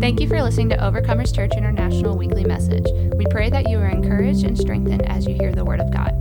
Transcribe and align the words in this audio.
Thank 0.00 0.20
you 0.20 0.28
for 0.28 0.40
listening 0.40 0.68
to 0.68 0.76
Overcomers 0.76 1.34
Church 1.34 1.54
International 1.56 2.16
Weekly 2.16 2.44
Message. 2.44 2.86
We 3.16 3.26
pray 3.30 3.50
that 3.50 3.68
you 3.68 3.78
are 3.78 3.88
encouraged 3.88 4.44
and 4.44 4.56
strengthened 4.56 5.02
as 5.02 5.26
you 5.26 5.34
hear 5.34 5.52
the 5.52 5.64
Word 5.64 5.80
of 5.80 5.90
God. 5.90 6.12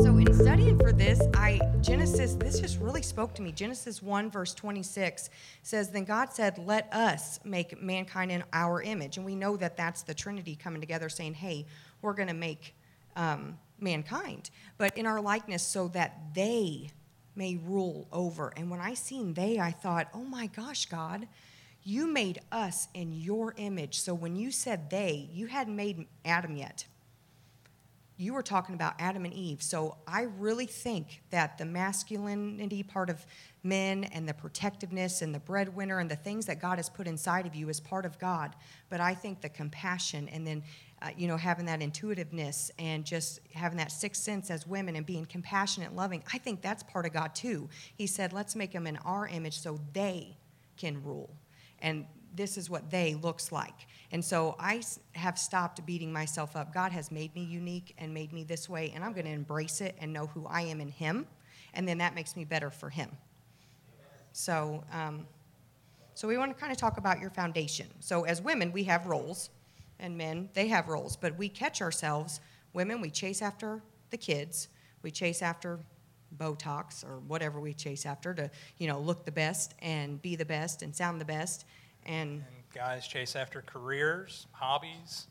So, 0.00 0.16
in 0.16 0.32
studying 0.32 0.78
for 0.78 0.92
this, 0.92 1.20
I 1.34 1.60
Genesis, 1.80 2.34
this 2.34 2.60
just 2.60 2.78
really 2.78 3.02
spoke 3.02 3.34
to 3.34 3.42
me. 3.42 3.50
Genesis 3.50 4.00
1, 4.00 4.30
verse 4.30 4.54
26 4.54 5.28
says, 5.64 5.90
Then 5.90 6.04
God 6.04 6.32
said, 6.32 6.56
Let 6.56 6.90
us 6.94 7.40
make 7.44 7.82
mankind 7.82 8.30
in 8.30 8.44
our 8.52 8.80
image. 8.80 9.16
And 9.16 9.26
we 9.26 9.34
know 9.34 9.56
that 9.56 9.76
that's 9.76 10.02
the 10.02 10.14
Trinity 10.14 10.54
coming 10.54 10.80
together 10.80 11.08
saying, 11.08 11.34
Hey, 11.34 11.66
we're 12.00 12.14
going 12.14 12.28
to 12.28 12.34
make 12.34 12.76
um, 13.16 13.58
mankind, 13.80 14.50
but 14.78 14.96
in 14.96 15.04
our 15.04 15.20
likeness 15.20 15.64
so 15.64 15.88
that 15.88 16.32
they 16.32 16.92
may 17.40 17.56
rule 17.56 18.06
over. 18.12 18.52
And 18.54 18.70
when 18.70 18.80
I 18.80 18.92
seen 18.92 19.32
they, 19.32 19.58
I 19.58 19.70
thought, 19.70 20.08
oh 20.12 20.24
my 20.24 20.46
gosh, 20.48 20.84
God, 20.84 21.26
you 21.82 22.06
made 22.06 22.38
us 22.52 22.88
in 22.92 23.14
your 23.14 23.54
image. 23.56 23.98
So 23.98 24.12
when 24.12 24.36
you 24.36 24.50
said 24.50 24.90
they, 24.90 25.30
you 25.32 25.46
hadn't 25.46 25.74
made 25.74 26.06
Adam 26.22 26.54
yet. 26.54 26.84
You 28.18 28.34
were 28.34 28.42
talking 28.42 28.74
about 28.74 28.92
Adam 28.98 29.24
and 29.24 29.32
Eve. 29.32 29.62
So 29.62 29.96
I 30.06 30.26
really 30.38 30.66
think 30.66 31.22
that 31.30 31.56
the 31.56 31.64
masculinity 31.64 32.82
part 32.82 33.08
of 33.08 33.24
men 33.62 34.04
and 34.04 34.28
the 34.28 34.34
protectiveness 34.34 35.22
and 35.22 35.34
the 35.34 35.40
breadwinner 35.40 35.98
and 35.98 36.10
the 36.10 36.16
things 36.16 36.44
that 36.44 36.60
God 36.60 36.76
has 36.76 36.90
put 36.90 37.06
inside 37.06 37.46
of 37.46 37.54
you 37.54 37.70
is 37.70 37.80
part 37.80 38.04
of 38.04 38.18
God. 38.18 38.54
But 38.90 39.00
I 39.00 39.14
think 39.14 39.40
the 39.40 39.48
compassion 39.48 40.28
and 40.28 40.46
then 40.46 40.62
uh, 41.02 41.08
you 41.16 41.26
know, 41.26 41.36
having 41.36 41.66
that 41.66 41.80
intuitiveness 41.80 42.70
and 42.78 43.04
just 43.04 43.40
having 43.54 43.78
that 43.78 43.90
sixth 43.90 44.22
sense 44.22 44.50
as 44.50 44.66
women 44.66 44.96
and 44.96 45.06
being 45.06 45.24
compassionate 45.24 45.88
and 45.88 45.96
loving, 45.96 46.22
I 46.32 46.38
think 46.38 46.60
that's 46.60 46.82
part 46.82 47.06
of 47.06 47.12
God 47.12 47.34
too. 47.34 47.68
He 47.96 48.06
said, 48.06 48.32
let's 48.32 48.54
make 48.54 48.72
them 48.72 48.86
in 48.86 48.98
our 48.98 49.26
image 49.26 49.58
so 49.58 49.78
they 49.92 50.36
can 50.76 51.02
rule. 51.02 51.30
And 51.80 52.04
this 52.34 52.58
is 52.58 52.68
what 52.68 52.90
they 52.90 53.14
looks 53.14 53.50
like. 53.50 53.86
And 54.12 54.24
so 54.24 54.56
I 54.58 54.82
have 55.12 55.38
stopped 55.38 55.84
beating 55.86 56.12
myself 56.12 56.56
up. 56.56 56.74
God 56.74 56.92
has 56.92 57.10
made 57.10 57.34
me 57.34 57.44
unique 57.44 57.94
and 57.98 58.12
made 58.12 58.32
me 58.32 58.44
this 58.44 58.68
way, 58.68 58.92
and 58.94 59.04
I'm 59.04 59.12
going 59.12 59.24
to 59.24 59.32
embrace 59.32 59.80
it 59.80 59.96
and 60.00 60.12
know 60.12 60.26
who 60.26 60.46
I 60.46 60.62
am 60.62 60.80
in 60.80 60.88
Him. 60.88 61.26
And 61.74 61.86
then 61.86 61.98
that 61.98 62.14
makes 62.14 62.36
me 62.36 62.44
better 62.44 62.70
for 62.70 62.90
Him. 62.90 63.10
So, 64.32 64.84
um, 64.92 65.26
so 66.14 66.28
we 66.28 66.36
want 66.36 66.54
to 66.54 66.60
kind 66.60 66.72
of 66.72 66.78
talk 66.78 66.98
about 66.98 67.20
your 67.20 67.30
foundation. 67.30 67.86
So 68.00 68.24
as 68.24 68.42
women, 68.42 68.72
we 68.72 68.84
have 68.84 69.06
roles 69.06 69.50
and 70.00 70.16
men, 70.16 70.48
they 70.54 70.68
have 70.68 70.88
roles, 70.88 71.16
but 71.16 71.36
we 71.38 71.48
catch 71.48 71.80
ourselves, 71.80 72.40
women, 72.72 73.00
we 73.00 73.10
chase 73.10 73.42
after 73.42 73.82
the 74.10 74.16
kids, 74.16 74.68
we 75.02 75.10
chase 75.10 75.42
after 75.42 75.78
Botox 76.36 77.04
or 77.04 77.20
whatever 77.20 77.60
we 77.60 77.74
chase 77.74 78.06
after 78.06 78.34
to, 78.34 78.50
you 78.78 78.88
know, 78.88 78.98
look 78.98 79.24
the 79.24 79.32
best 79.32 79.74
and 79.80 80.20
be 80.22 80.36
the 80.36 80.44
best 80.44 80.82
and 80.82 80.94
sound 80.94 81.20
the 81.20 81.24
best. 81.24 81.64
And, 82.04 82.30
and 82.30 82.44
guys 82.74 83.06
chase 83.06 83.36
after 83.36 83.62
careers, 83.62 84.46
hobbies, 84.52 85.26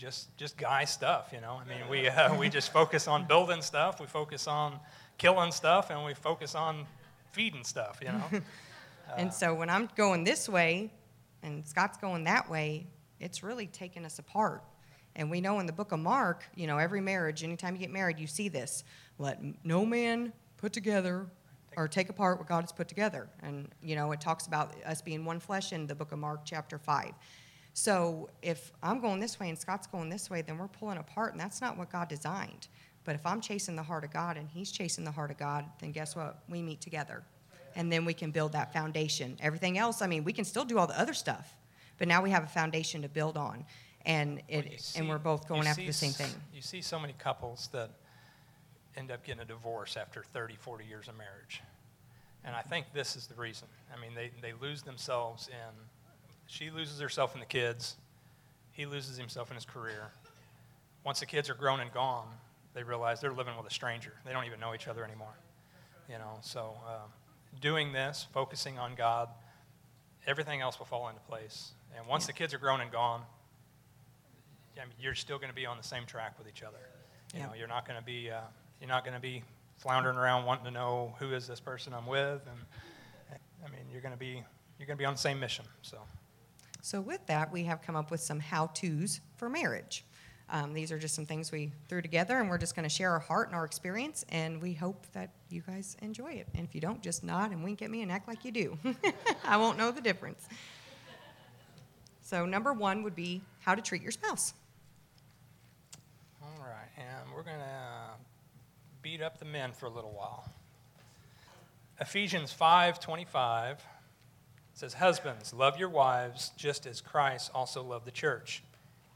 just 0.00 0.34
just 0.38 0.56
guy 0.56 0.84
stuff, 0.86 1.30
you 1.32 1.42
know. 1.42 1.60
I 1.62 1.68
mean, 1.68 1.86
we 1.90 2.08
uh, 2.08 2.34
we 2.36 2.48
just 2.48 2.72
focus 2.72 3.06
on 3.06 3.26
building 3.26 3.60
stuff, 3.60 4.00
we 4.00 4.06
focus 4.06 4.46
on 4.46 4.80
killing 5.18 5.52
stuff, 5.52 5.90
and 5.90 6.04
we 6.04 6.14
focus 6.14 6.54
on 6.54 6.86
feeding 7.32 7.64
stuff, 7.64 8.00
you 8.00 8.08
know. 8.08 8.40
and 9.18 9.32
so 9.32 9.54
when 9.54 9.68
I'm 9.68 9.90
going 9.96 10.24
this 10.24 10.48
way, 10.48 10.90
and 11.42 11.66
Scott's 11.66 11.98
going 11.98 12.24
that 12.24 12.48
way, 12.50 12.86
it's 13.18 13.42
really 13.42 13.66
taking 13.66 14.04
us 14.04 14.18
apart. 14.18 14.62
And 15.16 15.30
we 15.30 15.40
know 15.40 15.58
in 15.60 15.66
the 15.66 15.72
book 15.72 15.92
of 15.92 15.98
Mark, 15.98 16.44
you 16.54 16.66
know, 16.66 16.78
every 16.78 17.00
marriage, 17.00 17.42
anytime 17.42 17.74
you 17.74 17.80
get 17.80 17.90
married, 17.90 18.18
you 18.18 18.26
see 18.26 18.48
this. 18.48 18.84
Let 19.18 19.40
no 19.64 19.84
man 19.84 20.32
put 20.56 20.72
together 20.72 21.26
or 21.76 21.88
take 21.88 22.08
apart 22.08 22.38
what 22.38 22.48
God 22.48 22.62
has 22.62 22.72
put 22.72 22.88
together. 22.88 23.28
And, 23.42 23.68
you 23.82 23.96
know, 23.96 24.12
it 24.12 24.20
talks 24.20 24.46
about 24.46 24.74
us 24.84 25.02
being 25.02 25.24
one 25.24 25.40
flesh 25.40 25.72
in 25.72 25.86
the 25.86 25.94
book 25.94 26.12
of 26.12 26.18
Mark, 26.18 26.42
chapter 26.44 26.78
5. 26.78 27.12
So 27.72 28.28
if 28.42 28.72
I'm 28.82 29.00
going 29.00 29.20
this 29.20 29.38
way 29.38 29.48
and 29.48 29.58
Scott's 29.58 29.86
going 29.86 30.08
this 30.08 30.28
way, 30.28 30.42
then 30.42 30.58
we're 30.58 30.68
pulling 30.68 30.98
apart, 30.98 31.32
and 31.32 31.40
that's 31.40 31.60
not 31.60 31.76
what 31.78 31.90
God 31.90 32.08
designed. 32.08 32.68
But 33.04 33.14
if 33.14 33.24
I'm 33.24 33.40
chasing 33.40 33.76
the 33.76 33.82
heart 33.82 34.04
of 34.04 34.12
God 34.12 34.36
and 34.36 34.48
he's 34.48 34.70
chasing 34.70 35.04
the 35.04 35.10
heart 35.10 35.30
of 35.30 35.38
God, 35.38 35.64
then 35.80 35.92
guess 35.92 36.14
what? 36.14 36.42
We 36.48 36.62
meet 36.62 36.80
together 36.80 37.24
and 37.74 37.90
then 37.92 38.04
we 38.04 38.14
can 38.14 38.30
build 38.30 38.52
that 38.52 38.72
foundation. 38.72 39.36
Everything 39.40 39.78
else, 39.78 40.02
I 40.02 40.06
mean, 40.06 40.24
we 40.24 40.32
can 40.32 40.44
still 40.44 40.64
do 40.64 40.78
all 40.78 40.86
the 40.86 40.98
other 40.98 41.14
stuff, 41.14 41.56
but 41.98 42.08
now 42.08 42.22
we 42.22 42.30
have 42.30 42.44
a 42.44 42.48
foundation 42.48 43.02
to 43.02 43.08
build 43.08 43.36
on, 43.36 43.64
and 44.04 44.42
it, 44.48 44.66
well, 44.68 44.78
see, 44.78 44.98
and 44.98 45.08
we're 45.08 45.18
both 45.18 45.48
going 45.48 45.66
after 45.66 45.84
the 45.84 45.92
same 45.92 46.12
thing. 46.12 46.30
You 46.54 46.62
see 46.62 46.80
so 46.80 46.98
many 46.98 47.14
couples 47.18 47.68
that 47.72 47.90
end 48.96 49.10
up 49.10 49.24
getting 49.24 49.42
a 49.42 49.44
divorce 49.44 49.96
after 49.96 50.22
30, 50.22 50.56
40 50.56 50.84
years 50.84 51.08
of 51.08 51.16
marriage, 51.16 51.62
and 52.44 52.54
I 52.54 52.62
think 52.62 52.86
this 52.92 53.16
is 53.16 53.26
the 53.26 53.34
reason. 53.34 53.68
I 53.94 54.00
mean, 54.00 54.14
they, 54.14 54.30
they 54.40 54.52
lose 54.60 54.82
themselves 54.82 55.48
in, 55.48 55.74
she 56.46 56.70
loses 56.70 57.00
herself 57.00 57.34
in 57.34 57.40
the 57.40 57.46
kids, 57.46 57.96
he 58.72 58.86
loses 58.86 59.16
himself 59.16 59.50
in 59.50 59.56
his 59.56 59.64
career. 59.64 60.10
Once 61.04 61.20
the 61.20 61.26
kids 61.26 61.48
are 61.48 61.54
grown 61.54 61.80
and 61.80 61.92
gone, 61.92 62.28
they 62.74 62.82
realize 62.82 63.20
they're 63.20 63.32
living 63.32 63.56
with 63.56 63.66
a 63.66 63.74
stranger. 63.74 64.12
They 64.24 64.32
don't 64.32 64.44
even 64.44 64.60
know 64.60 64.74
each 64.74 64.88
other 64.88 65.04
anymore. 65.04 65.34
You 66.08 66.18
know, 66.18 66.38
so 66.40 66.74
um, 66.86 67.10
doing 67.60 67.92
this, 67.92 68.26
focusing 68.32 68.78
on 68.78 68.94
God, 68.94 69.28
everything 70.26 70.60
else 70.60 70.78
will 70.78 70.86
fall 70.86 71.08
into 71.08 71.20
place. 71.22 71.72
And 71.96 72.06
once 72.06 72.24
yeah. 72.24 72.28
the 72.28 72.32
kids 72.34 72.54
are 72.54 72.58
grown 72.58 72.80
and 72.80 72.90
gone, 72.90 73.22
I 74.76 74.84
mean, 74.84 74.94
you're 75.00 75.14
still 75.14 75.38
going 75.38 75.50
to 75.50 75.54
be 75.54 75.66
on 75.66 75.76
the 75.76 75.82
same 75.82 76.06
track 76.06 76.38
with 76.38 76.48
each 76.48 76.62
other. 76.62 76.78
You 77.34 77.40
yeah. 77.40 77.46
know, 77.46 77.52
you're 77.54 77.68
not 77.68 77.86
going 77.86 77.98
to 77.98 78.04
be 78.04 78.30
uh, 78.30 78.40
you're 78.80 78.88
not 78.88 79.04
going 79.04 79.14
to 79.14 79.20
be 79.20 79.42
floundering 79.76 80.16
around 80.16 80.46
wanting 80.46 80.64
to 80.64 80.70
know 80.70 81.14
who 81.18 81.32
is 81.32 81.46
this 81.46 81.60
person 81.60 81.92
I'm 81.92 82.06
with, 82.06 82.40
and 82.46 82.58
I 83.64 83.68
mean, 83.70 83.82
you're 83.92 84.00
going 84.00 84.14
to 84.14 84.18
be 84.18 84.42
you're 84.78 84.86
going 84.86 84.96
to 84.96 85.02
be 85.02 85.04
on 85.04 85.14
the 85.14 85.20
same 85.20 85.38
mission. 85.38 85.64
So. 85.82 85.98
So 86.82 87.02
with 87.02 87.26
that, 87.26 87.52
we 87.52 87.64
have 87.64 87.82
come 87.82 87.94
up 87.94 88.10
with 88.10 88.20
some 88.20 88.40
how-tos 88.40 89.20
for 89.36 89.50
marriage. 89.50 90.02
Um, 90.52 90.72
these 90.72 90.90
are 90.90 90.98
just 90.98 91.14
some 91.14 91.26
things 91.26 91.52
we 91.52 91.70
threw 91.88 92.02
together, 92.02 92.40
and 92.40 92.50
we're 92.50 92.58
just 92.58 92.74
going 92.74 92.82
to 92.82 92.94
share 92.94 93.12
our 93.12 93.20
heart 93.20 93.46
and 93.46 93.56
our 93.56 93.64
experience, 93.64 94.24
and 94.30 94.60
we 94.60 94.74
hope 94.74 95.06
that 95.12 95.30
you 95.48 95.62
guys 95.64 95.96
enjoy 96.02 96.32
it. 96.32 96.48
And 96.54 96.66
if 96.66 96.74
you 96.74 96.80
don't, 96.80 97.00
just 97.00 97.22
nod 97.22 97.52
and 97.52 97.62
wink 97.62 97.82
at 97.82 97.90
me 97.90 98.02
and 98.02 98.10
act 98.10 98.26
like 98.26 98.44
you 98.44 98.50
do. 98.50 98.78
I 99.44 99.56
won't 99.58 99.78
know 99.78 99.92
the 99.92 100.00
difference. 100.00 100.48
So, 102.22 102.46
number 102.46 102.72
one 102.72 103.04
would 103.04 103.14
be 103.14 103.42
how 103.60 103.76
to 103.76 103.82
treat 103.82 104.02
your 104.02 104.10
spouse. 104.10 104.54
All 106.42 106.58
right, 106.60 106.90
and 106.96 107.32
we're 107.34 107.42
going 107.42 107.58
to 107.58 108.10
beat 109.02 109.22
up 109.22 109.38
the 109.38 109.44
men 109.44 109.72
for 109.72 109.86
a 109.86 109.90
little 109.90 110.12
while. 110.12 110.50
Ephesians 112.00 112.52
5:25 112.52 113.78
says, 114.74 114.94
"Husbands, 114.94 115.52
love 115.52 115.78
your 115.78 115.90
wives 115.90 116.50
just 116.56 116.86
as 116.86 117.00
Christ 117.00 117.50
also 117.54 117.82
loved 117.82 118.04
the 118.04 118.10
church." 118.10 118.64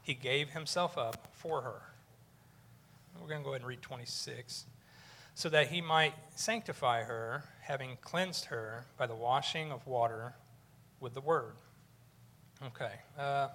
He 0.05 0.13
gave 0.13 0.51
himself 0.51 0.99
up 0.99 1.29
for 1.33 1.61
her. 1.61 1.81
We're 3.19 3.27
going 3.27 3.41
to 3.41 3.43
go 3.43 3.49
ahead 3.49 3.61
and 3.61 3.67
read 3.67 3.81
26. 3.81 4.65
So 5.33 5.49
that 5.49 5.69
he 5.69 5.81
might 5.81 6.13
sanctify 6.35 7.01
her, 7.01 7.43
having 7.61 7.97
cleansed 8.01 8.45
her 8.45 8.85
by 8.97 9.07
the 9.07 9.15
washing 9.15 9.71
of 9.71 9.85
water 9.87 10.35
with 10.99 11.15
the 11.15 11.21
word. 11.21 11.55
Okay. 12.63 12.91
Uh, 13.17 13.47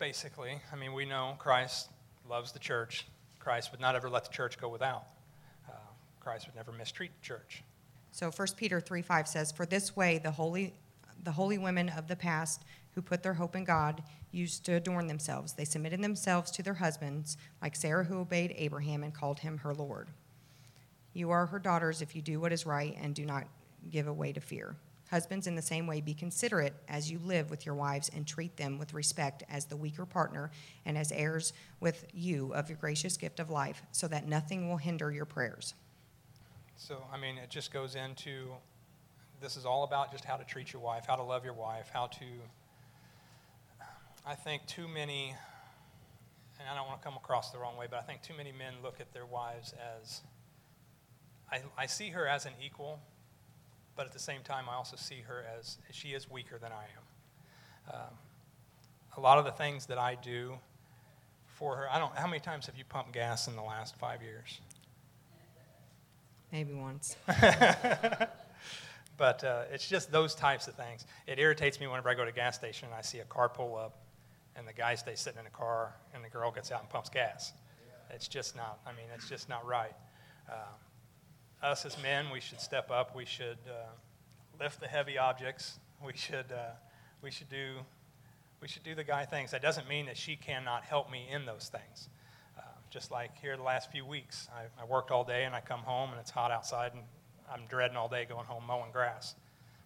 basically, 0.00 0.60
I 0.72 0.76
mean, 0.76 0.92
we 0.92 1.04
know 1.04 1.36
Christ 1.38 1.88
loves 2.28 2.50
the 2.50 2.58
church. 2.58 3.06
Christ 3.38 3.70
would 3.70 3.80
not 3.80 3.94
ever 3.94 4.10
let 4.10 4.24
the 4.24 4.32
church 4.32 4.58
go 4.58 4.68
without. 4.68 5.04
Uh, 5.68 5.72
Christ 6.18 6.48
would 6.48 6.56
never 6.56 6.72
mistreat 6.72 7.12
the 7.20 7.24
church. 7.24 7.62
So 8.10 8.32
1 8.32 8.48
Peter 8.56 8.80
3 8.80 9.02
5 9.02 9.28
says, 9.28 9.52
For 9.52 9.66
this 9.66 9.94
way 9.94 10.18
the 10.18 10.32
holy, 10.32 10.74
the 11.22 11.30
holy 11.30 11.58
women 11.58 11.90
of 11.90 12.08
the 12.08 12.16
past 12.16 12.64
who 12.96 13.02
put 13.02 13.22
their 13.22 13.34
hope 13.34 13.54
in 13.54 13.62
God 13.62 14.02
used 14.36 14.64
to 14.64 14.74
adorn 14.74 15.06
themselves. 15.06 15.54
They 15.54 15.64
submitted 15.64 16.02
themselves 16.02 16.50
to 16.52 16.62
their 16.62 16.74
husbands, 16.74 17.36
like 17.62 17.74
Sarah, 17.74 18.04
who 18.04 18.20
obeyed 18.20 18.54
Abraham 18.56 19.02
and 19.02 19.14
called 19.14 19.40
him 19.40 19.58
her 19.58 19.74
Lord. 19.74 20.08
You 21.14 21.30
are 21.30 21.46
her 21.46 21.58
daughters 21.58 22.02
if 22.02 22.14
you 22.14 22.22
do 22.22 22.38
what 22.38 22.52
is 22.52 22.66
right 22.66 22.96
and 23.00 23.14
do 23.14 23.24
not 23.24 23.44
give 23.90 24.06
way 24.06 24.32
to 24.32 24.40
fear. 24.40 24.76
Husbands, 25.10 25.46
in 25.46 25.54
the 25.54 25.62
same 25.62 25.86
way, 25.86 26.00
be 26.00 26.14
considerate 26.14 26.74
as 26.88 27.10
you 27.10 27.20
live 27.24 27.48
with 27.48 27.64
your 27.64 27.76
wives 27.76 28.10
and 28.14 28.26
treat 28.26 28.56
them 28.56 28.76
with 28.76 28.92
respect 28.92 29.44
as 29.48 29.64
the 29.64 29.76
weaker 29.76 30.04
partner 30.04 30.50
and 30.84 30.98
as 30.98 31.12
heirs 31.12 31.52
with 31.78 32.06
you 32.12 32.52
of 32.54 32.68
your 32.68 32.76
gracious 32.76 33.16
gift 33.16 33.38
of 33.38 33.48
life, 33.48 33.82
so 33.92 34.08
that 34.08 34.26
nothing 34.26 34.68
will 34.68 34.76
hinder 34.76 35.12
your 35.12 35.24
prayers. 35.24 35.74
So, 36.76 37.02
I 37.12 37.18
mean, 37.18 37.38
it 37.38 37.50
just 37.50 37.72
goes 37.72 37.94
into 37.94 38.48
this 39.40 39.56
is 39.56 39.64
all 39.64 39.84
about 39.84 40.10
just 40.10 40.24
how 40.24 40.36
to 40.36 40.44
treat 40.44 40.72
your 40.72 40.82
wife, 40.82 41.04
how 41.06 41.16
to 41.16 41.22
love 41.22 41.44
your 41.44 41.54
wife, 41.54 41.88
how 41.92 42.08
to 42.08 42.24
I 44.28 44.34
think 44.34 44.66
too 44.66 44.88
many, 44.88 45.36
and 46.58 46.68
I 46.68 46.74
don't 46.74 46.88
want 46.88 47.00
to 47.00 47.04
come 47.04 47.16
across 47.16 47.52
the 47.52 47.58
wrong 47.58 47.76
way, 47.76 47.86
but 47.88 48.00
I 48.00 48.02
think 48.02 48.22
too 48.22 48.34
many 48.36 48.50
men 48.50 48.74
look 48.82 49.00
at 49.00 49.12
their 49.12 49.24
wives 49.24 49.72
as, 50.00 50.22
I, 51.52 51.60
I 51.78 51.86
see 51.86 52.10
her 52.10 52.26
as 52.26 52.44
an 52.44 52.52
equal, 52.60 52.98
but 53.94 54.04
at 54.04 54.12
the 54.12 54.18
same 54.18 54.42
time, 54.42 54.64
I 54.68 54.74
also 54.74 54.96
see 54.96 55.20
her 55.28 55.44
as 55.56 55.78
she 55.92 56.08
is 56.08 56.28
weaker 56.28 56.58
than 56.58 56.72
I 56.72 56.82
am. 56.82 57.94
Um, 57.94 58.14
a 59.16 59.20
lot 59.20 59.38
of 59.38 59.44
the 59.44 59.52
things 59.52 59.86
that 59.86 59.98
I 59.98 60.16
do 60.16 60.58
for 61.46 61.76
her, 61.76 61.88
I 61.88 62.00
don't, 62.00 62.12
how 62.16 62.26
many 62.26 62.40
times 62.40 62.66
have 62.66 62.76
you 62.76 62.84
pumped 62.84 63.12
gas 63.12 63.46
in 63.46 63.54
the 63.54 63.62
last 63.62 63.94
five 63.96 64.22
years? 64.22 64.60
Maybe 66.50 66.74
once. 66.74 67.16
But 69.16 69.44
uh, 69.44 69.62
it's 69.72 69.88
just 69.88 70.12
those 70.12 70.34
types 70.34 70.68
of 70.68 70.74
things. 70.74 71.06
It 71.26 71.38
irritates 71.38 71.80
me 71.80 71.86
whenever 71.86 72.10
I 72.10 72.14
go 72.14 72.24
to 72.24 72.30
a 72.30 72.34
gas 72.34 72.54
station 72.54 72.88
and 72.88 72.94
I 72.94 73.00
see 73.00 73.20
a 73.20 73.24
car 73.24 73.48
pull 73.48 73.74
up 73.74 74.05
and 74.56 74.66
the 74.66 74.72
guy 74.72 74.94
stays 74.94 75.20
sitting 75.20 75.38
in 75.38 75.44
the 75.44 75.50
car 75.50 75.94
and 76.14 76.24
the 76.24 76.28
girl 76.28 76.50
gets 76.50 76.72
out 76.72 76.80
and 76.80 76.88
pumps 76.88 77.10
gas. 77.10 77.52
It's 78.10 78.28
just 78.28 78.56
not, 78.56 78.78
I 78.86 78.90
mean, 78.90 79.06
it's 79.14 79.28
just 79.28 79.48
not 79.48 79.66
right. 79.66 79.94
Uh, 80.50 81.66
us 81.66 81.84
as 81.84 82.00
men, 82.02 82.26
we 82.32 82.40
should 82.40 82.60
step 82.60 82.90
up. 82.90 83.16
We 83.16 83.24
should 83.24 83.58
uh, 83.68 83.90
lift 84.60 84.80
the 84.80 84.86
heavy 84.86 85.18
objects. 85.18 85.78
We 86.04 86.12
should, 86.14 86.52
uh, 86.52 86.74
we 87.22 87.30
should 87.30 87.48
do, 87.48 87.74
we 88.60 88.68
should 88.68 88.84
do 88.84 88.94
the 88.94 89.04
guy 89.04 89.24
things. 89.24 89.50
That 89.50 89.62
doesn't 89.62 89.88
mean 89.88 90.06
that 90.06 90.16
she 90.16 90.36
cannot 90.36 90.84
help 90.84 91.10
me 91.10 91.26
in 91.30 91.46
those 91.46 91.70
things. 91.70 92.08
Uh, 92.56 92.62
just 92.90 93.10
like 93.10 93.36
here 93.40 93.56
the 93.56 93.62
last 93.62 93.90
few 93.90 94.04
weeks, 94.04 94.48
I, 94.54 94.82
I 94.82 94.84
worked 94.86 95.10
all 95.10 95.24
day 95.24 95.44
and 95.44 95.54
I 95.54 95.60
come 95.60 95.80
home 95.80 96.10
and 96.10 96.20
it's 96.20 96.30
hot 96.30 96.50
outside 96.50 96.92
and 96.92 97.02
I'm 97.52 97.66
dreading 97.68 97.96
all 97.96 98.08
day 98.08 98.24
going 98.24 98.46
home 98.46 98.64
mowing 98.66 98.92
grass. 98.92 99.34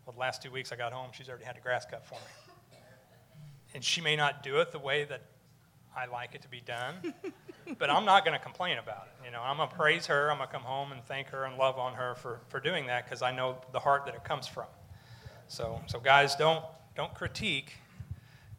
Well, 0.05 0.13
the 0.13 0.21
last 0.21 0.43
two 0.43 0.51
weeks 0.51 0.73
I 0.73 0.77
got 0.77 0.93
home, 0.93 1.11
she's 1.13 1.29
already 1.29 1.45
had 1.45 1.57
the 1.57 1.61
grass 1.61 1.87
cut 1.89 2.05
for 2.07 2.15
me. 2.15 2.50
And 3.75 3.85
she 3.85 4.01
may 4.01 4.17
not 4.17 4.43
do 4.43 4.61
it 4.61 4.73
the 4.73 4.79
way 4.79 5.05
that 5.05 5.23
I 5.97 6.07
like 6.07 6.35
it 6.35 6.43
to 6.43 6.49
be 6.49 6.61
done, 6.61 7.15
but 7.79 7.91
I'm 7.91 8.05
not 8.05 8.25
going 8.25 8.37
to 8.37 8.43
complain 8.43 8.79
about 8.79 9.09
it. 9.09 9.25
You 9.25 9.31
know, 9.31 9.41
I'm 9.43 9.57
going 9.57 9.69
to 9.69 9.75
praise 9.75 10.07
her. 10.07 10.31
I'm 10.31 10.39
going 10.39 10.49
to 10.49 10.53
come 10.53 10.63
home 10.63 10.93
and 10.93 11.05
thank 11.05 11.29
her 11.29 11.45
and 11.45 11.57
love 11.57 11.79
on 11.79 11.95
her 11.95 12.15
for, 12.15 12.41
for 12.49 12.61
doing 12.61 12.87
that 12.87 13.05
because 13.05 13.23
I 13.23 13.33
know 13.33 13.59
the 13.73 13.81
heart 13.81 14.07
that 14.07 14.15
it 14.15 14.25
comes 14.25 14.47
from. 14.47 14.67
So, 15.49 15.81
so 15.87 15.99
guys, 15.99 16.37
don't, 16.37 16.65
don't 16.97 17.13
critique. 17.15 17.75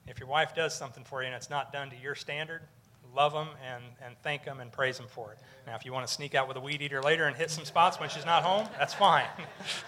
If 0.07 0.19
your 0.19 0.27
wife 0.27 0.53
does 0.55 0.75
something 0.75 1.03
for 1.03 1.21
you 1.21 1.27
and 1.27 1.35
it's 1.35 1.49
not 1.49 1.71
done 1.71 1.89
to 1.89 1.95
your 1.95 2.15
standard, 2.15 2.61
love 3.15 3.33
them 3.33 3.49
and, 3.65 3.83
and 4.03 4.15
thank 4.23 4.43
them 4.43 4.59
and 4.59 4.71
praise 4.71 4.97
them 4.97 5.07
for 5.09 5.31
it. 5.31 5.39
Now, 5.65 5.75
if 5.75 5.85
you 5.85 5.93
want 5.93 6.07
to 6.07 6.13
sneak 6.13 6.35
out 6.35 6.47
with 6.47 6.57
a 6.57 6.61
weed 6.61 6.81
eater 6.81 7.01
later 7.01 7.25
and 7.25 7.35
hit 7.35 7.51
some 7.51 7.65
spots 7.65 7.99
when 7.99 8.09
she's 8.09 8.25
not 8.25 8.43
home, 8.43 8.67
that's 8.77 8.93
fine. 8.93 9.27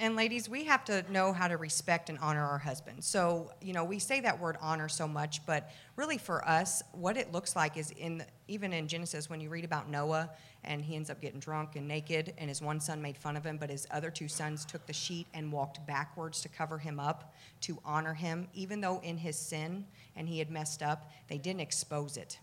And 0.00 0.16
ladies, 0.16 0.48
we 0.48 0.64
have 0.64 0.82
to 0.86 1.04
know 1.12 1.34
how 1.34 1.46
to 1.46 1.58
respect 1.58 2.08
and 2.08 2.18
honor 2.20 2.42
our 2.42 2.56
husbands. 2.56 3.06
So, 3.06 3.52
you 3.60 3.74
know, 3.74 3.84
we 3.84 3.98
say 3.98 4.20
that 4.20 4.40
word 4.40 4.56
honor 4.62 4.88
so 4.88 5.06
much, 5.06 5.44
but 5.44 5.70
really 5.94 6.16
for 6.16 6.42
us, 6.48 6.82
what 6.92 7.18
it 7.18 7.32
looks 7.32 7.54
like 7.54 7.76
is 7.76 7.90
in 7.90 8.24
even 8.48 8.72
in 8.72 8.88
Genesis 8.88 9.28
when 9.28 9.42
you 9.42 9.50
read 9.50 9.66
about 9.66 9.90
Noah 9.90 10.30
and 10.64 10.80
he 10.80 10.96
ends 10.96 11.10
up 11.10 11.20
getting 11.20 11.38
drunk 11.38 11.76
and 11.76 11.86
naked 11.86 12.32
and 12.38 12.48
his 12.48 12.62
one 12.62 12.80
son 12.80 13.02
made 13.02 13.18
fun 13.18 13.36
of 13.36 13.44
him, 13.44 13.58
but 13.58 13.68
his 13.68 13.86
other 13.90 14.10
two 14.10 14.26
sons 14.26 14.64
took 14.64 14.86
the 14.86 14.92
sheet 14.94 15.26
and 15.34 15.52
walked 15.52 15.86
backwards 15.86 16.40
to 16.40 16.48
cover 16.48 16.78
him 16.78 16.98
up 16.98 17.34
to 17.60 17.78
honor 17.84 18.14
him 18.14 18.48
even 18.54 18.80
though 18.80 19.00
in 19.00 19.18
his 19.18 19.36
sin 19.36 19.84
and 20.16 20.26
he 20.26 20.38
had 20.38 20.50
messed 20.50 20.82
up, 20.82 21.10
they 21.28 21.36
didn't 21.36 21.60
expose 21.60 22.16
it. 22.16 22.38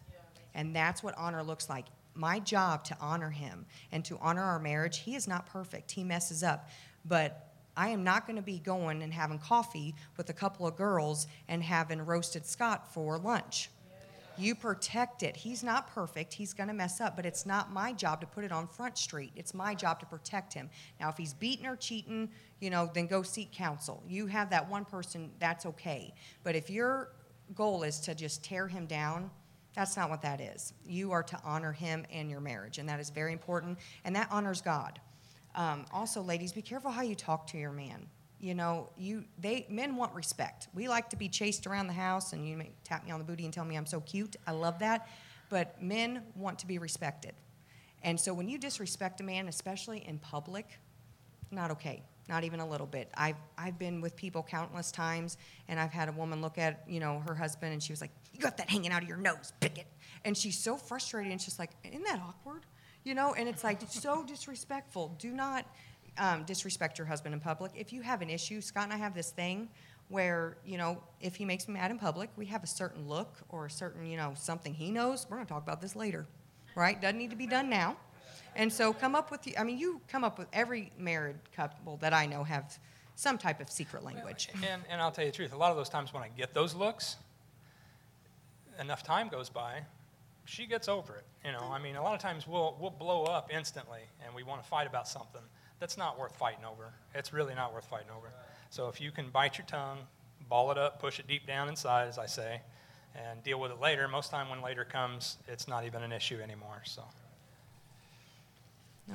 And 0.54 0.76
that's 0.76 1.02
what 1.02 1.18
honor 1.18 1.42
looks 1.42 1.70
like 1.70 1.86
my 2.14 2.40
job 2.40 2.84
to 2.84 2.98
honor 3.00 3.30
him 3.30 3.66
and 3.92 4.04
to 4.06 4.18
honor 4.20 4.44
our 4.44 4.60
marriage. 4.60 5.00
He 5.00 5.16
is 5.16 5.28
not 5.28 5.46
perfect. 5.46 5.92
He 5.92 6.04
messes 6.04 6.44
up. 6.44 6.70
But 7.06 7.47
I 7.78 7.90
am 7.90 8.04
not 8.04 8.26
going 8.26 8.36
to 8.38 8.42
be 8.42 8.58
going 8.58 9.04
and 9.04 9.14
having 9.14 9.38
coffee 9.38 9.94
with 10.18 10.30
a 10.30 10.34
couple 10.34 10.66
of 10.66 10.76
girls 10.76 11.28
and 11.48 11.62
having 11.62 12.02
roasted 12.02 12.46
Scott 12.46 12.92
for 12.92 13.20
lunch. 13.20 13.70
You 14.40 14.54
protect 14.56 15.24
it. 15.24 15.36
He's 15.36 15.64
not 15.64 15.88
perfect. 15.94 16.34
He's 16.34 16.54
going 16.54 16.68
to 16.68 16.74
mess 16.74 17.00
up, 17.00 17.16
but 17.16 17.26
it's 17.26 17.46
not 17.46 17.72
my 17.72 17.94
job 17.94 18.22
to 18.22 18.28
put 18.28 18.44
it 18.44 18.52
on 18.52 18.68
Front 18.68 18.98
Street. 18.98 19.32
It's 19.36 19.54
my 19.54 19.74
job 19.74 20.00
to 20.00 20.06
protect 20.06 20.54
him. 20.54 20.70
Now, 21.00 21.10
if 21.10 21.18
he's 21.18 21.34
beating 21.34 21.66
or 21.66 21.76
cheating, 21.76 22.30
you 22.60 22.70
know, 22.70 22.90
then 22.94 23.08
go 23.08 23.24
seek 23.24 23.52
counsel. 23.52 24.04
You 24.08 24.28
have 24.28 24.50
that 24.52 24.70
one 24.70 24.86
person, 24.86 25.32
that's 25.40 25.66
okay. 25.66 26.14
But 26.44 26.56
if 26.56 26.70
your 26.70 27.10
goal 27.56 27.84
is 27.84 28.00
to 28.02 28.14
just 28.14 28.44
tear 28.44 28.68
him 28.68 28.86
down, 28.86 29.32
that's 29.74 29.98
not 29.98 30.10
what 30.10 30.22
that 30.24 30.42
is. 30.42 30.74
You 30.88 31.12
are 31.12 31.24
to 31.24 31.40
honor 31.44 31.72
him 31.72 32.06
and 32.12 32.30
your 32.30 32.40
marriage, 32.40 32.78
and 32.80 32.90
that 32.90 33.00
is 33.00 33.10
very 33.10 33.34
important, 33.34 33.78
and 34.06 34.16
that 34.16 34.28
honors 34.32 34.62
God. 34.62 35.00
Um, 35.58 35.86
also, 35.92 36.22
ladies, 36.22 36.54
be 36.54 36.62
careful 36.62 36.92
how 36.92 37.02
you 37.02 37.16
talk 37.16 37.48
to 37.48 37.58
your 37.58 37.72
man. 37.72 38.08
You 38.40 38.54
know, 38.54 38.92
you 38.96 39.26
they 39.40 39.66
men 39.70 39.96
want 39.96 40.14
respect. 40.14 40.68
We 40.74 40.88
like 40.88 41.10
to 41.10 41.18
be 41.18 41.28
chased 41.28 41.66
around 41.66 41.88
the 41.88 41.94
house, 41.94 42.34
and 42.34 42.48
you 42.48 42.56
may 42.56 42.72
tap 42.84 43.04
me 43.04 43.12
on 43.12 43.20
the 43.20 43.26
booty 43.26 43.44
and 43.46 43.54
tell 43.54 43.66
me 43.66 43.76
I'm 43.76 43.88
so 43.88 44.00
cute. 44.00 44.36
I 44.46 44.52
love 44.52 44.78
that, 44.80 45.10
but 45.50 45.82
men 45.82 46.22
want 46.36 46.60
to 46.60 46.68
be 46.68 46.78
respected. 46.78 47.34
And 48.04 48.20
so 48.20 48.34
when 48.34 48.48
you 48.48 48.60
disrespect 48.60 49.20
a 49.22 49.24
man, 49.24 49.48
especially 49.48 50.08
in 50.08 50.20
public, 50.20 50.80
not 51.50 51.72
okay. 51.72 52.04
Not 52.30 52.44
even 52.44 52.60
a 52.60 52.68
little 52.68 52.86
bit. 52.86 53.10
I've, 53.16 53.38
I've 53.58 53.80
been 53.80 54.02
with 54.02 54.16
people 54.18 54.44
countless 54.44 54.92
times, 54.92 55.38
and 55.70 55.80
I've 55.80 55.94
had 55.94 56.10
a 56.10 56.12
woman 56.12 56.42
look 56.42 56.58
at, 56.58 56.84
you 56.86 57.00
know, 57.00 57.24
her 57.26 57.34
husband, 57.34 57.72
and 57.72 57.82
she 57.82 57.94
was 57.94 58.02
like, 58.02 58.12
you 58.34 58.42
got 58.42 58.58
that 58.58 58.70
hanging 58.70 58.92
out 58.92 59.02
of 59.02 59.08
your 59.08 59.18
nose, 59.18 59.54
pick 59.62 59.78
it. 59.78 59.88
And 60.26 60.38
she's 60.38 60.60
so 60.60 60.76
frustrated, 60.76 61.32
and 61.32 61.42
she's 61.42 61.58
like, 61.58 61.72
isn't 61.86 62.04
that 62.04 62.20
awkward? 62.20 62.66
You 63.08 63.16
know, 63.16 63.34
and 63.36 63.48
it's 63.48 63.64
like 63.64 63.80
so 63.88 64.22
disrespectful. 64.26 65.16
Do 65.18 65.32
not 65.32 65.66
um, 66.18 66.44
disrespect 66.44 66.98
your 66.98 67.08
husband 67.08 67.34
in 67.34 67.40
public. 67.40 67.72
If 67.74 67.94
you 67.94 68.02
have 68.02 68.22
an 68.22 68.30
issue, 68.30 68.60
Scott 68.60 68.84
and 68.84 68.92
I 68.92 68.98
have 68.98 69.14
this 69.14 69.32
thing 69.32 69.70
where, 70.10 70.58
you 70.66 70.78
know, 70.78 71.02
if 71.22 71.38
he 71.38 71.46
makes 71.46 71.70
me 71.70 71.76
mad 71.76 71.90
in 71.90 72.00
public, 72.00 72.30
we 72.36 72.46
have 72.48 72.66
a 72.66 72.68
certain 72.68 73.08
look 73.08 73.38
or 73.48 73.68
a 73.68 73.70
certain, 73.70 74.06
you 74.06 74.18
know, 74.18 74.34
something 74.36 74.74
he 74.74 74.92
knows. 74.92 75.26
We're 75.30 75.38
going 75.38 75.48
to 75.48 75.54
talk 75.54 75.64
about 75.64 75.82
this 75.82 75.96
later, 75.96 76.28
right? 76.76 77.02
Doesn't 77.02 77.18
need 77.18 77.30
to 77.30 77.38
be 77.38 77.48
done 77.48 77.70
now. 77.70 77.96
And 78.58 78.72
so 78.74 78.92
come 78.92 79.16
up 79.16 79.32
with, 79.32 79.48
I 79.58 79.64
mean, 79.64 79.78
you 79.78 80.02
come 80.10 80.26
up 80.26 80.38
with 80.38 80.50
every 80.52 80.92
married 81.00 81.38
couple 81.56 81.96
that 81.98 82.12
I 82.12 82.26
know 82.26 82.44
have 82.44 82.78
some 83.16 83.38
type 83.38 83.62
of 83.62 83.70
secret 83.70 84.04
language. 84.04 84.50
And, 84.70 84.82
and 84.90 85.02
I'll 85.02 85.12
tell 85.12 85.24
you 85.24 85.32
the 85.32 85.38
truth, 85.38 85.54
a 85.54 85.58
lot 85.58 85.72
of 85.72 85.78
those 85.78 85.88
times 85.88 86.14
when 86.14 86.24
I 86.24 86.30
get 86.36 86.54
those 86.54 86.76
looks, 86.76 87.16
enough 88.82 89.02
time 89.02 89.30
goes 89.30 89.48
by, 89.50 89.84
she 90.48 90.66
gets 90.66 90.88
over 90.88 91.16
it. 91.18 91.26
You 91.46 91.52
know, 91.52 91.70
I 91.72 91.78
mean, 91.78 91.98
a 91.98 92.02
lot 92.02 92.16
of 92.16 92.22
times 92.22 92.48
we'll, 92.48 92.76
we'll 92.80 92.90
blow 92.90 93.26
up 93.26 93.52
instantly 93.54 94.00
and 94.26 94.34
we 94.34 94.44
want 94.44 94.64
to 94.64 94.68
fight 94.68 94.88
about 94.88 95.08
something. 95.08 95.42
That's 95.80 95.98
not 95.98 96.18
worth 96.18 96.36
fighting 96.36 96.64
over. 96.66 96.94
It's 97.14 97.34
really 97.34 97.54
not 97.54 97.74
worth 97.74 97.86
fighting 97.86 98.08
over. 98.16 98.32
So 98.70 98.88
if 98.88 99.00
you 99.02 99.12
can 99.12 99.30
bite 99.30 99.58
your 99.58 99.68
tongue, 99.68 100.00
ball 100.50 100.72
it 100.72 100.78
up, 100.78 101.00
push 101.00 101.20
it 101.20 101.28
deep 101.28 101.46
down 101.46 101.68
inside, 101.68 102.08
as 102.08 102.18
I 102.18 102.26
say, 102.26 102.62
and 103.14 103.44
deal 103.44 103.60
with 103.60 103.72
it 103.72 103.80
later, 103.80 104.08
most 104.08 104.32
time 104.32 104.50
when 104.50 104.62
later 104.62 104.86
comes, 104.86 105.38
it's 105.48 105.68
not 105.68 105.86
even 105.86 106.02
an 106.02 106.14
issue 106.14 106.40
anymore. 106.42 106.82
So. 106.86 107.04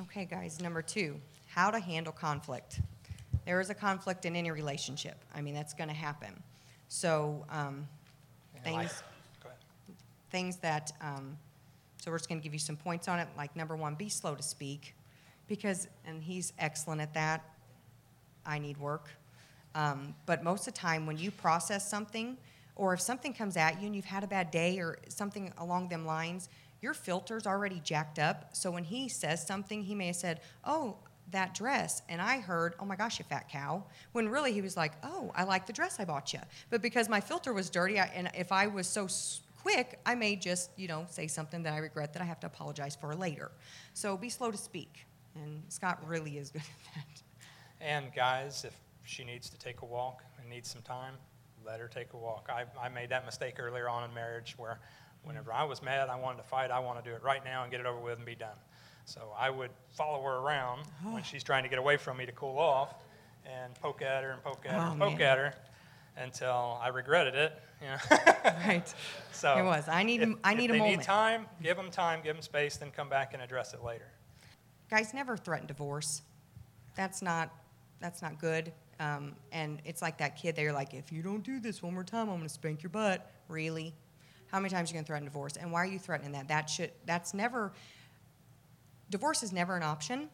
Okay, 0.01 0.25
guys, 0.25 0.61
number 0.61 0.81
two, 0.81 1.19
how 1.47 1.71
to 1.71 1.79
handle 1.79 2.13
conflict. 2.13 2.79
There 3.45 3.59
is 3.59 3.69
a 3.69 3.75
conflict 3.75 4.25
in 4.25 4.35
any 4.35 4.51
relationship. 4.51 5.17
I 5.33 5.41
mean, 5.41 5.55
that's 5.55 5.73
going 5.73 5.89
to 5.89 5.95
happen. 5.95 6.41
So, 6.87 7.43
um, 7.49 7.87
things 8.63 9.03
things 10.33 10.57
that, 10.57 10.91
um, 10.99 11.37
so 12.01 12.11
we're 12.11 12.17
just 12.17 12.27
going 12.27 12.41
to 12.41 12.43
give 12.43 12.53
you 12.53 12.59
some 12.59 12.75
points 12.75 13.07
on 13.07 13.19
it. 13.19 13.27
Like 13.37 13.55
number 13.55 13.77
one, 13.77 13.95
be 13.95 14.09
slow 14.09 14.35
to 14.35 14.43
speak, 14.43 14.95
because, 15.47 15.87
and 16.05 16.21
he's 16.21 16.51
excellent 16.59 16.99
at 16.99 17.13
that. 17.13 17.45
I 18.45 18.59
need 18.59 18.77
work. 18.77 19.09
Um, 19.75 20.13
but 20.25 20.43
most 20.43 20.67
of 20.67 20.73
the 20.73 20.79
time, 20.79 21.05
when 21.05 21.17
you 21.17 21.31
process 21.31 21.87
something, 21.87 22.35
or 22.75 22.93
if 22.93 22.99
something 22.99 23.31
comes 23.31 23.55
at 23.55 23.79
you 23.79 23.85
and 23.85 23.95
you've 23.95 24.05
had 24.05 24.23
a 24.23 24.27
bad 24.27 24.51
day 24.51 24.79
or 24.79 24.97
something 25.07 25.53
along 25.59 25.89
them 25.89 26.05
lines, 26.05 26.49
your 26.81 26.93
filter's 26.93 27.45
already 27.45 27.79
jacked 27.83 28.19
up. 28.19 28.49
So 28.55 28.71
when 28.71 28.83
he 28.83 29.07
says 29.07 29.45
something, 29.45 29.83
he 29.83 29.95
may 29.95 30.07
have 30.07 30.15
said, 30.15 30.41
Oh, 30.65 30.97
that 31.31 31.53
dress. 31.53 32.01
And 32.09 32.21
I 32.21 32.39
heard, 32.39 32.73
Oh 32.79 32.85
my 32.85 32.95
gosh, 32.95 33.19
you 33.19 33.25
fat 33.25 33.47
cow. 33.49 33.83
When 34.11 34.27
really 34.27 34.51
he 34.51 34.61
was 34.61 34.75
like, 34.75 34.93
Oh, 35.03 35.31
I 35.35 35.43
like 35.43 35.67
the 35.67 35.73
dress 35.73 35.99
I 35.99 36.05
bought 36.05 36.33
you. 36.33 36.39
But 36.71 36.81
because 36.81 37.07
my 37.07 37.21
filter 37.21 37.53
was 37.53 37.69
dirty, 37.69 37.99
I, 37.99 38.05
and 38.15 38.29
if 38.35 38.51
I 38.51 38.67
was 38.67 38.87
so 38.87 39.07
quick, 39.63 39.99
I 40.05 40.13
may 40.13 40.35
just, 40.35 40.71
you 40.75 40.89
know, 40.89 41.05
say 41.09 41.27
something 41.27 41.63
that 41.63 41.73
I 41.73 41.77
regret 41.77 42.11
that 42.13 42.21
I 42.21 42.25
have 42.25 42.39
to 42.41 42.47
apologize 42.47 42.95
for 42.95 43.15
later. 43.15 43.49
So 43.93 44.17
be 44.17 44.29
slow 44.29 44.51
to 44.51 44.57
speak. 44.57 45.05
And 45.35 45.63
Scott 45.69 46.05
really 46.05 46.37
is 46.37 46.51
good 46.51 46.61
at 46.95 46.95
that. 46.95 47.23
And 47.79 48.13
guys, 48.13 48.65
if 48.65 48.75
she 49.03 49.23
needs 49.23 49.49
to 49.49 49.57
take 49.57 49.81
a 49.81 49.85
walk 49.85 50.21
and 50.37 50.49
needs 50.49 50.69
some 50.69 50.81
time, 50.81 51.15
let 51.65 51.79
her 51.79 51.87
take 51.87 52.11
a 52.13 52.17
walk. 52.17 52.49
I, 52.53 52.65
I 52.79 52.89
made 52.89 53.09
that 53.09 53.25
mistake 53.25 53.55
earlier 53.57 53.87
on 53.87 54.03
in 54.07 54.13
marriage 54.13 54.55
where 54.57 54.79
whenever 55.23 55.53
I 55.53 55.63
was 55.63 55.81
mad, 55.81 56.09
I 56.09 56.17
wanted 56.17 56.37
to 56.39 56.47
fight, 56.47 56.69
I 56.69 56.79
want 56.79 57.03
to 57.03 57.09
do 57.09 57.15
it 57.15 57.23
right 57.23 57.43
now 57.43 57.63
and 57.63 57.71
get 57.71 57.79
it 57.79 57.85
over 57.85 57.99
with 57.99 58.17
and 58.17 58.25
be 58.25 58.35
done. 58.35 58.57
So 59.05 59.33
I 59.37 59.49
would 59.49 59.71
follow 59.93 60.21
her 60.23 60.39
around 60.39 60.83
oh. 61.05 61.13
when 61.13 61.23
she's 61.23 61.43
trying 61.43 61.63
to 61.63 61.69
get 61.69 61.79
away 61.79 61.95
from 61.95 62.17
me 62.17 62.25
to 62.25 62.31
cool 62.33 62.59
off 62.59 62.95
and 63.45 63.73
poke 63.75 64.01
at 64.01 64.23
her 64.23 64.31
and 64.31 64.43
poke 64.43 64.65
at 64.65 64.73
her 64.73 64.87
oh, 64.87 64.91
and 64.91 64.99
poke 64.99 65.19
man. 65.19 65.21
at 65.21 65.37
her 65.37 65.53
until 66.17 66.79
I 66.81 66.89
regretted 66.89 67.35
it. 67.35 67.59
You 67.81 67.87
know? 67.87 68.17
right. 68.65 68.93
So 69.35 69.57
it 69.57 69.63
was. 69.63 69.89
I 69.89 70.03
need. 70.03 70.21
If, 70.21 70.29
I 70.41 70.53
need 70.53 70.69
if 70.69 70.75
a 70.77 70.79
moment. 70.79 70.99
Need 70.99 71.05
time. 71.05 71.47
Give 71.61 71.75
them 71.75 71.91
time. 71.91 72.21
Give 72.23 72.33
them 72.33 72.41
space. 72.41 72.77
Then 72.77 72.91
come 72.91 73.09
back 73.09 73.33
and 73.33 73.43
address 73.43 73.73
it 73.73 73.83
later. 73.83 74.07
Guys, 74.89 75.13
never 75.13 75.35
threaten 75.35 75.67
divorce. 75.67 76.21
That's 76.95 77.21
not. 77.21 77.53
That's 77.99 78.21
not 78.21 78.39
good. 78.39 78.71
Um, 79.01 79.35
and 79.51 79.81
it's 79.83 80.01
like 80.01 80.17
that 80.19 80.37
kid. 80.37 80.55
They're 80.55 80.71
like, 80.71 80.93
if 80.93 81.11
you 81.11 81.21
don't 81.21 81.43
do 81.43 81.59
this 81.59 81.83
one 81.83 81.93
more 81.93 82.05
time, 82.05 82.29
I'm 82.29 82.37
going 82.37 82.43
to 82.43 82.49
spank 82.49 82.83
your 82.83 82.89
butt. 82.91 83.29
Really? 83.49 83.93
How 84.47 84.59
many 84.59 84.69
times 84.69 84.89
are 84.89 84.91
you 84.91 84.93
going 84.93 85.03
to 85.03 85.07
threaten 85.07 85.25
divorce? 85.25 85.57
And 85.57 85.69
why 85.69 85.79
are 85.79 85.87
you 85.87 85.99
threatening 85.99 86.31
that? 86.33 86.47
That 86.47 86.69
should. 86.69 86.91
That's 87.05 87.33
never. 87.33 87.73
Divorce 89.09 89.43
is 89.43 89.51
never 89.51 89.75
an 89.75 89.83
option 89.83 90.29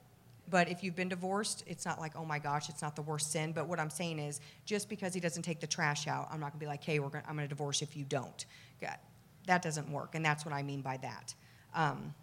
but 0.49 0.69
if 0.69 0.83
you've 0.83 0.95
been 0.95 1.09
divorced, 1.09 1.63
it's 1.67 1.85
not 1.85 1.99
like, 1.99 2.15
oh 2.15 2.25
my 2.25 2.39
gosh, 2.39 2.69
it's 2.69 2.81
not 2.81 2.95
the 2.95 3.01
worst 3.01 3.31
sin. 3.31 3.51
But 3.51 3.67
what 3.67 3.79
I'm 3.79 3.89
saying 3.89 4.19
is, 4.19 4.41
just 4.65 4.89
because 4.89 5.13
he 5.13 5.19
doesn't 5.19 5.43
take 5.43 5.59
the 5.59 5.67
trash 5.67 6.07
out, 6.07 6.27
I'm 6.31 6.39
not 6.39 6.51
gonna 6.51 6.59
be 6.59 6.67
like, 6.67 6.83
hey, 6.83 6.99
we're 6.99 7.09
gonna, 7.09 7.25
I'm 7.27 7.35
gonna 7.35 7.47
divorce 7.47 7.81
if 7.81 7.95
you 7.95 8.05
don't. 8.05 8.45
That 9.47 9.61
doesn't 9.61 9.91
work, 9.91 10.15
and 10.15 10.23
that's 10.23 10.45
what 10.45 10.53
I 10.53 10.61
mean 10.63 10.81
by 10.81 10.97
that. 10.97 11.33
Um, 11.73 12.13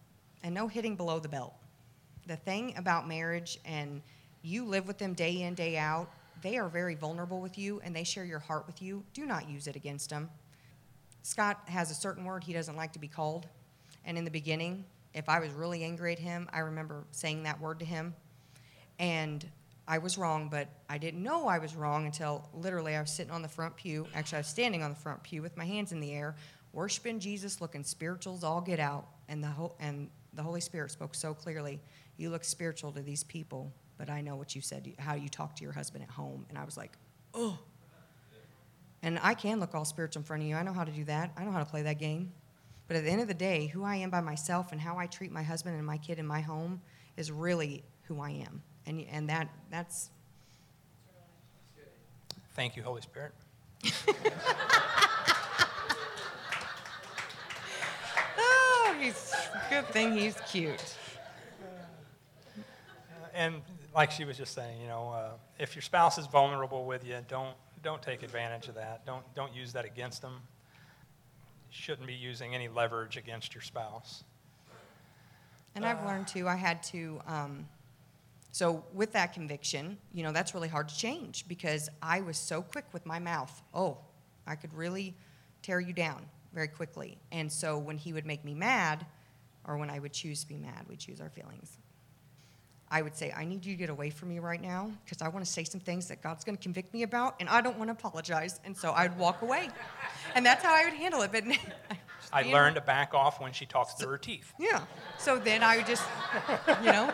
and 0.42 0.54
no 0.54 0.68
hitting 0.68 0.96
below 0.96 1.18
the 1.18 1.28
belt. 1.28 1.54
the 2.26 2.36
thing 2.36 2.74
about 2.76 3.08
marriage 3.08 3.58
and 3.64 4.02
you 4.42 4.64
live 4.64 4.86
with 4.86 4.98
them 4.98 5.14
day 5.14 5.42
in, 5.42 5.54
day 5.54 5.76
out, 5.76 6.10
they 6.42 6.58
are 6.58 6.68
very 6.68 6.94
vulnerable 6.94 7.40
with 7.40 7.56
you 7.56 7.80
and 7.84 7.94
they 7.94 8.04
share 8.04 8.24
your 8.24 8.38
heart 8.38 8.66
with 8.66 8.82
you. 8.82 9.02
Do 9.14 9.24
not 9.26 9.48
use 9.48 9.66
it 9.66 9.76
against 9.76 10.10
them. 10.10 10.28
Scott 11.22 11.60
has 11.66 11.90
a 11.90 11.94
certain 11.94 12.24
word 12.24 12.44
he 12.44 12.52
doesn't 12.52 12.76
like 12.76 12.92
to 12.92 12.98
be 12.98 13.08
called. 13.08 13.46
And 14.04 14.16
in 14.16 14.24
the 14.24 14.30
beginning, 14.30 14.84
if 15.16 15.30
I 15.30 15.40
was 15.40 15.50
really 15.52 15.82
angry 15.82 16.12
at 16.12 16.18
him, 16.18 16.46
I 16.52 16.58
remember 16.58 17.06
saying 17.10 17.44
that 17.44 17.58
word 17.58 17.78
to 17.78 17.86
him. 17.86 18.14
And 18.98 19.44
I 19.88 19.96
was 19.98 20.18
wrong, 20.18 20.48
but 20.50 20.68
I 20.90 20.98
didn't 20.98 21.22
know 21.22 21.48
I 21.48 21.58
was 21.58 21.74
wrong 21.74 22.04
until 22.04 22.48
literally 22.52 22.94
I 22.94 23.00
was 23.00 23.10
sitting 23.10 23.32
on 23.32 23.40
the 23.40 23.48
front 23.48 23.76
pew. 23.76 24.06
Actually, 24.14 24.36
I 24.36 24.40
was 24.40 24.46
standing 24.48 24.82
on 24.82 24.90
the 24.90 24.96
front 24.96 25.22
pew 25.22 25.40
with 25.40 25.56
my 25.56 25.64
hands 25.64 25.92
in 25.92 26.00
the 26.00 26.12
air, 26.12 26.36
worshiping 26.74 27.18
Jesus, 27.18 27.62
looking 27.62 27.82
spirituals 27.82 28.44
all 28.44 28.60
get 28.60 28.78
out. 28.78 29.06
And 29.28 29.42
the, 29.42 29.48
whole, 29.48 29.74
and 29.80 30.10
the 30.34 30.42
Holy 30.42 30.60
Spirit 30.60 30.90
spoke 30.90 31.14
so 31.14 31.34
clearly 31.34 31.80
You 32.18 32.30
look 32.30 32.44
spiritual 32.44 32.92
to 32.92 33.00
these 33.00 33.24
people, 33.24 33.72
but 33.96 34.10
I 34.10 34.20
know 34.20 34.36
what 34.36 34.54
you 34.54 34.60
said, 34.60 34.92
how 34.98 35.14
you 35.14 35.30
talk 35.30 35.56
to 35.56 35.64
your 35.64 35.72
husband 35.72 36.04
at 36.04 36.10
home. 36.10 36.44
And 36.50 36.58
I 36.58 36.64
was 36.64 36.76
like, 36.76 36.92
Oh. 37.32 37.58
And 39.02 39.18
I 39.22 39.34
can 39.34 39.60
look 39.60 39.74
all 39.74 39.84
spiritual 39.84 40.20
in 40.20 40.24
front 40.24 40.42
of 40.42 40.48
you. 40.48 40.56
I 40.56 40.62
know 40.62 40.72
how 40.72 40.84
to 40.84 40.92
do 40.92 41.04
that, 41.04 41.32
I 41.38 41.44
know 41.44 41.52
how 41.52 41.60
to 41.60 41.64
play 41.70 41.82
that 41.82 41.98
game. 41.98 42.32
But 42.88 42.96
at 42.96 43.04
the 43.04 43.10
end 43.10 43.20
of 43.20 43.28
the 43.28 43.34
day, 43.34 43.66
who 43.66 43.84
I 43.84 43.96
am 43.96 44.10
by 44.10 44.20
myself 44.20 44.72
and 44.72 44.80
how 44.80 44.96
I 44.96 45.06
treat 45.06 45.32
my 45.32 45.42
husband 45.42 45.76
and 45.76 45.84
my 45.84 45.98
kid 45.98 46.18
in 46.18 46.26
my 46.26 46.40
home 46.40 46.80
is 47.16 47.32
really 47.32 47.84
who 48.02 48.20
I 48.20 48.30
am. 48.30 48.62
And, 48.86 49.04
and 49.10 49.28
that, 49.28 49.48
that's. 49.70 50.10
Thank 52.54 52.76
you, 52.76 52.82
Holy 52.82 53.02
Spirit. 53.02 53.32
oh, 58.38 58.96
he's 59.00 59.34
good 59.68 59.86
thing 59.88 60.16
he's 60.16 60.36
cute. 60.48 60.96
And 63.34 63.60
like 63.94 64.10
she 64.10 64.24
was 64.24 64.38
just 64.38 64.54
saying, 64.54 64.80
you 64.80 64.86
know, 64.86 65.10
uh, 65.10 65.30
if 65.58 65.74
your 65.74 65.82
spouse 65.82 66.16
is 66.18 66.26
vulnerable 66.26 66.86
with 66.86 67.04
you, 67.04 67.16
don't 67.28 67.54
don't 67.82 68.00
take 68.00 68.22
advantage 68.22 68.68
of 68.68 68.74
that. 68.76 69.04
Don't 69.04 69.22
don't 69.34 69.54
use 69.54 69.72
that 69.74 69.84
against 69.84 70.22
them. 70.22 70.40
Shouldn't 71.70 72.06
be 72.06 72.14
using 72.14 72.54
any 72.54 72.68
leverage 72.68 73.16
against 73.16 73.54
your 73.54 73.62
spouse. 73.62 74.24
And 75.74 75.84
I've 75.84 76.04
learned 76.04 76.26
too. 76.26 76.48
I 76.48 76.56
had 76.56 76.82
to. 76.84 77.20
Um, 77.26 77.68
so 78.50 78.82
with 78.94 79.12
that 79.12 79.34
conviction, 79.34 79.98
you 80.14 80.22
know, 80.22 80.32
that's 80.32 80.54
really 80.54 80.68
hard 80.68 80.88
to 80.88 80.96
change 80.96 81.46
because 81.46 81.90
I 82.00 82.22
was 82.22 82.38
so 82.38 82.62
quick 82.62 82.86
with 82.92 83.04
my 83.04 83.18
mouth. 83.18 83.62
Oh, 83.74 83.98
I 84.46 84.54
could 84.54 84.72
really 84.72 85.14
tear 85.60 85.78
you 85.78 85.92
down 85.92 86.24
very 86.54 86.68
quickly. 86.68 87.18
And 87.30 87.52
so 87.52 87.76
when 87.76 87.98
he 87.98 88.14
would 88.14 88.24
make 88.24 88.44
me 88.44 88.54
mad, 88.54 89.04
or 89.66 89.76
when 89.76 89.90
I 89.90 89.98
would 89.98 90.14
choose 90.14 90.40
to 90.40 90.48
be 90.48 90.56
mad, 90.56 90.86
we 90.88 90.96
choose 90.96 91.20
our 91.20 91.28
feelings. 91.28 91.76
I 92.90 93.02
would 93.02 93.16
say, 93.16 93.32
I 93.36 93.44
need 93.44 93.64
you 93.64 93.74
to 93.74 93.78
get 93.78 93.90
away 93.90 94.10
from 94.10 94.28
me 94.28 94.38
right 94.38 94.60
now 94.60 94.92
because 95.04 95.20
I 95.20 95.28
want 95.28 95.44
to 95.44 95.50
say 95.50 95.64
some 95.64 95.80
things 95.80 96.06
that 96.08 96.22
God's 96.22 96.44
going 96.44 96.56
to 96.56 96.62
convict 96.62 96.94
me 96.94 97.02
about, 97.02 97.34
and 97.40 97.48
I 97.48 97.60
don't 97.60 97.76
want 97.78 97.88
to 97.88 97.92
apologize. 97.92 98.60
And 98.64 98.76
so 98.76 98.92
I'd 98.92 99.16
walk 99.18 99.42
away. 99.42 99.68
And 100.34 100.46
that's 100.46 100.62
how 100.62 100.72
I 100.72 100.84
would 100.84 100.94
handle 100.94 101.22
it. 101.22 101.32
But 101.32 101.44
I 102.32 102.42
learned 102.42 102.76
to 102.76 102.80
back 102.80 103.12
off 103.12 103.40
when 103.40 103.52
she 103.52 103.66
talks 103.66 103.94
through 103.94 104.10
her 104.10 104.18
teeth. 104.18 104.52
Yeah. 104.58 104.84
So 105.18 105.38
then 105.38 105.62
I 105.62 105.78
would 105.78 105.86
just, 105.86 106.04
you 106.82 106.92
know. 106.92 107.12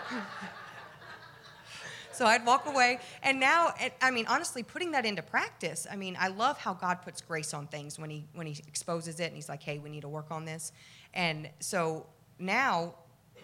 So 2.12 2.26
I'd 2.26 2.44
walk 2.44 2.66
away. 2.66 3.00
And 3.22 3.40
now, 3.40 3.72
I 4.00 4.10
mean, 4.10 4.26
honestly, 4.28 4.62
putting 4.62 4.92
that 4.92 5.06
into 5.06 5.22
practice, 5.22 5.86
I 5.90 5.96
mean, 5.96 6.16
I 6.20 6.28
love 6.28 6.58
how 6.58 6.74
God 6.74 7.02
puts 7.02 7.22
grace 7.22 7.54
on 7.54 7.66
things 7.66 7.98
when 7.98 8.10
he, 8.10 8.26
when 8.34 8.46
he 8.46 8.62
exposes 8.68 9.18
it 9.18 9.24
and 9.24 9.34
he's 9.34 9.48
like, 9.48 9.62
hey, 9.62 9.78
we 9.78 9.88
need 9.88 10.02
to 10.02 10.08
work 10.08 10.30
on 10.30 10.44
this. 10.44 10.72
And 11.14 11.48
so 11.60 12.06
now, 12.38 12.94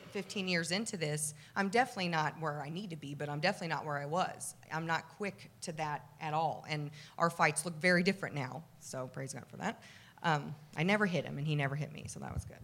15 0.08 0.48
years 0.48 0.70
into 0.70 0.96
this, 0.96 1.34
I'm 1.56 1.68
definitely 1.68 2.08
not 2.08 2.40
where 2.40 2.62
I 2.62 2.68
need 2.68 2.90
to 2.90 2.96
be, 2.96 3.14
but 3.14 3.28
I'm 3.28 3.40
definitely 3.40 3.68
not 3.68 3.84
where 3.84 3.98
I 3.98 4.06
was. 4.06 4.54
I'm 4.72 4.86
not 4.86 5.08
quick 5.16 5.50
to 5.62 5.72
that 5.72 6.06
at 6.20 6.34
all. 6.34 6.64
And 6.68 6.90
our 7.18 7.30
fights 7.30 7.64
look 7.64 7.78
very 7.80 8.02
different 8.02 8.34
now. 8.34 8.62
So 8.80 9.08
praise 9.12 9.34
God 9.34 9.44
for 9.48 9.56
that. 9.58 9.82
Um, 10.22 10.54
I 10.76 10.82
never 10.82 11.06
hit 11.06 11.24
him, 11.24 11.38
and 11.38 11.46
he 11.46 11.54
never 11.54 11.76
hit 11.76 11.92
me, 11.92 12.04
so 12.08 12.20
that 12.20 12.34
was 12.34 12.44
good. 12.44 12.56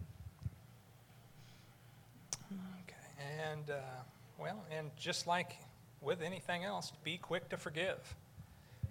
Okay. 2.83 3.31
And, 3.51 3.69
uh, 3.69 3.79
well, 4.37 4.63
and 4.71 4.91
just 4.97 5.25
like 5.27 5.57
with 6.01 6.21
anything 6.21 6.63
else, 6.63 6.91
be 7.03 7.17
quick 7.17 7.49
to 7.49 7.57
forgive. 7.57 8.15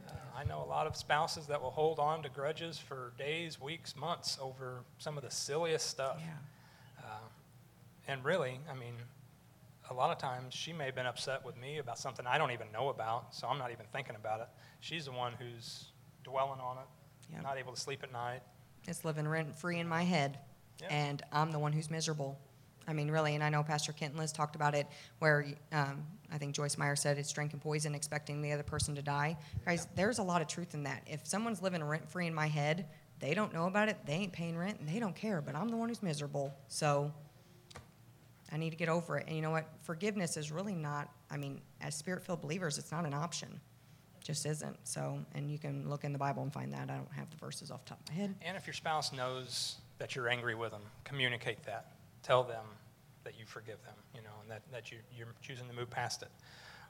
Uh, 0.08 0.12
I 0.36 0.44
know 0.44 0.62
a 0.62 0.68
lot 0.68 0.86
of 0.86 0.96
spouses 0.96 1.46
that 1.46 1.60
will 1.60 1.70
hold 1.70 1.98
on 1.98 2.22
to 2.22 2.28
grudges 2.28 2.78
for 2.78 3.12
days, 3.18 3.60
weeks, 3.60 3.94
months 3.96 4.38
over 4.40 4.80
some 4.98 5.16
of 5.16 5.24
the 5.24 5.30
silliest 5.30 5.88
stuff. 5.88 6.16
Yeah. 6.18 6.32
And 8.08 8.24
really, 8.24 8.60
I 8.70 8.74
mean, 8.74 8.94
a 9.90 9.94
lot 9.94 10.10
of 10.10 10.18
times 10.18 10.54
she 10.54 10.72
may 10.72 10.86
have 10.86 10.94
been 10.94 11.06
upset 11.06 11.44
with 11.44 11.56
me 11.56 11.78
about 11.78 11.98
something 11.98 12.26
I 12.26 12.38
don't 12.38 12.50
even 12.50 12.70
know 12.72 12.88
about, 12.88 13.34
so 13.34 13.48
I'm 13.48 13.58
not 13.58 13.70
even 13.70 13.86
thinking 13.92 14.16
about 14.16 14.40
it. 14.40 14.48
She's 14.80 15.06
the 15.06 15.12
one 15.12 15.32
who's 15.38 15.86
dwelling 16.22 16.60
on 16.60 16.78
it, 16.78 16.84
Yep. 17.32 17.42
not 17.42 17.58
able 17.58 17.72
to 17.74 17.80
sleep 17.80 18.02
at 18.02 18.12
night. 18.12 18.42
It's 18.86 19.04
living 19.04 19.26
rent 19.26 19.54
free 19.56 19.78
in 19.78 19.88
my 19.88 20.02
head, 20.02 20.38
Yeah. 20.80 20.88
and 20.90 21.22
I'm 21.32 21.50
the 21.52 21.58
one 21.58 21.72
who's 21.72 21.90
miserable. 21.90 22.38
I 22.86 22.92
mean, 22.92 23.10
really, 23.10 23.34
and 23.34 23.42
I 23.42 23.48
know 23.48 23.62
Pastor 23.62 23.92
Kent 23.94 24.12
and 24.12 24.20
Liz 24.20 24.30
talked 24.32 24.56
about 24.56 24.74
it, 24.74 24.86
where 25.18 25.46
um, 25.72 26.06
I 26.30 26.36
think 26.36 26.54
Joyce 26.54 26.76
Meyer 26.76 26.96
said 26.96 27.16
it's 27.16 27.32
drinking 27.32 27.60
poison, 27.60 27.94
expecting 27.94 28.42
the 28.42 28.52
other 28.52 28.62
person 28.62 28.94
to 28.96 29.02
die. 29.02 29.38
Guys, 29.64 29.86
there's 29.94 30.18
a 30.18 30.22
lot 30.22 30.42
of 30.42 30.48
truth 30.48 30.74
in 30.74 30.82
that. 30.82 31.02
If 31.06 31.26
someone's 31.26 31.62
living 31.62 31.82
rent 31.82 32.06
free 32.10 32.26
in 32.26 32.34
my 32.34 32.46
head, 32.46 32.86
they 33.20 33.32
don't 33.32 33.54
know 33.54 33.66
about 33.66 33.88
it, 33.88 33.96
they 34.04 34.12
ain't 34.12 34.34
paying 34.34 34.58
rent, 34.58 34.80
and 34.80 34.88
they 34.88 34.98
don't 34.98 35.16
care, 35.16 35.40
but 35.40 35.54
I'm 35.54 35.68
the 35.70 35.76
one 35.78 35.88
who's 35.88 36.02
miserable. 36.02 36.52
So 36.68 37.10
I 38.54 38.56
need 38.56 38.70
to 38.70 38.76
get 38.76 38.88
over 38.88 39.18
it. 39.18 39.26
And 39.26 39.34
you 39.34 39.42
know 39.42 39.50
what? 39.50 39.66
Forgiveness 39.82 40.36
is 40.36 40.52
really 40.52 40.76
not, 40.76 41.08
I 41.28 41.36
mean, 41.36 41.60
as 41.80 41.96
spirit 41.96 42.22
filled 42.22 42.40
believers, 42.40 42.78
it's 42.78 42.92
not 42.92 43.04
an 43.04 43.12
option. 43.12 43.60
Just 44.22 44.46
isn't. 44.46 44.76
So, 44.84 45.18
and 45.34 45.50
you 45.50 45.58
can 45.58 45.90
look 45.90 46.04
in 46.04 46.12
the 46.12 46.20
Bible 46.20 46.44
and 46.44 46.52
find 46.52 46.72
that. 46.72 46.88
I 46.88 46.94
don't 46.94 47.12
have 47.12 47.28
the 47.30 47.36
verses 47.36 47.72
off 47.72 47.84
the 47.84 47.90
top 47.90 48.00
of 48.08 48.14
my 48.14 48.14
head. 48.14 48.34
And 48.42 48.56
if 48.56 48.64
your 48.64 48.74
spouse 48.74 49.12
knows 49.12 49.78
that 49.98 50.14
you're 50.14 50.28
angry 50.28 50.54
with 50.54 50.70
them, 50.70 50.82
communicate 51.02 51.64
that. 51.64 51.96
Tell 52.22 52.44
them 52.44 52.64
that 53.24 53.36
you 53.36 53.44
forgive 53.44 53.82
them, 53.82 53.96
you 54.14 54.22
know, 54.22 54.30
and 54.42 54.50
that, 54.52 54.62
that 54.70 54.92
you, 54.92 54.98
you're 55.16 55.34
choosing 55.42 55.66
to 55.66 55.74
move 55.74 55.90
past 55.90 56.22
it, 56.22 56.30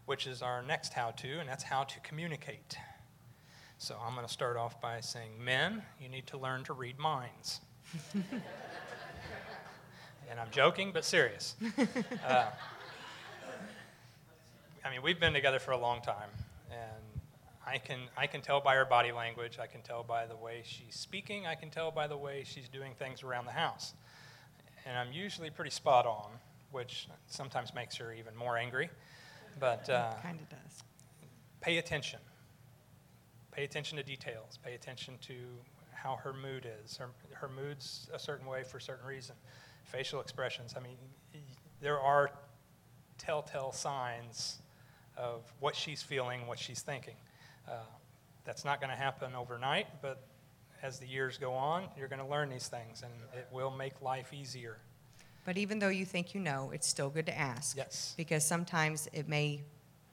which 0.05 0.27
is 0.27 0.43
our 0.43 0.63
next 0.63 0.93
how 0.93 1.13
to, 1.13 1.39
and 1.41 1.49
that's 1.49 1.65
how 1.65 1.85
to 1.85 1.99
communicate. 2.01 2.77
So 3.79 3.97
I'm 4.07 4.15
going 4.15 4.27
to 4.27 4.33
start 4.33 4.59
off 4.59 4.83
by 4.83 5.01
saying, 5.01 5.43
men, 5.43 5.83
you 5.99 6.11
need 6.11 6.27
to 6.27 6.37
learn 6.37 6.63
to 6.65 6.75
read 6.75 6.99
minds. 6.99 7.63
and 10.31 10.41
I'm 10.41 10.51
joking, 10.51 10.91
but 10.93 11.05
serious. 11.05 11.57
Uh, 12.27 12.47
I 14.85 14.91
mean, 14.91 15.03
we've 15.03 15.19
been 15.21 15.33
together 15.33 15.59
for 15.59 15.71
a 15.71 15.79
long 15.79 16.03
time, 16.03 16.29
and 16.71 17.21
I 17.67 17.79
can, 17.79 18.01
I 18.17 18.27
can 18.27 18.43
tell 18.43 18.61
by 18.61 18.75
her 18.75 18.85
body 18.85 19.13
language, 19.13 19.59
I 19.59 19.67
can 19.67 19.81
tell 19.83 20.03
by 20.03 20.27
the 20.27 20.37
way 20.37 20.63
she's 20.65 20.95
speaking, 20.95 21.47
I 21.47 21.55
can 21.55 21.71
tell 21.71 21.91
by 21.91 22.07
the 22.07 22.17
way 22.17 22.45
she's 22.45 22.69
doing 22.69 22.93
things 22.99 23.23
around 23.23 23.47
the 23.47 23.53
house. 23.53 23.95
And 24.85 24.99
I'm 24.99 25.13
usually 25.13 25.49
pretty 25.51 25.71
spot 25.71 26.07
on, 26.07 26.31
which 26.71 27.09
sometimes 27.27 27.75
makes 27.75 27.97
her 27.97 28.13
even 28.13 28.37
more 28.37 28.59
angry. 28.59 28.91
But 29.59 29.89
uh, 29.89 30.13
kind 30.23 30.39
of 30.41 30.49
does. 30.49 30.83
pay 31.61 31.79
attention. 31.79 32.21
Pay 33.53 33.65
attention 33.65 33.97
to 33.97 34.03
details. 34.03 34.59
Pay 34.63 34.75
attention 34.75 35.15
to 35.23 35.35
how 35.93 36.17
her 36.17 36.33
mood 36.35 36.67
is. 36.85 36.97
Her, 36.97 37.09
her 37.33 37.49
mood's 37.49 38.11
a 38.13 38.19
certain 38.19 38.47
way 38.47 38.65
for 38.65 38.77
a 38.77 38.81
certain 38.81 39.07
reason. 39.07 39.37
Facial 39.85 40.21
expressions. 40.21 40.75
I 40.77 40.81
mean, 40.81 40.97
there 41.81 42.01
are 42.01 42.31
telltale 43.19 43.73
signs 43.73 44.59
of 45.17 45.43
what 45.61 45.77
she's 45.77 46.03
feeling, 46.03 46.47
what 46.47 46.59
she's 46.59 46.83
thinking. 46.83 47.15
Uh, 47.69 47.77
that's 48.45 48.65
not 48.65 48.81
going 48.81 48.91
to 48.91 48.97
happen 48.97 49.35
overnight, 49.35 49.87
but 50.03 50.27
as 50.83 50.99
the 50.99 51.07
years 51.07 51.39
go 51.39 51.53
on, 51.53 51.85
you're 51.97 52.09
going 52.09 52.21
to 52.21 52.27
learn 52.27 52.51
these 52.51 52.69
things, 52.69 53.03
and 53.03 53.13
it 53.33 53.49
will 53.51 53.71
make 53.71 54.03
life 54.03 54.33
easier. 54.35 54.77
But 55.45 55.57
even 55.57 55.79
though 55.79 55.89
you 55.89 56.05
think 56.05 56.35
you 56.35 56.41
know, 56.41 56.71
it's 56.75 56.87
still 56.87 57.11
good 57.11 57.27
to 57.27 57.39
ask. 57.39 57.77
Yes. 57.77 58.15
Because 58.17 58.45
sometimes 58.45 59.09
it 59.13 59.29
may 59.29 59.63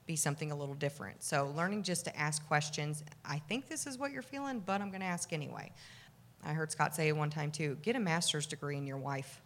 be 0.06 0.16
something 0.16 0.50
a 0.50 0.56
little 0.56 0.74
different. 0.74 1.22
So 1.22 1.52
learning 1.56 1.82
just 1.82 2.04
to 2.06 2.18
ask 2.18 2.46
questions. 2.46 3.04
I 3.24 3.38
think 3.38 3.68
this 3.68 3.86
is 3.86 3.98
what 3.98 4.12
you're 4.12 4.22
feeling, 4.22 4.60
but 4.64 4.80
I'm 4.80 4.88
going 4.88 5.00
to 5.00 5.06
ask 5.06 5.32
anyway. 5.32 5.72
I 6.44 6.52
heard 6.52 6.72
Scott 6.72 6.94
say 6.94 7.12
one 7.12 7.30
time 7.30 7.50
too 7.52 7.76
get 7.82 7.94
a 7.94 8.00
master's 8.00 8.46
degree 8.46 8.76
in 8.76 8.86
your 8.86 8.96
wife. 8.96 9.41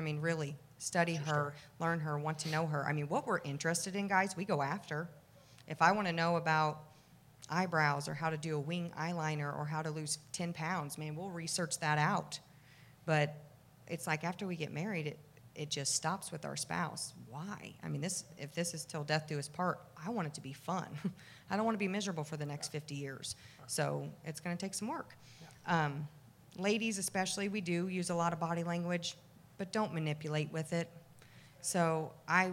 I 0.00 0.02
mean, 0.02 0.18
really, 0.18 0.56
study 0.78 1.14
her, 1.14 1.52
learn 1.78 2.00
her, 2.00 2.18
want 2.18 2.38
to 2.38 2.48
know 2.48 2.66
her. 2.66 2.86
I 2.88 2.94
mean, 2.94 3.06
what 3.08 3.26
we're 3.26 3.40
interested 3.44 3.94
in, 3.94 4.08
guys, 4.08 4.34
we 4.34 4.46
go 4.46 4.62
after. 4.62 5.10
If 5.68 5.82
I 5.82 5.92
want 5.92 6.06
to 6.06 6.12
know 6.14 6.36
about 6.36 6.84
eyebrows 7.50 8.08
or 8.08 8.14
how 8.14 8.30
to 8.30 8.38
do 8.38 8.56
a 8.56 8.58
wing 8.58 8.92
eyeliner 8.98 9.54
or 9.54 9.66
how 9.66 9.82
to 9.82 9.90
lose 9.90 10.16
10 10.32 10.54
pounds, 10.54 10.96
man, 10.96 11.14
we'll 11.14 11.28
research 11.28 11.78
that 11.80 11.98
out. 11.98 12.40
But 13.04 13.34
it's 13.88 14.06
like 14.06 14.24
after 14.24 14.46
we 14.46 14.56
get 14.56 14.72
married, 14.72 15.06
it, 15.06 15.18
it 15.54 15.68
just 15.68 15.94
stops 15.94 16.32
with 16.32 16.46
our 16.46 16.56
spouse. 16.56 17.12
Why? 17.28 17.74
I 17.84 17.88
mean, 17.88 18.00
this 18.00 18.24
if 18.38 18.54
this 18.54 18.72
is 18.72 18.86
till 18.86 19.04
death 19.04 19.26
do 19.28 19.38
us 19.38 19.48
part, 19.48 19.80
I 20.02 20.08
want 20.08 20.28
it 20.28 20.34
to 20.34 20.40
be 20.40 20.54
fun. 20.54 20.86
I 21.50 21.56
don't 21.56 21.66
want 21.66 21.74
to 21.74 21.78
be 21.78 21.88
miserable 21.88 22.24
for 22.24 22.38
the 22.38 22.46
next 22.46 22.72
50 22.72 22.94
years. 22.94 23.36
So 23.66 24.08
it's 24.24 24.40
going 24.40 24.56
to 24.56 24.60
take 24.60 24.72
some 24.72 24.88
work. 24.88 25.14
Um, 25.66 26.08
ladies, 26.56 26.96
especially, 26.96 27.48
we 27.50 27.60
do 27.60 27.88
use 27.88 28.08
a 28.08 28.14
lot 28.14 28.32
of 28.32 28.40
body 28.40 28.64
language, 28.64 29.16
but 29.60 29.72
don't 29.72 29.92
manipulate 29.92 30.50
with 30.50 30.72
it. 30.72 30.88
So 31.60 32.12
I, 32.26 32.50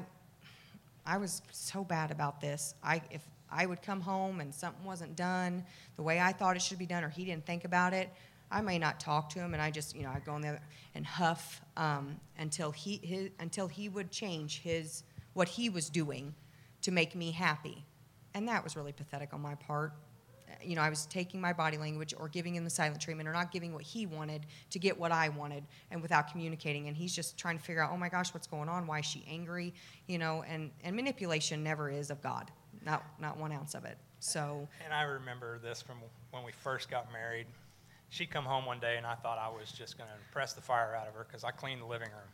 I 1.06 1.16
was 1.16 1.42
so 1.54 1.86
bad 1.86 2.12
about 2.12 2.42
this. 2.42 2.76
I 2.84 3.02
if 3.10 3.22
I 3.50 3.66
would 3.66 3.82
come 3.82 4.02
home 4.02 4.42
and 4.42 4.54
something 4.54 4.84
wasn't 4.84 5.16
done 5.16 5.64
the 5.96 6.04
way 6.04 6.20
I 6.20 6.34
thought 6.34 6.58
it 6.58 6.62
should 6.62 6.80
be 6.80 6.86
done, 6.86 7.06
or 7.06 7.10
he 7.10 7.24
didn't 7.24 7.46
think 7.46 7.64
about 7.64 7.94
it, 7.94 8.10
I 8.52 8.60
may 8.60 8.78
not 8.78 9.00
talk 9.00 9.30
to 9.30 9.40
him, 9.40 9.54
and 9.54 9.64
I 9.64 9.72
just, 9.72 9.96
you 9.96 10.04
know, 10.04 10.12
I'd 10.14 10.26
go 10.26 10.36
in 10.36 10.42
there 10.42 10.60
and 10.96 11.06
huff 11.06 11.62
um, 11.78 12.20
until 12.38 12.72
he 12.72 13.00
his, 13.02 13.30
until 13.40 13.70
he 13.70 13.88
would 13.88 14.12
change 14.12 14.60
his 14.60 15.04
what 15.32 15.48
he 15.48 15.70
was 15.70 15.90
doing 15.90 16.36
to 16.82 16.92
make 16.92 17.16
me 17.16 17.32
happy, 17.32 17.86
and 18.34 18.50
that 18.50 18.66
was 18.66 18.76
really 18.76 18.92
pathetic 18.92 19.34
on 19.34 19.40
my 19.40 19.56
part. 19.56 19.94
You 20.64 20.76
know, 20.76 20.82
I 20.82 20.90
was 20.90 21.06
taking 21.06 21.40
my 21.40 21.54
body 21.54 21.78
language 21.78 22.14
or 22.18 22.28
giving 22.30 22.56
him 22.56 22.64
the 22.64 22.70
silent 22.70 23.02
treatment 23.02 23.28
or 23.28 23.34
not 23.34 23.52
giving 23.52 23.74
what 23.74 23.84
he 23.84 24.06
wanted 24.06 24.46
to 24.72 24.80
get 24.80 24.98
what 24.98 25.12
I 25.12 25.30
wanted, 25.30 25.64
and 25.92 26.02
without 26.02 26.32
communicating. 26.32 26.88
And 26.88 26.96
he's 26.96 27.14
just 27.14 27.38
trying 27.38 27.58
to 27.58 27.64
figure 27.64 27.82
out, 27.82 27.92
oh 27.92 27.98
my 27.98 28.10
gosh, 28.10 28.34
what's 28.34 28.48
going 28.48 28.70
on? 28.70 28.88
Why 28.88 29.00
is 29.00 29.06
she 29.06 29.26
angry? 29.30 29.74
You 30.08 30.18
know, 30.18 30.44
and 30.48 30.72
and 30.84 30.96
manipulation 30.96 31.64
never 31.64 31.90
is 31.90 32.10
of 32.10 32.22
God, 32.22 32.52
not 32.86 33.04
not 33.20 33.38
one 33.38 33.52
ounce 33.52 33.76
of 33.76 33.86
it. 33.86 33.98
So. 34.20 34.68
And 34.84 34.94
I 34.94 35.04
remember 35.04 35.60
this 35.60 35.82
from 35.82 35.98
when 36.32 36.44
we 36.44 36.52
first 36.52 36.90
got 36.90 37.12
married. 37.12 37.46
She'd 38.10 38.32
come 38.32 38.46
home 38.46 38.66
one 38.66 38.80
day, 38.80 38.96
and 38.98 39.06
I 39.06 39.16
thought 39.16 39.38
I 39.38 39.50
was 39.50 39.72
just 39.72 39.98
going 39.98 40.10
to 40.10 40.34
press 40.34 40.54
the 40.54 40.62
fire 40.62 40.96
out 40.96 41.08
of 41.08 41.14
her 41.14 41.26
because 41.28 41.44
I 41.44 41.52
cleaned 41.52 41.82
the 41.82 41.86
living 41.86 42.08
room. 42.10 42.30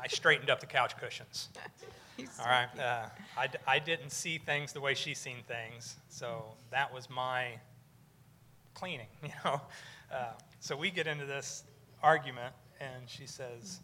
I 0.00 0.08
straightened 0.08 0.50
up 0.50 0.60
the 0.60 0.66
couch 0.66 0.96
cushions. 0.98 1.48
All 2.40 2.46
right. 2.46 2.68
Uh, 2.78 3.06
I, 3.36 3.48
I 3.66 3.78
didn't 3.78 4.10
see 4.10 4.38
things 4.38 4.72
the 4.72 4.80
way 4.80 4.94
she's 4.94 5.18
seen 5.18 5.38
things, 5.48 5.96
so 6.08 6.44
that 6.70 6.92
was 6.92 7.08
my 7.10 7.48
cleaning, 8.74 9.06
you 9.22 9.30
know. 9.44 9.60
Uh, 10.12 10.32
so 10.60 10.76
we 10.76 10.90
get 10.90 11.06
into 11.06 11.26
this 11.26 11.64
argument, 12.02 12.54
and 12.80 13.08
she 13.08 13.26
says, 13.26 13.80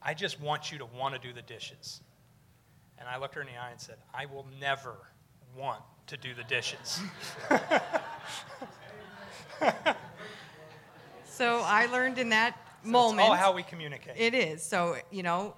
I 0.00 0.14
just 0.14 0.40
want 0.40 0.70
you 0.70 0.78
to 0.78 0.86
want 0.86 1.14
to 1.14 1.20
do 1.20 1.32
the 1.32 1.42
dishes. 1.42 2.00
And 2.98 3.08
I 3.08 3.18
looked 3.18 3.34
her 3.34 3.40
in 3.40 3.48
the 3.48 3.56
eye 3.56 3.70
and 3.70 3.80
said, 3.80 3.96
I 4.14 4.26
will 4.26 4.46
never 4.60 4.94
want 5.56 5.82
to 6.06 6.16
do 6.16 6.34
the 6.34 6.44
dishes. 6.44 7.00
So 11.34 11.62
I 11.64 11.86
learned 11.86 12.18
in 12.18 12.28
that 12.28 12.56
moment. 12.84 13.20
It's 13.20 13.30
all 13.30 13.36
how 13.36 13.52
we 13.52 13.62
communicate. 13.62 14.14
It 14.16 14.34
is. 14.34 14.62
So, 14.62 14.96
you 15.10 15.22
know, 15.22 15.54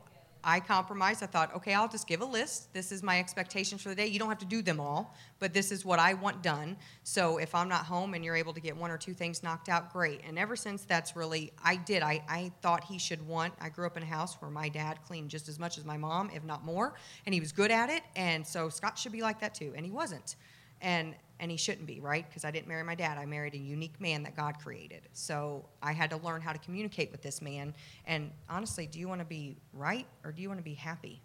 I 0.49 0.61
compromised. 0.61 1.25
I 1.25 1.27
thought, 1.27 1.53
okay, 1.57 1.75
I'll 1.75 1.89
just 1.89 2.07
give 2.07 2.21
a 2.21 2.25
list. 2.25 2.73
This 2.73 2.93
is 2.93 3.03
my 3.03 3.19
expectations 3.19 3.83
for 3.83 3.89
the 3.89 3.97
day. 3.97 4.07
You 4.07 4.21
don't 4.21 4.29
have 4.29 4.39
to 4.39 4.47
do 4.47 4.63
them 4.63 4.79
all, 4.79 5.13
but 5.41 5.53
this 5.53 5.73
is 5.73 5.85
what 5.85 5.99
I 5.99 6.15
want 6.15 6.41
done. 6.41 6.77
So 7.03 7.39
if 7.39 7.53
I'm 7.53 7.69
not 7.69 7.85
home 7.85 8.15
and 8.15 8.25
you're 8.25 8.37
able 8.37 8.55
to 8.55 8.61
get 8.61 8.77
one 8.77 8.93
or 8.93 8.97
two 8.97 9.13
things 9.13 9.43
knocked 9.43 9.69
out, 9.69 9.93
great. 9.93 10.21
And 10.25 10.39
ever 10.39 10.55
since 10.55 10.85
that's 10.85 11.17
really, 11.17 11.53
I 11.65 11.75
did. 11.75 12.05
I, 12.05 12.23
I 12.29 12.53
thought 12.63 12.85
he 12.85 12.97
should 12.97 13.27
want, 13.27 13.55
I 13.61 13.71
grew 13.71 13.87
up 13.87 13.97
in 13.97 14.05
a 14.05 14.07
house 14.07 14.41
where 14.41 14.51
my 14.51 14.69
dad 14.69 15.01
cleaned 15.05 15.31
just 15.31 15.49
as 15.49 15.59
much 15.59 15.79
as 15.79 15.85
my 15.85 15.97
mom, 15.97 16.31
if 16.33 16.45
not 16.45 16.65
more, 16.65 16.95
and 17.27 17.35
he 17.35 17.41
was 17.41 17.51
good 17.51 17.73
at 17.73 17.91
it. 17.91 18.05
And 18.15 18.47
so 18.47 18.69
Scott 18.69 18.97
should 18.97 19.13
be 19.13 19.23
like 19.23 19.41
that 19.41 19.53
too. 19.53 19.73
And 19.75 19.85
he 19.85 19.91
wasn't. 19.91 20.37
And 20.81 21.17
and 21.39 21.51
he 21.51 21.57
shouldn't 21.57 21.87
be, 21.87 22.01
right? 22.01 22.27
Because 22.29 22.45
I 22.45 22.51
didn't 22.51 22.69
marry 22.69 22.83
my 22.83 22.95
dad. 22.95 23.19
I 23.19 23.27
married 23.27 23.55
a 23.55 23.59
unique 23.59 24.01
man 24.01 24.23
that 24.23 24.37
God 24.37 24.59
created. 24.59 25.03
So 25.13 25.65
I 25.83 25.93
had 25.93 26.11
to 26.11 26.17
learn 26.17 26.41
how 26.41 26.53
to 26.53 26.59
communicate 26.59 27.13
with 27.13 27.23
this 27.23 27.43
man. 27.43 27.75
And 28.07 28.31
honestly, 28.49 28.87
do 28.87 28.99
you 28.99 29.09
want 29.09 29.21
to 29.21 29.27
be 29.27 29.57
right 29.73 30.07
or 30.25 30.33
do 30.33 30.43
you 30.43 30.49
want 30.49 30.61
to 30.61 30.65
be 30.65 30.75
happy? 30.75 31.21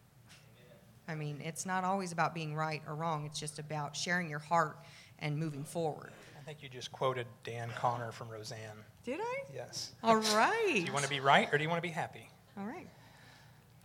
I 1.08 1.16
mean, 1.16 1.42
it's 1.44 1.66
not 1.66 1.84
always 1.84 2.12
about 2.12 2.34
being 2.34 2.56
right 2.56 2.82
or 2.88 2.96
wrong. 2.96 3.26
It's 3.26 3.40
just 3.40 3.60
about 3.60 3.96
sharing 3.96 4.30
your 4.30 4.40
heart 4.40 4.78
and 5.20 5.38
moving 5.38 5.64
forward. 5.64 6.12
I 6.40 6.44
think 6.44 6.64
you 6.64 6.70
just 6.70 6.92
quoted 6.92 7.28
Dan 7.44 7.70
Conner 7.78 8.12
from 8.12 8.30
Roseanne. 8.30 8.78
Did 9.04 9.20
I? 9.22 9.44
Yes. 9.54 9.94
All 10.04 10.18
right. 10.18 10.74
Do 10.74 10.82
you 10.82 10.94
want 10.94 11.04
to 11.04 11.10
be 11.10 11.20
right 11.20 11.50
or 11.52 11.58
do 11.58 11.64
you 11.64 11.70
want 11.70 11.82
to 11.82 11.88
be 11.88 11.94
happy? 11.94 12.28
All 12.58 12.66
right. 12.66 12.88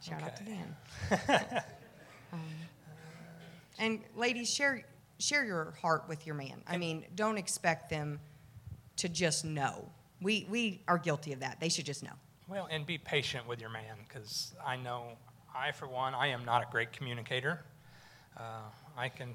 Shout 0.00 0.22
out 0.22 0.36
to 0.36 0.44
Dan. 0.44 0.76
um, 2.32 2.40
and 3.78 4.00
ladies, 4.14 4.52
share 4.52 4.84
share 5.18 5.44
your 5.44 5.74
heart 5.82 6.04
with 6.08 6.26
your 6.26 6.34
man. 6.34 6.62
I 6.66 6.76
mean, 6.76 7.04
don't 7.14 7.38
expect 7.38 7.90
them 7.90 8.20
to 8.96 9.08
just 9.08 9.44
know. 9.44 9.88
We 10.20 10.46
we 10.48 10.82
are 10.88 10.98
guilty 10.98 11.32
of 11.32 11.40
that. 11.40 11.60
They 11.60 11.68
should 11.68 11.86
just 11.86 12.02
know. 12.02 12.12
Well, 12.48 12.68
and 12.70 12.86
be 12.86 12.96
patient 12.96 13.46
with 13.48 13.60
your 13.60 13.70
man 13.70 13.96
because 14.06 14.54
I 14.64 14.76
know 14.76 15.16
I, 15.56 15.72
for 15.72 15.88
one, 15.88 16.14
I 16.14 16.28
am 16.28 16.44
not 16.44 16.62
a 16.62 16.66
great 16.70 16.92
communicator. 16.92 17.60
Uh, 18.36 18.60
I 18.96 19.08
can, 19.08 19.34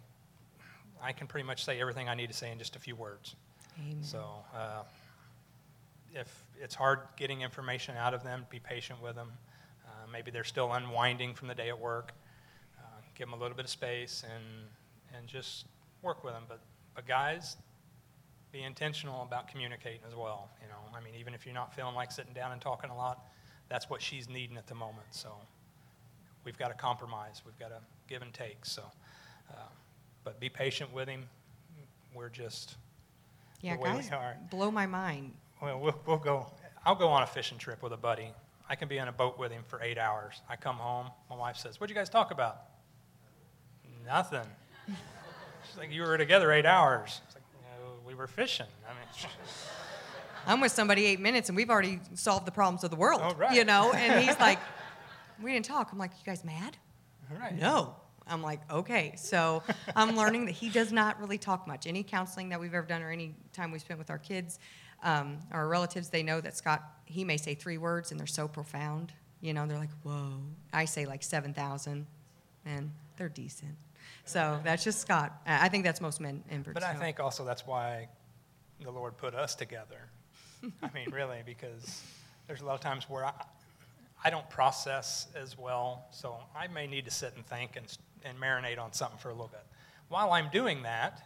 I 1.01 1.11
can 1.11 1.27
pretty 1.27 1.45
much 1.45 1.65
say 1.65 1.81
everything 1.81 2.07
I 2.07 2.15
need 2.15 2.27
to 2.27 2.35
say 2.35 2.51
in 2.51 2.57
just 2.57 2.75
a 2.75 2.79
few 2.79 2.95
words. 2.95 3.35
Amen. 3.79 4.03
So 4.03 4.23
uh, 4.55 4.83
if 6.13 6.43
it's 6.61 6.75
hard 6.75 6.99
getting 7.17 7.41
information 7.41 7.95
out 7.97 8.13
of 8.13 8.23
them, 8.23 8.45
be 8.49 8.59
patient 8.59 9.01
with 9.01 9.15
them. 9.15 9.31
Uh, 9.85 10.07
maybe 10.11 10.29
they're 10.29 10.43
still 10.43 10.71
unwinding 10.71 11.33
from 11.33 11.47
the 11.47 11.55
day 11.55 11.69
at 11.69 11.79
work. 11.79 12.13
Uh, 12.79 12.83
give 13.15 13.27
them 13.27 13.33
a 13.33 13.41
little 13.41 13.57
bit 13.57 13.65
of 13.65 13.71
space 13.71 14.23
and, 14.23 14.67
and 15.17 15.27
just 15.27 15.65
work 16.01 16.23
with 16.23 16.33
them. 16.33 16.43
But, 16.47 16.59
but 16.95 17.07
guys, 17.07 17.57
be 18.51 18.63
intentional 18.63 19.23
about 19.23 19.47
communicating 19.47 20.01
as 20.07 20.15
well. 20.15 20.49
You 20.61 20.67
know, 20.67 20.97
I 20.97 21.01
mean, 21.03 21.13
even 21.19 21.33
if 21.33 21.45
you're 21.45 21.55
not 21.55 21.73
feeling 21.73 21.95
like 21.95 22.11
sitting 22.11 22.33
down 22.33 22.51
and 22.51 22.61
talking 22.61 22.89
a 22.89 22.95
lot, 22.95 23.25
that's 23.69 23.89
what 23.89 24.01
she's 24.01 24.27
needing 24.29 24.57
at 24.57 24.67
the 24.67 24.75
moment. 24.75 25.07
So 25.11 25.33
we've 26.43 26.57
got 26.57 26.69
to 26.69 26.73
compromise. 26.73 27.41
We've 27.45 27.57
got 27.57 27.69
to 27.69 27.79
give 28.07 28.21
and 28.21 28.33
take. 28.33 28.65
So, 28.65 28.83
uh, 29.49 29.55
but 30.23 30.39
be 30.39 30.49
patient 30.49 30.93
with 30.93 31.07
him. 31.07 31.23
We're 32.13 32.29
just 32.29 32.75
yeah, 33.61 33.75
the 33.75 33.81
way 33.81 33.91
we 33.95 34.03
guys, 34.03 34.35
blow 34.49 34.69
my 34.69 34.85
mind. 34.85 35.31
well, 35.61 35.79
we'll, 35.79 35.99
we'll 36.05 36.17
go. 36.17 36.47
I'll 36.85 36.95
go 36.95 37.07
on 37.07 37.23
a 37.23 37.27
fishing 37.27 37.57
trip 37.57 37.81
with 37.81 37.93
a 37.93 37.97
buddy. 37.97 38.29
I 38.67 38.75
can 38.75 38.87
be 38.87 38.99
on 38.99 39.07
a 39.07 39.11
boat 39.11 39.37
with 39.39 39.51
him 39.51 39.63
for 39.67 39.81
eight 39.81 39.97
hours. 39.97 40.41
I 40.49 40.55
come 40.55 40.75
home. 40.75 41.07
My 41.29 41.35
wife 41.35 41.57
says, 41.57 41.79
"What'd 41.79 41.93
you 41.93 41.99
guys 41.99 42.09
talk 42.09 42.31
about?" 42.31 42.63
Nothing. 44.05 44.47
She's 45.71 45.79
like, 45.79 45.91
"You 45.91 46.01
were 46.01 46.17
together 46.17 46.51
eight 46.51 46.65
hours." 46.65 47.21
It's 47.25 47.35
like, 47.35 47.43
"No, 47.63 47.93
we 48.05 48.13
were 48.13 48.27
fishing." 48.27 48.67
I 48.85 48.93
mean, 48.93 49.31
I'm 50.47 50.59
with 50.59 50.71
somebody 50.71 51.05
eight 51.05 51.19
minutes 51.19 51.49
and 51.49 51.55
we've 51.55 51.69
already 51.69 51.99
solved 52.15 52.45
the 52.45 52.51
problems 52.51 52.83
of 52.83 52.89
the 52.89 52.95
world. 52.95 53.21
Oh, 53.23 53.33
right. 53.35 53.55
You 53.55 53.63
know, 53.63 53.91
and 53.95 54.23
he's 54.23 54.39
like, 54.39 54.59
we 55.41 55.53
didn't 55.53 55.65
talk. 55.65 55.91
I'm 55.91 55.97
like, 55.97 56.11
you 56.11 56.25
guys 56.25 56.43
mad? 56.43 56.77
right. 57.39 57.57
No. 57.57 57.95
I'm 58.27 58.41
like, 58.41 58.59
okay. 58.71 59.13
So 59.17 59.63
I'm 59.95 60.15
learning 60.15 60.45
that 60.45 60.51
he 60.51 60.69
does 60.69 60.91
not 60.91 61.19
really 61.19 61.37
talk 61.37 61.67
much. 61.67 61.87
Any 61.87 62.03
counseling 62.03 62.49
that 62.49 62.59
we've 62.59 62.73
ever 62.73 62.85
done 62.85 63.01
or 63.01 63.09
any 63.09 63.35
time 63.53 63.71
we 63.71 63.79
spent 63.79 63.97
with 63.99 64.09
our 64.09 64.17
kids, 64.17 64.59
um, 65.03 65.39
our 65.51 65.67
relatives, 65.67 66.09
they 66.09 66.23
know 66.23 66.41
that 66.41 66.55
Scott, 66.55 66.83
he 67.05 67.23
may 67.23 67.37
say 67.37 67.55
three 67.55 67.77
words 67.77 68.11
and 68.11 68.19
they're 68.19 68.27
so 68.27 68.47
profound. 68.47 69.11
You 69.41 69.53
know, 69.53 69.65
they're 69.65 69.77
like, 69.77 69.89
whoa. 70.03 70.39
I 70.71 70.85
say 70.85 71.05
like 71.05 71.23
7,000 71.23 72.05
and 72.65 72.91
they're 73.17 73.29
decent. 73.29 73.75
So 74.25 74.59
that's 74.63 74.83
just 74.83 75.01
Scott. 75.01 75.41
I 75.45 75.69
think 75.69 75.83
that's 75.83 76.01
most 76.01 76.21
men 76.21 76.43
inverts. 76.49 76.73
But 76.73 76.83
I 76.83 76.93
think 76.93 77.19
also 77.19 77.43
that's 77.43 77.65
why 77.65 78.07
the 78.81 78.91
Lord 78.91 79.17
put 79.17 79.35
us 79.35 79.55
together. 79.55 80.09
I 80.81 80.89
mean, 80.93 81.09
really, 81.11 81.41
because 81.45 82.01
there's 82.47 82.61
a 82.61 82.65
lot 82.65 82.75
of 82.75 82.81
times 82.81 83.09
where 83.09 83.25
I, 83.25 83.33
I 84.23 84.29
don't 84.29 84.49
process 84.49 85.27
as 85.35 85.57
well, 85.57 86.05
so 86.11 86.37
I 86.55 86.67
may 86.67 86.87
need 86.87 87.05
to 87.05 87.11
sit 87.11 87.33
and 87.35 87.45
think 87.45 87.75
and, 87.75 87.85
and 88.23 88.37
marinate 88.39 88.79
on 88.79 88.93
something 88.93 89.17
for 89.17 89.29
a 89.29 89.33
little 89.33 89.47
bit. 89.47 89.65
While 90.09 90.31
I'm 90.31 90.49
doing 90.51 90.83
that, 90.83 91.21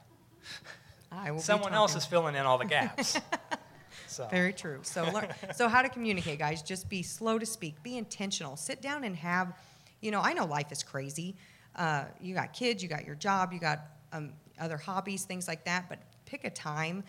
I 1.12 1.32
will 1.32 1.40
someone 1.40 1.74
else 1.74 1.96
is 1.96 2.06
filling 2.06 2.36
in 2.36 2.46
all 2.46 2.58
the 2.58 2.66
gaps. 2.66 3.18
so, 4.08 4.28
Very 4.30 4.54
true. 4.54 4.80
So, 4.84 5.10
learn, 5.12 5.28
so 5.54 5.68
how 5.68 5.82
to 5.82 5.90
communicate, 5.90 6.40
guys? 6.40 6.62
Just 6.62 6.90
be 6.90 7.04
slow 7.04 7.40
to 7.40 7.46
speak. 7.46 7.82
Be 7.84 7.98
intentional. 7.98 8.56
Sit 8.58 8.82
down 8.82 9.04
and 9.04 9.16
have, 9.16 9.54
you 10.02 10.12
know, 10.12 10.22
I 10.22 10.34
know 10.34 10.46
life 10.46 10.72
is 10.72 10.84
crazy. 10.84 11.36
Uh, 11.76 12.06
you 12.22 12.34
got 12.34 12.54
kids, 12.54 12.82
you 12.82 12.90
got 12.90 13.06
your 13.06 13.16
job, 13.16 13.52
you 13.52 13.60
got 13.60 13.82
um, 14.14 14.34
other 14.60 14.78
hobbies, 14.78 15.26
things 15.26 15.48
like 15.48 15.66
that. 15.66 15.90
But 15.90 16.00
pick 16.26 16.44
a 16.44 16.50
time. 16.50 17.04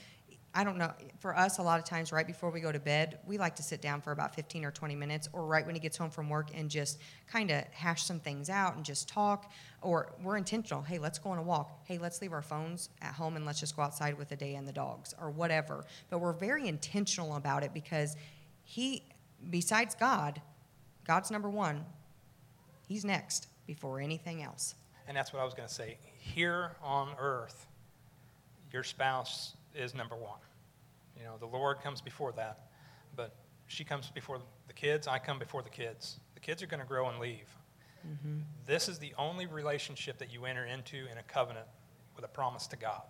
I 0.55 0.65
don't 0.65 0.79
know. 0.79 0.91
For 1.19 1.37
us, 1.37 1.59
a 1.59 1.63
lot 1.63 1.79
of 1.79 1.85
times, 1.85 2.13
right 2.13 2.27
before 2.27 2.51
we 2.51 2.61
go 2.61 2.73
to 2.73 2.81
bed, 2.81 3.19
we 3.27 3.37
like 3.37 3.57
to 3.57 3.63
sit 3.63 3.83
down 3.83 4.01
for 4.01 4.13
about 4.13 4.35
15 4.35 4.65
or 4.65 4.71
20 4.71 4.95
minutes, 4.95 5.29
or 5.35 5.45
right 5.45 5.65
when 5.67 5.75
he 5.75 5.81
gets 5.81 5.99
home 5.99 6.11
from 6.11 6.31
work, 6.31 6.49
and 6.55 6.71
just 6.71 6.99
kind 7.31 7.51
of 7.51 7.63
hash 7.73 8.05
some 8.05 8.19
things 8.19 8.49
out 8.49 8.75
and 8.75 8.83
just 8.83 9.07
talk. 9.07 9.53
Or 9.83 10.15
we're 10.23 10.39
intentional. 10.39 10.81
Hey, 10.81 10.99
let's 10.99 11.19
go 11.19 11.31
on 11.31 11.39
a 11.39 11.43
walk. 11.43 11.83
Hey, 11.85 11.99
let's 11.99 12.23
leave 12.23 12.33
our 12.33 12.43
phones 12.43 12.89
at 13.03 13.13
home 13.13 13.37
and 13.37 13.45
let's 13.45 13.61
just 13.61 13.77
go 13.77 13.83
outside 13.83 14.17
with 14.17 14.31
the 14.31 14.37
day 14.37 14.55
and 14.55 14.67
the 14.67 14.73
dogs, 14.73 15.15
or 15.21 15.31
whatever. 15.31 15.85
But 16.09 16.21
we're 16.21 16.33
very 16.33 16.67
intentional 16.69 17.37
about 17.37 17.63
it 17.63 17.75
because 17.75 18.17
he, 18.65 19.03
besides 19.51 19.95
God, 19.95 20.41
God's 21.07 21.31
number 21.31 21.51
one. 21.51 21.85
He's 22.89 23.05
next 23.05 23.49
before 23.67 24.01
anything 24.01 24.43
else. 24.43 24.75
and 25.09 25.17
that's 25.17 25.33
what 25.33 25.41
I 25.41 25.45
was 25.45 25.55
going 25.55 25.69
to 25.69 25.75
say. 25.75 25.99
Here 26.19 26.73
on 26.83 27.11
earth, 27.19 27.67
your 28.73 28.83
spouse 28.83 29.55
is 29.75 29.95
number 29.95 30.17
one. 30.17 30.41
You 31.17 31.25
know, 31.25 31.37
the 31.39 31.47
Lord 31.47 31.81
comes 31.81 32.01
before 32.01 32.33
that, 32.33 32.67
but 33.15 33.35
she 33.67 33.85
comes 33.85 34.11
before 34.11 34.41
the 34.67 34.73
kids. 34.73 35.07
I 35.07 35.19
come 35.19 35.39
before 35.39 35.63
the 35.63 35.71
kids. 35.71 36.19
The 36.35 36.41
kids 36.41 36.63
are 36.63 36.67
going 36.67 36.81
to 36.81 36.87
grow 36.87 37.09
and 37.09 37.19
leave. 37.19 37.49
Mm-hmm. 38.07 38.41
This 38.67 38.89
is 38.89 38.99
the 38.99 39.13
only 39.19 39.47
relationship 39.47 40.19
that 40.19 40.33
you 40.33 40.45
enter 40.45 40.65
into 40.67 40.97
in 41.11 41.19
a 41.19 41.23
covenant 41.23 41.67
with 42.15 42.25
a 42.25 42.29
promise 42.29 42.67
to 42.69 42.77
God. 42.77 43.03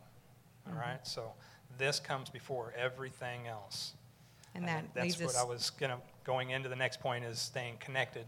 All 0.66 0.72
mm-hmm. 0.72 0.80
right? 0.80 1.06
So 1.06 1.32
this 1.78 2.00
comes 2.00 2.30
before 2.30 2.72
everything 2.76 3.46
else. 3.46 3.94
And 4.54 4.66
that 4.68 4.84
that's 4.94 5.20
what 5.20 5.30
us. 5.30 5.36
I 5.36 5.44
was 5.44 5.70
gonna 5.70 5.98
going 6.24 6.50
into 6.50 6.68
the 6.68 6.76
next 6.76 7.00
point 7.00 7.24
is 7.24 7.38
staying 7.38 7.76
connected, 7.78 8.24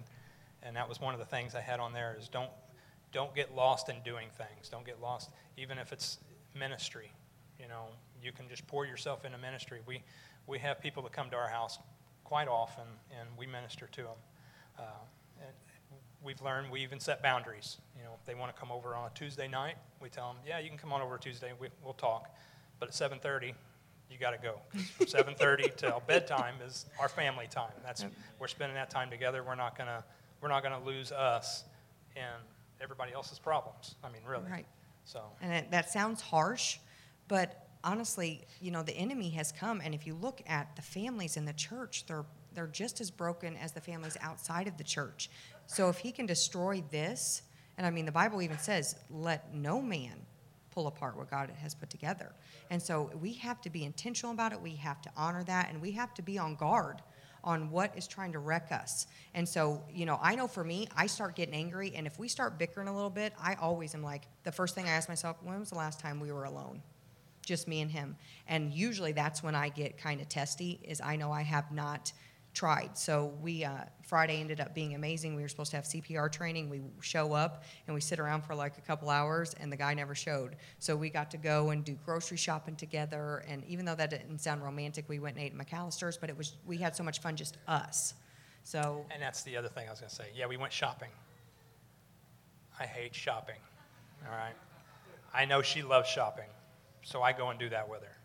and 0.62 0.76
that 0.76 0.88
was 0.88 1.00
one 1.00 1.14
of 1.14 1.20
the 1.20 1.26
things 1.26 1.54
I 1.54 1.60
had 1.60 1.80
on 1.80 1.92
there 1.92 2.16
is 2.18 2.28
don't 2.28 2.50
don't 3.12 3.34
get 3.34 3.54
lost 3.54 3.88
in 3.88 3.96
doing 4.04 4.28
things. 4.36 4.68
Don't 4.68 4.84
get 4.84 5.00
lost, 5.00 5.30
even 5.56 5.78
if 5.78 5.92
it's 5.92 6.18
ministry. 6.54 7.10
You 7.58 7.68
know, 7.68 7.86
you 8.22 8.32
can 8.32 8.48
just 8.48 8.66
pour 8.66 8.86
yourself 8.86 9.24
into 9.24 9.38
ministry. 9.38 9.80
We, 9.86 10.02
we 10.46 10.58
have 10.58 10.80
people 10.80 11.02
that 11.04 11.12
come 11.12 11.30
to 11.30 11.36
our 11.36 11.48
house 11.48 11.78
quite 12.24 12.48
often, 12.48 12.84
and 13.18 13.28
we 13.38 13.46
minister 13.46 13.88
to 13.92 14.02
them. 14.02 14.18
Uh, 14.78 14.82
we've 16.22 16.40
learned 16.42 16.70
we 16.70 16.80
even 16.80 17.00
set 17.00 17.22
boundaries. 17.22 17.78
You 17.96 18.04
know, 18.04 18.10
if 18.18 18.24
they 18.26 18.34
want 18.34 18.54
to 18.54 18.60
come 18.60 18.70
over 18.70 18.94
on 18.94 19.06
a 19.06 19.14
Tuesday 19.14 19.48
night, 19.48 19.76
we 20.00 20.08
tell 20.08 20.28
them, 20.28 20.36
yeah, 20.46 20.58
you 20.58 20.68
can 20.68 20.78
come 20.78 20.92
on 20.92 21.00
over 21.00 21.16
Tuesday. 21.18 21.52
We, 21.58 21.68
will 21.84 21.94
talk. 21.94 22.34
But 22.78 22.88
at 22.88 22.94
7:30, 22.94 23.54
you 24.10 24.18
got 24.18 24.30
to 24.30 24.38
go. 24.38 24.60
From 24.96 25.06
7:30 25.06 25.76
till 25.76 26.02
bedtime 26.06 26.54
is 26.64 26.86
our 27.00 27.08
family 27.08 27.46
time. 27.50 27.72
That's 27.84 28.04
we're 28.38 28.48
spending 28.48 28.74
that 28.74 28.90
time 28.90 29.10
together. 29.10 29.42
We're 29.42 29.54
not 29.54 29.76
gonna 29.76 30.04
we're 30.40 30.48
not 30.48 30.62
gonna 30.62 30.82
lose 30.84 31.12
us 31.12 31.64
in 32.16 32.22
everybody 32.80 33.12
else's 33.12 33.38
problems. 33.38 33.94
I 34.02 34.08
mean, 34.08 34.22
really. 34.26 34.50
Right. 34.50 34.66
So. 35.04 35.22
And 35.40 35.52
it, 35.52 35.70
that 35.70 35.90
sounds 35.90 36.20
harsh, 36.20 36.78
but 37.28 37.68
honestly, 37.84 38.44
you 38.60 38.70
know, 38.70 38.82
the 38.82 38.96
enemy 38.96 39.30
has 39.30 39.52
come, 39.52 39.80
and 39.82 39.94
if 39.94 40.06
you 40.06 40.14
look 40.14 40.42
at 40.46 40.74
the 40.76 40.82
families 40.82 41.36
in 41.36 41.44
the 41.44 41.52
church, 41.52 42.04
they're 42.06 42.24
they're 42.54 42.66
just 42.66 43.00
as 43.00 43.10
broken 43.10 43.56
as 43.56 43.72
the 43.72 43.80
families 43.80 44.16
outside 44.20 44.66
of 44.66 44.76
the 44.78 44.84
church. 44.84 45.30
So 45.66 45.88
if 45.90 45.98
he 45.98 46.10
can 46.10 46.26
destroy 46.26 46.82
this, 46.90 47.42
and 47.76 47.86
I 47.86 47.90
mean, 47.90 48.04
the 48.04 48.12
Bible 48.12 48.42
even 48.42 48.58
says, 48.58 48.96
"Let 49.10 49.54
no 49.54 49.80
man 49.80 50.26
pull 50.70 50.86
apart 50.86 51.16
what 51.16 51.30
God 51.30 51.50
has 51.50 51.74
put 51.74 51.90
together." 51.90 52.32
And 52.70 52.82
so 52.82 53.10
we 53.20 53.34
have 53.34 53.60
to 53.62 53.70
be 53.70 53.84
intentional 53.84 54.32
about 54.32 54.52
it. 54.52 54.60
We 54.60 54.74
have 54.76 55.00
to 55.02 55.10
honor 55.16 55.44
that, 55.44 55.70
and 55.70 55.80
we 55.80 55.92
have 55.92 56.14
to 56.14 56.22
be 56.22 56.38
on 56.38 56.56
guard 56.56 57.02
on 57.44 57.70
what 57.70 57.96
is 57.96 58.06
trying 58.06 58.32
to 58.32 58.38
wreck 58.38 58.72
us. 58.72 59.06
And 59.34 59.48
so, 59.48 59.82
you 59.92 60.06
know, 60.06 60.18
I 60.22 60.34
know 60.34 60.48
for 60.48 60.64
me, 60.64 60.88
I 60.96 61.06
start 61.06 61.36
getting 61.36 61.54
angry, 61.54 61.92
and 61.94 62.06
if 62.06 62.18
we 62.18 62.28
start 62.28 62.58
bickering 62.58 62.88
a 62.88 62.94
little 62.94 63.10
bit, 63.10 63.32
I 63.40 63.54
always 63.54 63.94
am 63.94 64.02
like, 64.02 64.24
the 64.44 64.52
first 64.52 64.74
thing 64.74 64.86
I 64.86 64.90
ask 64.90 65.08
myself, 65.08 65.36
when 65.42 65.58
was 65.58 65.70
the 65.70 65.76
last 65.76 66.00
time 66.00 66.20
we 66.20 66.32
were 66.32 66.44
alone? 66.44 66.82
Just 67.44 67.68
me 67.68 67.80
and 67.80 67.90
him. 67.90 68.16
And 68.46 68.72
usually 68.72 69.12
that's 69.12 69.42
when 69.42 69.54
I 69.54 69.70
get 69.70 69.96
kind 69.96 70.20
of 70.20 70.28
testy, 70.28 70.80
is 70.82 71.00
I 71.00 71.16
know 71.16 71.32
I 71.32 71.42
have 71.42 71.72
not 71.72 72.12
tried. 72.54 72.96
So 72.96 73.34
we 73.40 73.64
uh, 73.64 73.84
Friday 74.02 74.40
ended 74.40 74.60
up 74.60 74.74
being 74.74 74.94
amazing. 74.94 75.36
We 75.36 75.42
were 75.42 75.48
supposed 75.48 75.70
to 75.70 75.76
have 75.76 75.84
CPR 75.84 76.30
training. 76.30 76.68
We 76.68 76.80
show 77.00 77.32
up 77.32 77.64
and 77.86 77.94
we 77.94 78.00
sit 78.00 78.18
around 78.18 78.42
for 78.42 78.54
like 78.54 78.78
a 78.78 78.80
couple 78.80 79.10
hours, 79.10 79.54
and 79.60 79.70
the 79.70 79.76
guy 79.76 79.94
never 79.94 80.14
showed. 80.14 80.56
So 80.78 80.96
we 80.96 81.10
got 81.10 81.30
to 81.32 81.36
go 81.36 81.70
and 81.70 81.84
do 81.84 81.96
grocery 82.04 82.36
shopping 82.36 82.76
together. 82.76 83.44
And 83.46 83.64
even 83.66 83.84
though 83.84 83.94
that 83.94 84.10
didn't 84.10 84.38
sound 84.38 84.62
romantic, 84.62 85.08
we 85.08 85.18
went 85.18 85.36
and 85.36 85.44
ate 85.44 85.52
at 85.52 85.58
McAlister's. 85.58 86.16
But 86.16 86.30
it 86.30 86.36
was 86.36 86.56
we 86.66 86.76
had 86.78 86.96
so 86.96 87.04
much 87.04 87.20
fun 87.20 87.36
just 87.36 87.58
us. 87.66 88.14
So 88.64 89.04
and 89.10 89.22
that's 89.22 89.42
the 89.42 89.56
other 89.56 89.68
thing 89.68 89.86
I 89.86 89.90
was 89.90 90.00
to 90.00 90.10
say. 90.10 90.26
Yeah, 90.34 90.46
we 90.46 90.56
went 90.56 90.72
shopping. 90.72 91.10
I 92.80 92.86
hate 92.86 93.14
shopping. 93.14 93.56
All 94.26 94.36
right. 94.36 94.54
I 95.34 95.44
know 95.44 95.62
she 95.62 95.82
loves 95.82 96.08
shopping, 96.08 96.48
so 97.02 97.22
I 97.22 97.32
go 97.32 97.50
and 97.50 97.58
do 97.58 97.68
that 97.68 97.88
with 97.88 98.02
her. 98.02 98.16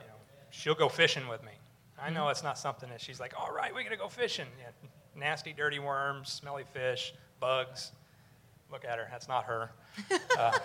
You 0.00 0.06
know, 0.06 0.14
she'll 0.50 0.74
go 0.74 0.88
fishing 0.88 1.26
with 1.28 1.42
me. 1.44 1.52
I 2.02 2.10
know 2.10 2.28
it's 2.28 2.42
not 2.42 2.58
something 2.58 2.88
that 2.90 3.00
she's 3.00 3.20
like, 3.20 3.34
all 3.38 3.52
right, 3.52 3.72
we're 3.74 3.82
going 3.82 3.90
to 3.90 3.98
go 3.98 4.08
fishing. 4.08 4.46
Yeah, 4.60 4.88
nasty, 5.16 5.52
dirty 5.52 5.78
worms, 5.78 6.30
smelly 6.30 6.64
fish, 6.72 7.12
bugs. 7.40 7.92
Look 8.70 8.84
at 8.84 8.98
her. 8.98 9.08
That's 9.10 9.28
not 9.28 9.44
her. 9.44 9.70
Uh, 10.38 10.56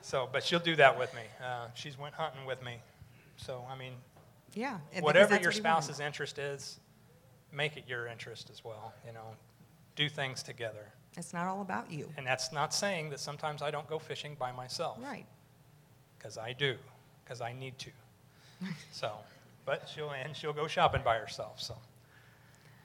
so, 0.00 0.28
but 0.30 0.44
she'll 0.44 0.60
do 0.60 0.76
that 0.76 0.96
with 0.96 1.12
me. 1.12 1.22
Uh, 1.44 1.66
she's 1.74 1.98
went 1.98 2.14
hunting 2.14 2.46
with 2.46 2.62
me. 2.62 2.76
So, 3.34 3.64
I 3.68 3.76
mean, 3.76 3.94
yeah, 4.54 4.78
whatever 5.00 5.36
your 5.40 5.50
spouse's 5.50 5.98
interest 5.98 6.38
is, 6.38 6.78
make 7.52 7.76
it 7.76 7.82
your 7.88 8.06
interest 8.06 8.48
as 8.48 8.64
well. 8.64 8.94
You 9.04 9.12
know, 9.12 9.34
do 9.96 10.08
things 10.08 10.44
together. 10.44 10.92
It's 11.16 11.32
not 11.32 11.46
all 11.46 11.62
about 11.62 11.90
you. 11.90 12.08
And 12.16 12.24
that's 12.24 12.52
not 12.52 12.72
saying 12.72 13.10
that 13.10 13.18
sometimes 13.18 13.62
I 13.62 13.72
don't 13.72 13.88
go 13.88 13.98
fishing 13.98 14.36
by 14.38 14.52
myself. 14.52 14.98
Right. 15.02 15.26
Because 16.16 16.38
I 16.38 16.52
do, 16.52 16.76
because 17.24 17.40
I 17.40 17.52
need 17.52 17.76
to. 17.80 17.90
so 18.92 19.10
but 19.66 19.90
she'll 19.92 20.10
and 20.10 20.34
she'll 20.34 20.54
go 20.54 20.66
shopping 20.66 21.02
by 21.04 21.18
herself. 21.18 21.60
So. 21.60 21.74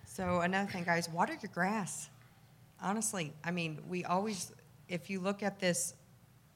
So 0.04 0.42
another 0.42 0.70
thing, 0.70 0.84
guys, 0.84 1.08
water 1.08 1.38
your 1.42 1.52
grass. 1.54 2.10
Honestly, 2.82 3.32
I 3.46 3.52
mean, 3.52 3.80
we 3.88 4.04
always, 4.04 4.52
if 4.90 5.10
you 5.10 5.22
look 5.22 5.42
at 5.42 5.60
this, 5.60 5.94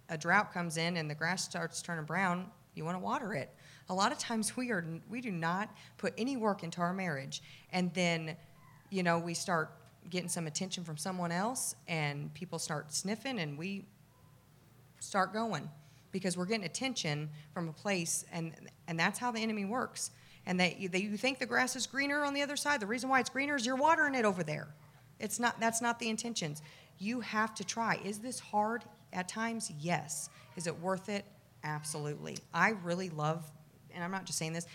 a 0.10 0.18
drought 0.18 0.52
comes 0.52 0.76
in 0.76 0.98
and 0.98 1.10
the 1.10 1.16
grass 1.16 1.46
starts 1.46 1.82
turning 1.82 2.04
brown. 2.04 2.48
You 2.74 2.84
want 2.84 2.98
to 2.98 3.00
water 3.00 3.34
it. 3.34 3.56
A 3.88 3.94
lot 3.94 4.12
of 4.12 4.18
times 4.18 4.58
we 4.58 4.72
are 4.72 4.84
we 5.10 5.22
do 5.22 5.32
not 5.32 5.70
put 5.98 6.14
any 6.18 6.36
work 6.36 6.64
into 6.64 6.82
our 6.82 6.92
marriage, 6.92 7.42
and 7.72 7.94
then, 7.94 8.36
you 8.90 9.04
know, 9.04 9.20
we 9.20 9.34
start 9.34 9.72
getting 10.10 10.28
some 10.28 10.48
attention 10.48 10.84
from 10.84 10.98
someone 10.98 11.32
else, 11.32 11.76
and 11.88 12.34
people 12.34 12.60
start 12.60 12.92
sniffing, 12.92 13.40
and 13.40 13.58
we 13.58 13.86
start 15.00 15.32
going 15.34 15.70
because 16.16 16.38
we're 16.38 16.46
getting 16.46 16.66
attention 16.66 17.30
from 17.54 17.68
a 17.68 17.74
place, 17.74 18.24
and, 18.32 18.54
and 18.88 18.98
that's 18.98 19.20
how 19.20 19.32
the 19.32 19.40
enemy 19.42 19.66
works. 19.66 20.12
And 20.46 20.58
that 20.62 20.80
you, 20.80 20.90
you 20.94 21.18
think 21.18 21.40
the 21.40 21.46
grass 21.46 21.76
is 21.76 21.86
greener 21.86 22.24
on 22.24 22.34
the 22.34 22.42
other 22.42 22.56
side. 22.56 22.80
The 22.80 22.86
reason 22.86 23.10
why 23.10 23.20
it's 23.20 23.30
greener 23.30 23.58
is 23.58 23.66
you're 23.66 23.76
watering 23.76 24.16
it 24.16 24.24
over 24.24 24.42
there. 24.42 24.70
It's 25.20 25.42
not, 25.42 25.60
that's 25.60 25.82
not 25.82 26.00
the 26.00 26.08
intentions. 26.08 26.62
You 27.00 27.20
have 27.20 27.54
to 27.56 27.66
try. 27.66 28.00
Is 28.06 28.20
this 28.20 28.40
hard 28.40 28.86
at 29.12 29.28
times? 29.28 29.74
Yes. 29.78 30.30
Is 30.56 30.68
it 30.68 30.80
worth 30.80 31.10
it? 31.10 31.26
Absolutely. 31.66 32.38
I 32.54 32.76
really 32.86 33.10
love, 33.10 33.52
and 33.94 34.02
I'm 34.02 34.12
not 34.12 34.24
just 34.24 34.40
saying 34.40 34.54
this, 34.54 34.68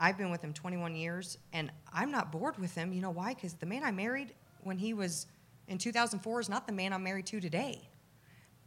I've 0.00 0.18
been 0.18 0.32
with 0.32 0.42
him 0.42 0.52
21 0.52 0.96
years, 0.96 1.38
and 1.52 1.70
I'm 1.94 2.10
not 2.10 2.32
bored 2.32 2.58
with 2.58 2.74
him. 2.74 2.92
You 2.92 3.02
know 3.02 3.10
why? 3.10 3.34
Because 3.34 3.52
the 3.52 3.66
man 3.66 3.84
I 3.84 3.92
married 3.92 4.34
when 4.64 4.78
he 4.78 4.94
was 4.94 5.28
in 5.68 5.78
2004 5.78 6.40
is 6.40 6.48
not 6.48 6.66
the 6.66 6.72
man 6.72 6.92
I'm 6.92 7.04
married 7.04 7.26
to 7.26 7.38
today 7.38 7.89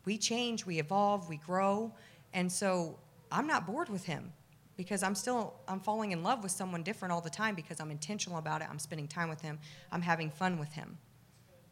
we 0.05 0.17
change, 0.17 0.65
we 0.65 0.79
evolve, 0.79 1.29
we 1.29 1.37
grow. 1.37 1.93
And 2.33 2.51
so 2.51 2.99
I'm 3.31 3.47
not 3.47 3.65
bored 3.65 3.89
with 3.89 4.05
him 4.05 4.33
because 4.75 5.03
I'm 5.03 5.15
still 5.15 5.53
I'm 5.67 5.79
falling 5.79 6.11
in 6.11 6.23
love 6.23 6.43
with 6.43 6.51
someone 6.51 6.83
different 6.83 7.11
all 7.11 7.21
the 7.21 7.29
time 7.29 7.55
because 7.55 7.79
I'm 7.79 7.91
intentional 7.91 8.37
about 8.37 8.61
it. 8.61 8.67
I'm 8.69 8.79
spending 8.79 9.07
time 9.07 9.29
with 9.29 9.41
him. 9.41 9.59
I'm 9.91 10.01
having 10.01 10.29
fun 10.29 10.59
with 10.59 10.73
him. 10.73 10.97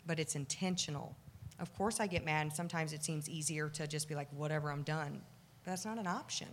But 0.05 0.19
it's 0.19 0.35
intentional. 0.35 1.15
Of 1.59 1.73
course 1.75 1.99
I 1.99 2.07
get 2.07 2.25
mad 2.25 2.41
and 2.41 2.53
sometimes 2.53 2.93
it 2.93 3.03
seems 3.03 3.29
easier 3.29 3.69
to 3.69 3.87
just 3.87 4.07
be 4.07 4.15
like 4.15 4.29
whatever, 4.31 4.71
I'm 4.71 4.83
done. 4.83 5.21
But 5.63 5.71
that's 5.71 5.85
not 5.85 5.97
an 5.97 6.07
option. 6.07 6.47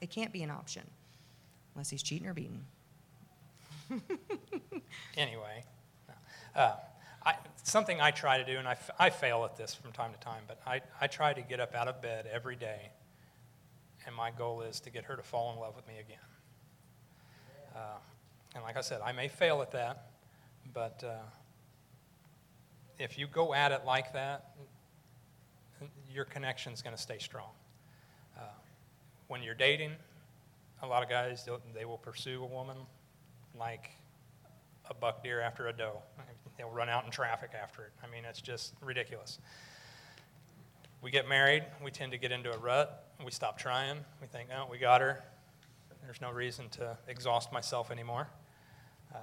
It 0.00 0.10
can't 0.10 0.32
be 0.32 0.42
an 0.42 0.50
option 0.50 0.82
unless 1.74 1.90
he's 1.90 2.02
cheating 2.02 2.26
or 2.28 2.34
beating. 2.34 2.64
anyway, 5.16 5.64
uh, 6.54 6.72
something 7.62 8.00
I 8.00 8.10
try 8.10 8.38
to 8.38 8.44
do, 8.44 8.58
and 8.58 8.66
I, 8.66 8.76
I 8.98 9.10
fail 9.10 9.44
at 9.44 9.56
this 9.56 9.74
from 9.74 9.92
time 9.92 10.12
to 10.12 10.18
time, 10.20 10.42
but 10.46 10.60
I, 10.66 10.80
I 11.00 11.06
try 11.06 11.32
to 11.32 11.42
get 11.42 11.60
up 11.60 11.74
out 11.74 11.88
of 11.88 12.00
bed 12.00 12.28
every 12.32 12.56
day, 12.56 12.90
and 14.06 14.14
my 14.14 14.30
goal 14.30 14.62
is 14.62 14.80
to 14.80 14.90
get 14.90 15.04
her 15.04 15.16
to 15.16 15.22
fall 15.22 15.52
in 15.52 15.58
love 15.58 15.76
with 15.76 15.86
me 15.86 15.94
again. 15.98 16.18
Uh, 17.74 17.98
and 18.54 18.64
like 18.64 18.76
I 18.76 18.80
said, 18.80 19.00
I 19.04 19.12
may 19.12 19.28
fail 19.28 19.62
at 19.62 19.72
that, 19.72 20.10
but 20.72 21.02
uh, 21.06 21.18
if 22.98 23.18
you 23.18 23.26
go 23.26 23.54
at 23.54 23.72
it 23.72 23.82
like 23.84 24.12
that, 24.12 24.54
your 26.12 26.24
connection 26.24 26.72
is 26.72 26.82
going 26.82 26.94
to 26.94 27.00
stay 27.00 27.18
strong. 27.18 27.50
Uh, 28.36 28.42
when 29.28 29.42
you're 29.42 29.54
dating, 29.54 29.92
a 30.82 30.86
lot 30.86 31.02
of 31.02 31.08
guys, 31.08 31.48
they 31.74 31.84
will 31.84 31.98
pursue 31.98 32.42
a 32.42 32.46
woman 32.46 32.76
like 33.58 33.90
a 34.90 34.94
buck 34.94 35.22
deer 35.22 35.40
after 35.40 35.68
a 35.68 35.72
doe. 35.72 36.02
They'll 36.58 36.68
run 36.68 36.90
out 36.90 37.04
in 37.04 37.10
traffic 37.10 37.52
after 37.60 37.84
it. 37.84 37.92
I 38.04 38.10
mean, 38.10 38.24
it's 38.24 38.42
just 38.42 38.74
ridiculous. 38.82 39.38
We 41.00 41.10
get 41.10 41.26
married, 41.26 41.64
we 41.82 41.90
tend 41.90 42.12
to 42.12 42.18
get 42.18 42.32
into 42.32 42.52
a 42.52 42.58
rut, 42.58 43.06
we 43.24 43.30
stop 43.30 43.58
trying. 43.58 43.96
We 44.20 44.26
think, 44.26 44.50
oh, 44.54 44.66
we 44.70 44.76
got 44.76 45.00
her. 45.00 45.24
There's 46.04 46.20
no 46.20 46.30
reason 46.30 46.68
to 46.70 46.98
exhaust 47.08 47.52
myself 47.52 47.90
anymore. 47.90 48.28
Uh, 49.14 49.18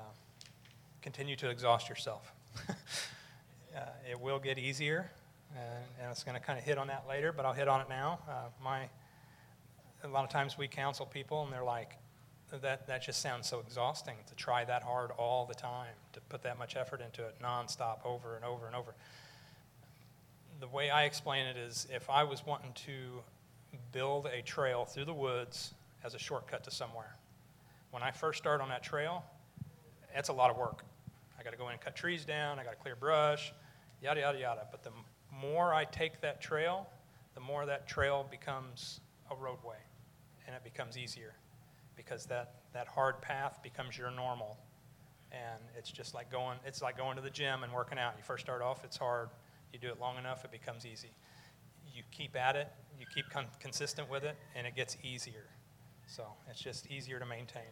continue 1.02 1.36
to 1.36 1.50
exhaust 1.50 1.90
yourself. 1.90 2.32
uh, 2.70 3.82
it 4.10 4.20
will 4.20 4.40
get 4.40 4.58
easier, 4.58 5.12
and, 5.56 5.86
and 6.02 6.12
it's 6.12 6.24
going 6.24 6.40
to 6.40 6.44
kind 6.44 6.58
of 6.58 6.66
hit 6.66 6.78
on 6.78 6.88
that 6.88 7.06
later, 7.08 7.32
but 7.32 7.46
I'll 7.46 7.54
hit 7.54 7.68
on 7.68 7.82
it 7.82 7.90
now. 7.90 8.20
Uh, 8.28 8.34
my, 8.64 8.90
a 10.04 10.08
lot 10.08 10.24
of 10.24 10.30
times 10.30 10.58
we 10.58 10.68
counsel 10.68 11.06
people, 11.06 11.44
and 11.44 11.54
they're 11.54 11.64
like, 11.64 11.98
that, 12.56 12.88
that 12.88 13.04
just 13.04 13.22
sounds 13.22 13.48
so 13.48 13.60
exhausting 13.60 14.16
to 14.28 14.36
try 14.36 14.64
that 14.64 14.82
hard 14.82 15.12
all 15.12 15.46
the 15.46 15.54
time, 15.54 15.94
to 16.14 16.22
put 16.22 16.44
that 16.44 16.58
much 16.58 16.78
effort 16.78 17.02
into 17.02 17.26
it 17.26 17.36
nonstop 17.44 18.06
over 18.06 18.36
and 18.36 18.46
over 18.46 18.68
and 18.68 18.76
over. 18.76 18.96
The 20.60 20.68
way 20.68 20.90
I 20.90 21.04
explain 21.04 21.46
it 21.46 21.58
is 21.58 21.88
if 21.94 22.10
I 22.10 22.24
was 22.24 22.46
wanting 22.46 22.72
to 22.86 23.22
build 23.92 24.28
a 24.28 24.42
trail 24.42 24.86
through 24.86 25.06
the 25.06 25.14
woods 25.14 25.74
as 26.04 26.16
a 26.16 26.20
shortcut 26.20 26.64
to 26.64 26.72
somewhere, 26.72 27.16
when 27.92 28.02
I 28.02 28.12
first 28.12 28.40
start 28.40 28.62
on 28.62 28.70
that 28.70 28.82
trail, 28.82 29.26
it's 30.16 30.30
a 30.30 30.34
lot 30.34 30.50
of 30.50 30.58
work. 30.58 30.84
I 31.38 31.44
got 31.44 31.52
to 31.52 31.58
go 31.58 31.68
in 31.68 31.74
and 31.74 31.82
cut 31.82 31.96
trees 31.96 32.24
down, 32.24 32.60
I 32.60 32.64
got 32.64 32.72
to 32.72 32.78
clear 32.78 32.96
brush, 32.96 33.54
yada, 34.02 34.22
yada, 34.22 34.40
yada. 34.40 34.68
But 34.72 34.84
the 34.84 34.92
more 35.42 35.74
I 35.74 35.84
take 35.84 36.22
that 36.22 36.42
trail, 36.42 36.88
the 37.36 37.42
more 37.42 37.66
that 37.66 37.88
trail 37.88 38.26
becomes 38.32 39.02
a 39.30 39.36
roadway 39.36 39.78
and 40.48 40.56
it 40.56 40.64
becomes 40.64 40.98
easier 40.98 41.34
because 41.98 42.26
that, 42.28 42.54
that 42.74 42.88
hard 42.88 43.22
path 43.22 43.60
becomes 43.62 43.98
your 43.98 44.12
normal. 44.12 44.58
And 45.32 45.62
it's 45.78 45.92
just 45.92 46.14
like 46.14 46.32
going, 46.32 46.58
it's 46.66 46.82
like 46.82 46.96
going 46.98 47.18
to 47.18 47.22
the 47.22 47.30
gym 47.30 47.64
and 47.64 47.74
working 47.74 47.98
out. 47.98 48.14
You 48.18 48.24
first 48.24 48.46
start 48.46 48.62
off, 48.62 48.86
it's 48.86 48.96
hard. 48.96 49.30
You 49.74 49.80
do 49.80 49.90
it 49.90 50.00
long 50.00 50.18
enough, 50.18 50.46
it 50.46 50.52
becomes 50.52 50.86
easy. 50.86 51.12
You 51.94 52.04
keep 52.12 52.36
at 52.38 52.56
it, 52.56 52.72
you 52.98 53.06
keep 53.14 53.30
con- 53.30 53.48
consistent 53.60 54.10
with 54.10 54.24
it, 54.24 54.38
and 54.56 54.66
it 54.66 54.76
gets 54.76 54.96
easier. 55.04 55.48
So 56.06 56.24
it's 56.50 56.62
just 56.62 56.88
easier 56.88 57.20
to 57.20 57.26
maintain. 57.26 57.64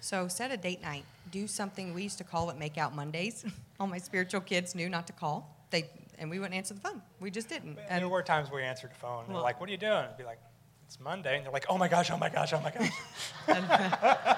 So 0.00 0.28
set 0.28 0.50
a 0.50 0.56
date 0.56 0.80
night. 0.80 1.04
Do 1.30 1.46
something 1.46 1.92
we 1.92 2.02
used 2.02 2.18
to 2.18 2.24
call 2.24 2.48
it 2.50 2.58
Make 2.58 2.78
Out 2.78 2.94
Mondays. 2.94 3.44
All 3.80 3.86
my 3.86 3.98
spiritual 3.98 4.40
kids 4.40 4.74
knew 4.74 4.88
not 4.88 5.06
to 5.08 5.12
call. 5.12 5.66
They 5.70 5.90
and 6.18 6.30
we 6.30 6.38
wouldn't 6.38 6.54
answer 6.54 6.72
the 6.72 6.80
phone. 6.80 7.02
We 7.20 7.30
just 7.30 7.48
didn't. 7.48 7.78
And 7.90 8.02
there 8.02 8.08
were 8.08 8.22
times 8.22 8.50
we 8.50 8.62
answered 8.62 8.92
the 8.92 8.98
phone. 8.98 9.24
And 9.26 9.34
they're 9.34 9.42
like, 9.42 9.60
"What 9.60 9.68
are 9.68 9.72
you 9.72 9.78
doing?" 9.78 9.92
I'd 9.92 10.16
be 10.16 10.24
like, 10.24 10.38
"It's 10.86 11.00
Monday," 11.00 11.36
and 11.36 11.44
they're 11.44 11.52
like, 11.52 11.66
"Oh 11.68 11.78
my 11.78 11.88
gosh! 11.88 12.10
Oh 12.10 12.16
my 12.16 12.28
gosh! 12.28 12.52
Oh 12.52 12.60
my 12.60 12.70
gosh!" 12.70 14.36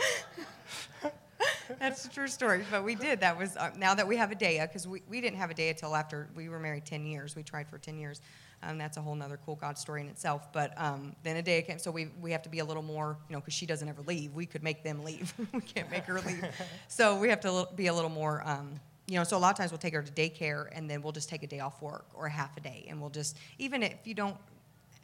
That's 1.78 2.04
a 2.04 2.10
true 2.10 2.28
story, 2.28 2.64
but 2.70 2.84
we 2.84 2.94
did. 2.94 3.20
That 3.20 3.38
was 3.38 3.56
uh, 3.56 3.70
now 3.76 3.94
that 3.94 4.06
we 4.06 4.16
have 4.16 4.30
a 4.30 4.34
day 4.34 4.60
because 4.60 4.86
we, 4.86 5.02
we 5.08 5.20
didn't 5.20 5.38
have 5.38 5.50
a 5.50 5.54
day 5.54 5.70
until 5.70 5.94
after 5.94 6.28
we 6.34 6.48
were 6.48 6.58
married 6.58 6.84
10 6.84 7.06
years. 7.06 7.36
We 7.36 7.42
tried 7.42 7.68
for 7.68 7.78
10 7.78 7.98
years. 7.98 8.20
Um, 8.62 8.78
that's 8.78 8.96
a 8.96 9.02
whole 9.02 9.14
nother 9.14 9.38
cool 9.44 9.56
God 9.56 9.76
story 9.78 10.00
in 10.00 10.08
itself. 10.08 10.52
But 10.52 10.72
um, 10.80 11.14
then 11.22 11.36
a 11.36 11.42
day 11.42 11.62
came, 11.62 11.78
so 11.78 11.90
we, 11.90 12.08
we 12.20 12.32
have 12.32 12.42
to 12.42 12.48
be 12.48 12.60
a 12.60 12.64
little 12.64 12.82
more, 12.82 13.18
you 13.28 13.34
know, 13.34 13.40
because 13.40 13.54
she 13.54 13.66
doesn't 13.66 13.88
ever 13.88 14.02
leave. 14.02 14.32
We 14.32 14.46
could 14.46 14.62
make 14.62 14.82
them 14.82 15.04
leave. 15.04 15.34
we 15.52 15.60
can't 15.60 15.90
make 15.90 16.04
her 16.04 16.20
leave. 16.20 16.44
so 16.88 17.18
we 17.18 17.28
have 17.28 17.40
to 17.40 17.68
be 17.74 17.88
a 17.88 17.94
little 17.94 18.10
more, 18.10 18.42
um, 18.46 18.80
you 19.06 19.18
know, 19.18 19.24
so 19.24 19.36
a 19.36 19.38
lot 19.38 19.50
of 19.50 19.56
times 19.56 19.70
we'll 19.70 19.78
take 19.78 19.94
her 19.94 20.02
to 20.02 20.12
daycare 20.12 20.68
and 20.72 20.88
then 20.88 21.02
we'll 21.02 21.12
just 21.12 21.28
take 21.28 21.42
a 21.42 21.46
day 21.46 21.60
off 21.60 21.82
work 21.82 22.06
or 22.14 22.26
a 22.26 22.30
half 22.30 22.56
a 22.56 22.60
day. 22.60 22.86
And 22.88 23.00
we'll 23.00 23.10
just, 23.10 23.36
even 23.58 23.82
if 23.82 23.94
you 24.04 24.14
don't 24.14 24.36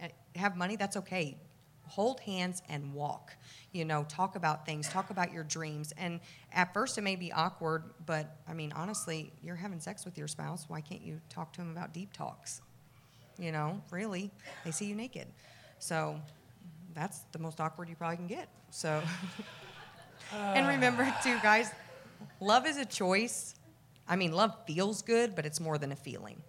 uh, 0.02 0.08
have 0.36 0.56
money, 0.56 0.76
that's 0.76 0.96
okay. 0.96 1.36
Hold 1.86 2.20
hands 2.20 2.62
and 2.68 2.94
walk 2.94 3.32
you 3.72 3.84
know, 3.84 4.04
talk 4.08 4.36
about 4.36 4.66
things, 4.66 4.88
talk 4.88 5.10
about 5.10 5.32
your 5.32 5.44
dreams. 5.44 5.92
And 5.96 6.20
at 6.52 6.74
first 6.74 6.98
it 6.98 7.02
may 7.02 7.16
be 7.16 7.32
awkward, 7.32 7.84
but 8.04 8.36
I 8.48 8.52
mean, 8.52 8.72
honestly, 8.72 9.32
you're 9.42 9.56
having 9.56 9.80
sex 9.80 10.04
with 10.04 10.18
your 10.18 10.28
spouse. 10.28 10.64
Why 10.68 10.80
can't 10.80 11.02
you 11.02 11.20
talk 11.28 11.52
to 11.54 11.60
them 11.60 11.70
about 11.70 11.92
deep 11.92 12.12
talks? 12.12 12.62
You 13.38 13.52
know, 13.52 13.80
really, 13.90 14.30
they 14.64 14.70
see 14.70 14.86
you 14.86 14.94
naked. 14.94 15.28
So 15.78 16.20
that's 16.94 17.20
the 17.32 17.38
most 17.38 17.60
awkward 17.60 17.88
you 17.88 17.94
probably 17.94 18.16
can 18.16 18.26
get. 18.26 18.48
So, 18.70 19.00
and 20.32 20.66
remember 20.66 21.12
too, 21.22 21.38
guys, 21.42 21.70
love 22.40 22.66
is 22.66 22.76
a 22.76 22.84
choice. 22.84 23.54
I 24.11 24.16
mean, 24.16 24.33
love 24.33 24.55
feels 24.66 25.03
good, 25.03 25.37
but 25.37 25.46
it's 25.46 25.61
more 25.61 25.79
than 25.79 25.92
a 25.92 25.96
feeling. 25.96 26.42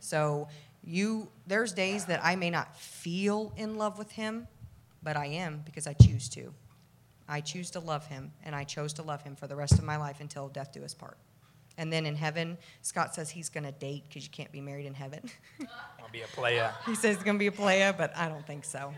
So 0.00 0.48
you, 0.82 1.28
there's 1.46 1.72
days 1.72 2.06
that 2.06 2.24
I 2.24 2.34
may 2.34 2.48
not 2.48 2.74
feel 2.76 3.52
in 3.56 3.76
love 3.76 3.98
with 3.98 4.10
him, 4.10 4.48
but 5.02 5.14
I 5.16 5.26
am 5.26 5.62
because 5.66 5.86
I 5.86 5.92
choose 5.92 6.30
to. 6.30 6.52
I 7.28 7.42
choose 7.42 7.70
to 7.72 7.80
love 7.80 8.06
him, 8.06 8.32
and 8.42 8.56
I 8.56 8.64
chose 8.64 8.94
to 8.94 9.02
love 9.02 9.22
him 9.22 9.36
for 9.36 9.46
the 9.46 9.54
rest 9.54 9.74
of 9.74 9.84
my 9.84 9.98
life 9.98 10.20
until 10.20 10.48
death 10.48 10.72
do 10.72 10.82
us 10.82 10.94
part. 10.94 11.18
And 11.76 11.92
then 11.92 12.06
in 12.06 12.16
heaven, 12.16 12.56
Scott 12.80 13.14
says 13.14 13.30
he's 13.30 13.50
going 13.50 13.64
to 13.64 13.72
date 13.72 14.04
because 14.08 14.24
you 14.24 14.30
can't 14.30 14.50
be 14.50 14.60
married 14.60 14.86
in 14.86 14.94
heaven. 14.94 15.30
I'll 15.60 16.08
be 16.10 16.22
a 16.22 16.26
playa. 16.26 16.72
he 16.86 16.94
says 16.94 17.16
he's 17.16 17.24
going 17.24 17.36
to 17.36 17.38
be 17.38 17.48
a 17.48 17.52
playa, 17.52 17.94
but 17.96 18.16
I 18.16 18.28
don't 18.28 18.44
think 18.46 18.64
so. 18.64 18.92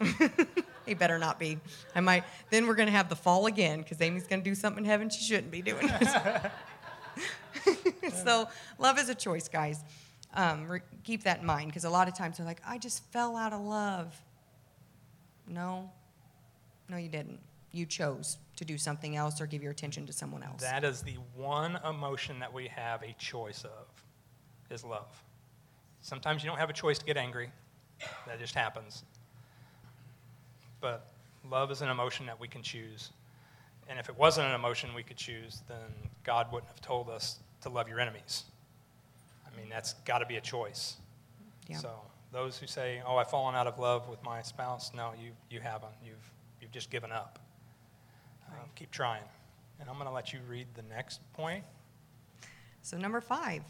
he 0.86 0.94
better 0.94 1.18
not 1.18 1.38
be. 1.38 1.58
I 1.94 2.00
might. 2.00 2.24
Then 2.50 2.66
we're 2.66 2.74
going 2.74 2.88
to 2.88 2.92
have 2.92 3.10
the 3.10 3.16
fall 3.16 3.46
again 3.46 3.82
because 3.82 4.00
Amy's 4.00 4.26
going 4.26 4.40
to 4.40 4.50
do 4.50 4.54
something 4.54 4.82
in 4.82 4.90
heaven 4.90 5.10
she 5.10 5.22
shouldn't 5.22 5.52
be 5.52 5.62
doing. 5.62 5.88
so 8.24 8.48
love 8.78 8.98
is 8.98 9.08
a 9.08 9.14
choice, 9.14 9.48
guys. 9.48 9.82
Um, 10.34 10.68
re- 10.68 10.80
keep 11.04 11.24
that 11.24 11.40
in 11.40 11.46
mind 11.46 11.68
because 11.68 11.84
a 11.84 11.90
lot 11.90 12.08
of 12.08 12.14
times 12.14 12.36
they're 12.36 12.46
like, 12.46 12.60
I 12.66 12.78
just 12.78 13.02
fell 13.12 13.36
out 13.36 13.52
of 13.52 13.60
love. 13.60 14.20
No, 15.48 15.90
no, 16.88 16.96
you 16.96 17.08
didn't. 17.08 17.38
You 17.72 17.86
chose 17.86 18.38
to 18.56 18.64
do 18.64 18.78
something 18.78 19.16
else 19.16 19.40
or 19.40 19.46
give 19.46 19.62
your 19.62 19.72
attention 19.72 20.06
to 20.06 20.12
someone 20.12 20.42
else. 20.42 20.60
That 20.60 20.84
is 20.84 21.02
the 21.02 21.16
one 21.36 21.78
emotion 21.88 22.38
that 22.40 22.52
we 22.52 22.68
have 22.68 23.02
a 23.02 23.14
choice 23.18 23.64
of, 23.64 23.86
is 24.70 24.84
love. 24.84 25.22
Sometimes 26.00 26.42
you 26.42 26.50
don't 26.50 26.58
have 26.58 26.70
a 26.70 26.74
choice 26.74 26.98
to 26.98 27.04
get 27.04 27.16
angry. 27.16 27.50
That 28.26 28.38
just 28.38 28.54
happens. 28.54 29.04
But 30.80 31.08
love 31.50 31.70
is 31.70 31.82
an 31.82 31.88
emotion 31.88 32.26
that 32.26 32.38
we 32.38 32.48
can 32.48 32.62
choose. 32.62 33.10
And 33.88 33.98
if 33.98 34.08
it 34.08 34.18
wasn't 34.18 34.48
an 34.48 34.54
emotion 34.54 34.90
we 34.94 35.02
could 35.02 35.16
choose, 35.16 35.62
then 35.68 35.78
God 36.24 36.52
wouldn't 36.52 36.68
have 36.68 36.80
told 36.80 37.08
us 37.08 37.38
to 37.62 37.68
love 37.68 37.88
your 37.88 38.00
enemies. 38.00 38.44
I 39.46 39.56
mean, 39.58 39.68
that's 39.68 39.94
got 40.04 40.18
to 40.18 40.26
be 40.26 40.36
a 40.36 40.40
choice. 40.40 40.96
Yeah. 41.68 41.78
So 41.78 41.90
those 42.32 42.58
who 42.58 42.66
say, 42.66 43.02
"Oh, 43.06 43.16
I've 43.16 43.30
fallen 43.30 43.54
out 43.54 43.66
of 43.66 43.78
love 43.78 44.08
with 44.08 44.22
my 44.22 44.42
spouse," 44.42 44.92
no, 44.94 45.12
you 45.20 45.30
you 45.50 45.60
haven't. 45.60 45.92
You've 46.04 46.32
you've 46.60 46.72
just 46.72 46.90
given 46.90 47.12
up. 47.12 47.38
Right. 48.50 48.60
Um, 48.60 48.68
keep 48.74 48.90
trying. 48.90 49.22
And 49.80 49.88
I'm 49.88 49.96
going 49.96 50.08
to 50.08 50.12
let 50.12 50.32
you 50.32 50.40
read 50.48 50.66
the 50.74 50.82
next 50.82 51.20
point. 51.34 51.62
So 52.82 52.96
number 52.96 53.20
five, 53.20 53.62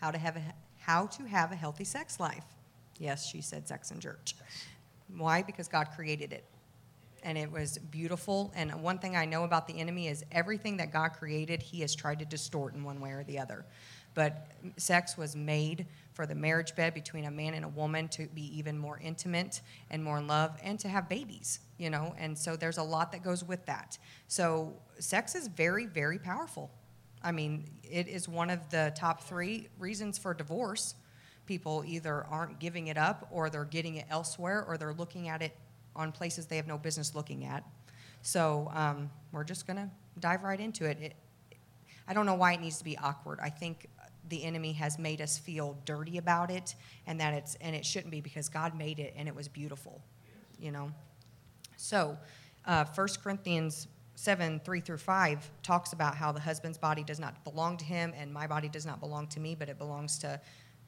how 0.00 0.10
to 0.10 0.18
have 0.18 0.36
a 0.36 0.42
how 0.78 1.06
to 1.06 1.24
have 1.24 1.52
a 1.52 1.56
healthy 1.56 1.84
sex 1.84 2.20
life. 2.20 2.44
Yes, 2.98 3.26
she 3.26 3.40
said 3.40 3.66
sex 3.66 3.90
in 3.90 4.00
church. 4.00 4.34
Yes. 4.38 4.64
Why? 5.16 5.42
Because 5.42 5.68
God 5.68 5.88
created 5.94 6.32
it. 6.32 6.44
And 7.22 7.36
it 7.36 7.50
was 7.50 7.78
beautiful. 7.78 8.52
And 8.54 8.82
one 8.82 8.98
thing 8.98 9.16
I 9.16 9.24
know 9.24 9.44
about 9.44 9.66
the 9.66 9.78
enemy 9.80 10.08
is 10.08 10.24
everything 10.32 10.76
that 10.78 10.92
God 10.92 11.10
created, 11.10 11.62
he 11.62 11.80
has 11.80 11.94
tried 11.94 12.18
to 12.20 12.24
distort 12.24 12.74
in 12.74 12.84
one 12.84 13.00
way 13.00 13.10
or 13.10 13.24
the 13.24 13.38
other. 13.38 13.64
But 14.14 14.48
sex 14.76 15.16
was 15.16 15.36
made 15.36 15.86
for 16.12 16.26
the 16.26 16.34
marriage 16.34 16.74
bed 16.74 16.94
between 16.94 17.26
a 17.26 17.30
man 17.30 17.54
and 17.54 17.64
a 17.64 17.68
woman 17.68 18.08
to 18.08 18.26
be 18.26 18.58
even 18.58 18.76
more 18.76 18.98
intimate 18.98 19.60
and 19.90 20.02
more 20.02 20.18
in 20.18 20.26
love 20.26 20.58
and 20.62 20.78
to 20.80 20.88
have 20.88 21.08
babies, 21.08 21.60
you 21.76 21.90
know? 21.90 22.14
And 22.18 22.36
so 22.36 22.56
there's 22.56 22.78
a 22.78 22.82
lot 22.82 23.12
that 23.12 23.22
goes 23.22 23.44
with 23.44 23.64
that. 23.66 23.98
So 24.26 24.74
sex 24.98 25.34
is 25.34 25.46
very, 25.46 25.86
very 25.86 26.18
powerful. 26.18 26.70
I 27.22 27.32
mean, 27.32 27.70
it 27.84 28.08
is 28.08 28.28
one 28.28 28.50
of 28.50 28.68
the 28.70 28.92
top 28.96 29.22
three 29.22 29.68
reasons 29.78 30.18
for 30.18 30.34
divorce. 30.34 30.94
People 31.46 31.84
either 31.86 32.24
aren't 32.24 32.58
giving 32.58 32.88
it 32.88 32.98
up 32.98 33.28
or 33.30 33.50
they're 33.50 33.64
getting 33.64 33.96
it 33.96 34.06
elsewhere 34.10 34.64
or 34.66 34.76
they're 34.76 34.94
looking 34.94 35.28
at 35.28 35.42
it 35.42 35.56
on 35.98 36.12
places 36.12 36.46
they 36.46 36.56
have 36.56 36.66
no 36.66 36.78
business 36.78 37.14
looking 37.14 37.44
at. 37.44 37.62
So 38.22 38.70
um, 38.72 39.10
we're 39.32 39.44
just 39.44 39.66
going 39.66 39.76
to 39.76 39.90
dive 40.20 40.42
right 40.42 40.58
into 40.58 40.86
it. 40.86 40.98
it. 41.00 41.16
I 42.06 42.14
don't 42.14 42.24
know 42.24 42.34
why 42.34 42.54
it 42.54 42.60
needs 42.60 42.78
to 42.78 42.84
be 42.84 42.96
awkward. 42.96 43.38
I 43.42 43.50
think 43.50 43.88
the 44.28 44.44
enemy 44.44 44.72
has 44.72 44.98
made 44.98 45.20
us 45.20 45.38
feel 45.38 45.76
dirty 45.84 46.18
about 46.18 46.50
it 46.50 46.74
and 47.06 47.20
that 47.20 47.34
it's 47.34 47.56
and 47.56 47.74
it 47.74 47.84
shouldn't 47.84 48.10
be 48.10 48.20
because 48.20 48.48
god 48.48 48.76
made 48.76 48.98
it 48.98 49.14
and 49.16 49.28
it 49.28 49.34
was 49.34 49.48
beautiful 49.48 50.02
you 50.58 50.70
know 50.70 50.90
so 51.76 52.16
uh, 52.66 52.84
1 52.94 53.08
corinthians 53.22 53.88
7 54.14 54.60
3 54.64 54.80
through 54.80 54.98
5 54.98 55.50
talks 55.62 55.92
about 55.92 56.16
how 56.16 56.32
the 56.32 56.40
husband's 56.40 56.78
body 56.78 57.02
does 57.02 57.20
not 57.20 57.42
belong 57.44 57.76
to 57.76 57.84
him 57.84 58.12
and 58.16 58.32
my 58.32 58.46
body 58.46 58.68
does 58.68 58.84
not 58.84 59.00
belong 59.00 59.26
to 59.28 59.40
me 59.40 59.54
but 59.54 59.68
it 59.68 59.78
belongs 59.78 60.18
to 60.18 60.40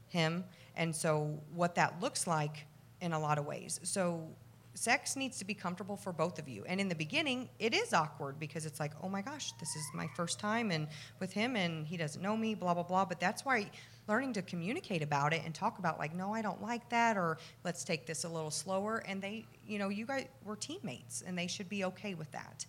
him 0.08 0.44
and 0.76 0.94
so 0.94 1.38
what 1.54 1.74
that 1.74 2.00
looks 2.00 2.26
like 2.26 2.66
in 3.00 3.12
a 3.12 3.18
lot 3.18 3.38
of 3.38 3.46
ways 3.46 3.80
so 3.82 4.28
sex 4.74 5.16
needs 5.16 5.38
to 5.38 5.44
be 5.44 5.54
comfortable 5.54 5.96
for 5.96 6.12
both 6.12 6.38
of 6.38 6.48
you. 6.48 6.64
And 6.66 6.80
in 6.80 6.88
the 6.88 6.94
beginning, 6.94 7.48
it 7.58 7.74
is 7.74 7.92
awkward 7.92 8.38
because 8.38 8.66
it's 8.66 8.80
like, 8.80 8.92
oh 9.02 9.08
my 9.08 9.22
gosh, 9.22 9.52
this 9.52 9.74
is 9.76 9.84
my 9.94 10.06
first 10.14 10.38
time 10.38 10.70
and 10.70 10.88
with 11.18 11.32
him 11.32 11.56
and 11.56 11.86
he 11.86 11.96
doesn't 11.96 12.22
know 12.22 12.36
me, 12.36 12.54
blah, 12.54 12.74
blah, 12.74 12.82
blah. 12.82 13.04
But 13.04 13.20
that's 13.20 13.44
why 13.44 13.70
learning 14.08 14.32
to 14.34 14.42
communicate 14.42 15.02
about 15.02 15.32
it 15.32 15.42
and 15.44 15.54
talk 15.54 15.78
about 15.78 15.98
like, 15.98 16.14
no, 16.14 16.32
I 16.34 16.42
don't 16.42 16.62
like 16.62 16.88
that, 16.90 17.16
or 17.16 17.38
let's 17.64 17.84
take 17.84 18.06
this 18.06 18.24
a 18.24 18.28
little 18.28 18.50
slower. 18.50 19.04
And 19.06 19.20
they, 19.20 19.44
you 19.66 19.78
know, 19.78 19.88
you 19.88 20.06
guys 20.06 20.26
were 20.44 20.56
teammates 20.56 21.22
and 21.26 21.36
they 21.36 21.46
should 21.46 21.68
be 21.68 21.84
okay 21.84 22.14
with 22.14 22.30
that. 22.32 22.64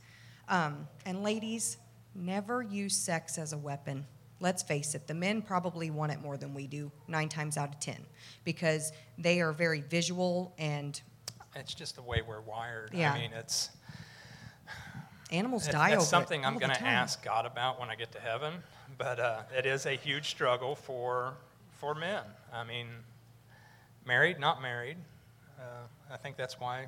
Um, 0.49 0.87
and 1.05 1.23
ladies, 1.23 1.77
never 2.13 2.61
use 2.61 2.95
sex 2.95 3.37
as 3.37 3.53
a 3.53 3.57
weapon. 3.57 4.05
Let's 4.39 4.63
face 4.63 4.95
it, 4.95 5.07
the 5.07 5.13
men 5.13 5.43
probably 5.43 5.91
want 5.91 6.11
it 6.11 6.19
more 6.19 6.35
than 6.35 6.55
we 6.55 6.65
do, 6.65 6.91
nine 7.07 7.29
times 7.29 7.57
out 7.57 7.69
of 7.69 7.79
ten, 7.79 8.03
because 8.43 8.91
they 9.19 9.39
are 9.39 9.51
very 9.51 9.81
visual 9.81 10.55
and 10.57 10.99
it's 11.55 11.73
just 11.73 11.95
the 11.95 12.01
way 12.01 12.21
we're 12.25 12.41
wired. 12.41 12.91
Yeah. 12.93 13.13
I 13.13 13.19
mean, 13.19 13.31
it's 13.33 13.69
animals 15.31 15.67
it, 15.67 15.71
die. 15.71 15.93
It's 15.93 16.07
something 16.07 16.45
I'm 16.45 16.57
going 16.57 16.73
to 16.73 16.83
ask 16.83 17.23
God 17.23 17.45
about 17.45 17.79
when 17.79 17.89
I 17.89 17.95
get 17.95 18.11
to 18.13 18.19
heaven. 18.19 18.53
But 18.97 19.19
uh, 19.19 19.41
it 19.57 19.65
is 19.65 19.85
a 19.85 19.93
huge 19.93 20.29
struggle 20.29 20.75
for 20.75 21.33
for 21.79 21.95
men. 21.95 22.23
I 22.53 22.63
mean, 22.63 22.87
married, 24.05 24.39
not 24.39 24.61
married. 24.61 24.97
Uh, 25.59 26.13
I 26.13 26.17
think 26.17 26.37
that's 26.37 26.59
why 26.59 26.87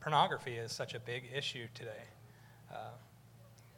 pornography 0.00 0.54
is 0.54 0.72
such 0.72 0.94
a 0.94 1.00
big 1.00 1.24
issue 1.34 1.66
today. 1.74 2.04
Uh, 2.72 2.90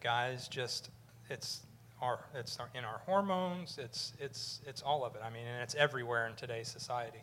guys, 0.00 0.48
just 0.48 0.90
it's 1.29 1.61
our 2.03 2.24
it's 2.35 2.59
our, 2.59 2.68
in 2.74 2.85
our 2.85 3.00
hormones. 3.07 3.79
It's 3.79 4.12
it's 4.18 4.61
it's 4.66 4.83
all 4.83 5.05
of 5.05 5.14
it. 5.14 5.22
I 5.24 5.31
mean, 5.31 5.46
and 5.46 5.62
it's 5.62 5.74
everywhere 5.74 6.26
in 6.26 6.35
today's 6.35 6.68
society. 6.68 7.22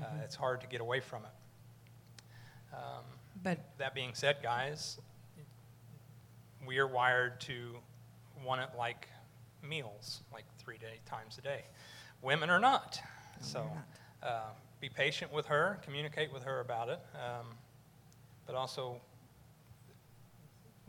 Uh, 0.00 0.04
mm-hmm. 0.04 0.20
it's 0.20 0.34
hard 0.34 0.60
to 0.62 0.66
get 0.66 0.80
away 0.80 1.00
from 1.00 1.22
it. 1.24 1.30
Um, 2.72 3.04
but 3.42 3.58
that 3.78 3.94
being 3.94 4.14
said, 4.14 4.36
guys, 4.42 4.98
we 6.66 6.78
are 6.78 6.86
wired 6.86 7.40
to 7.42 7.76
want 8.44 8.60
it 8.60 8.70
like 8.76 9.08
meals, 9.62 10.22
like 10.32 10.44
three 10.58 10.78
day, 10.78 11.00
times 11.06 11.38
a 11.38 11.40
day. 11.42 11.64
Women 12.22 12.50
are 12.50 12.60
not. 12.60 13.00
No, 13.40 13.46
so 13.46 13.58
not. 14.22 14.28
Uh, 14.28 14.50
be 14.80 14.88
patient 14.88 15.32
with 15.32 15.46
her, 15.46 15.78
communicate 15.84 16.32
with 16.32 16.42
her 16.44 16.60
about 16.60 16.88
it, 16.88 17.00
um, 17.14 17.46
but 18.46 18.54
also 18.54 19.00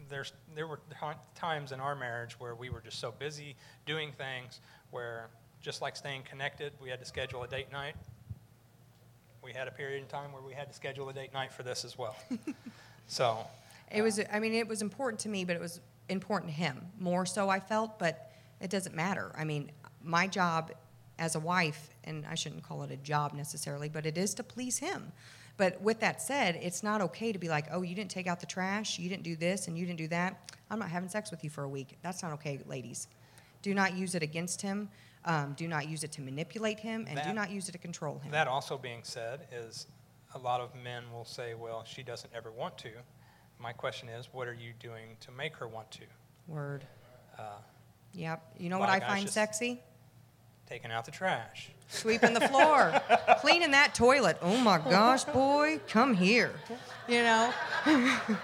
there's, 0.10 0.34
there 0.56 0.68
were 0.68 0.80
ti- 0.90 1.20
times 1.36 1.72
in 1.72 1.80
our 1.80 1.96
marriage 1.96 2.40
where 2.40 2.56
we 2.56 2.70
were 2.70 2.82
just 2.82 3.00
so 3.00 3.12
busy 3.12 3.56
doing 3.86 4.12
things 4.18 4.62
where, 4.92 5.30
just 5.62 5.82
like 5.82 5.96
staying 5.96 6.24
connected, 6.24 6.74
we 6.82 6.90
had 6.90 7.00
to 7.00 7.06
schedule 7.06 7.44
a 7.44 7.48
date 7.48 7.72
night. 7.72 7.96
We 9.44 9.52
had 9.52 9.68
a 9.68 9.72
period 9.72 10.02
in 10.02 10.08
time 10.08 10.32
where 10.32 10.42
we 10.42 10.54
had 10.54 10.70
to 10.70 10.74
schedule 10.74 11.10
a 11.10 11.14
date 11.14 11.34
night 11.34 11.52
for 11.52 11.64
this 11.64 11.84
as 11.84 11.98
well. 11.98 12.16
so, 13.08 13.46
It 13.92 14.02
was, 14.02 14.20
I 14.32 14.40
mean, 14.40 14.54
it 14.54 14.68
was 14.68 14.82
important 14.82 15.20
to 15.22 15.30
me, 15.30 15.44
but 15.44 15.56
it 15.56 15.62
was 15.62 15.82
important 16.08 16.52
to 16.52 16.56
him 16.56 16.80
more 16.98 17.26
so, 17.26 17.50
I 17.50 17.60
felt, 17.60 18.00
but 18.00 18.32
it 18.62 18.70
doesn't 18.70 18.96
matter. 18.96 19.34
I 19.38 19.44
mean, 19.44 19.72
my 20.02 20.28
job 20.28 20.72
as 21.20 21.36
a 21.36 21.40
wife, 21.40 21.90
and 22.06 22.26
I 22.26 22.36
shouldn't 22.36 22.64
call 22.64 22.84
it 22.84 22.92
a 22.92 22.98
job 22.98 23.34
necessarily, 23.34 23.90
but 23.90 24.06
it 24.06 24.18
is 24.18 24.34
to 24.36 24.44
please 24.44 24.78
him. 24.78 25.12
But 25.58 25.82
with 25.82 26.00
that 26.00 26.22
said, 26.22 26.58
it's 26.62 26.82
not 26.82 27.02
okay 27.02 27.32
to 27.32 27.38
be 27.38 27.50
like, 27.50 27.66
oh, 27.72 27.82
you 27.82 27.96
didn't 27.96 28.12
take 28.12 28.28
out 28.28 28.40
the 28.40 28.46
trash, 28.46 28.98
you 28.98 29.10
didn't 29.10 29.24
do 29.24 29.36
this, 29.36 29.68
and 29.68 29.78
you 29.78 29.86
didn't 29.86 30.00
do 30.00 30.08
that. 30.08 30.54
I'm 30.72 30.80
not 30.80 30.90
having 30.90 31.10
sex 31.10 31.30
with 31.32 31.44
you 31.44 31.50
for 31.50 31.64
a 31.64 31.70
week. 31.70 31.98
That's 32.02 32.24
not 32.24 32.32
okay, 32.34 32.60
ladies. 32.66 33.08
Do 33.62 33.74
not 33.74 33.96
use 33.96 34.16
it 34.16 34.24
against 34.24 34.62
him. 34.62 34.90
Um, 35.26 35.54
do 35.56 35.68
not 35.68 35.88
use 35.88 36.04
it 36.04 36.12
to 36.14 36.22
manipulate 36.22 36.80
him, 36.80 37.06
and 37.10 37.22
do 37.24 37.34
not 37.34 37.50
use 37.50 37.70
it 37.70 37.72
to 37.74 37.78
control 37.78 38.20
him. 38.20 38.32
that 38.32 38.48
also 38.48 38.78
being 38.78 39.02
said, 39.04 39.48
is 39.52 39.88
a 40.36 40.38
lot 40.40 40.60
of 40.60 40.76
men 40.76 41.04
will 41.14 41.26
say, 41.26 41.54
well, 41.54 41.84
she 41.86 42.04
doesn't 42.04 42.32
ever 42.36 42.52
want 42.52 42.78
to. 42.80 42.90
My 43.60 43.72
question 43.72 44.10
is, 44.10 44.28
what 44.32 44.48
are 44.48 44.54
you 44.54 44.74
doing 44.80 45.16
to 45.22 45.32
make 45.32 45.56
her 45.56 45.68
want 45.68 45.90
to? 45.92 46.04
Word. 46.48 46.86
Uh, 47.38 47.44
Yep. 48.16 48.44
You 48.60 48.70
know 48.70 48.78
what 48.78 48.90
I 48.90 49.00
find 49.00 49.28
sexy? 49.30 49.82
taking 50.68 50.92
out 50.92 51.06
the 51.06 51.12
trash. 51.12 51.70
sweeping 51.88 52.34
the 52.34 52.42
floor, 52.48 53.00
cleaning 53.40 53.72
that 53.72 53.94
toilet. 53.94 54.38
Oh 54.42 54.58
my 54.58 54.78
gosh, 54.78 55.24
boy, 55.26 55.80
come 55.88 56.14
here. 56.14 56.52
You 57.08 57.22
know? 57.22 57.54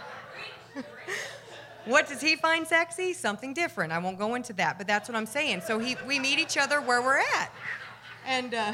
what 1.89 2.07
does 2.07 2.21
he 2.21 2.35
find 2.35 2.67
sexy? 2.67 3.13
Something 3.13 3.53
different. 3.53 3.91
I 3.91 3.97
won't 3.99 4.17
go 4.17 4.35
into 4.35 4.53
that, 4.53 4.77
but 4.77 4.87
that's 4.87 5.09
what 5.09 5.15
I'm 5.15 5.25
saying. 5.25 5.61
So 5.61 5.79
he, 5.79 5.95
we 6.07 6.19
meet 6.19 6.39
each 6.39 6.57
other 6.57 6.81
where 6.81 7.01
we're 7.01 7.17
at. 7.17 7.51
And 8.25 8.53
uh, 8.53 8.73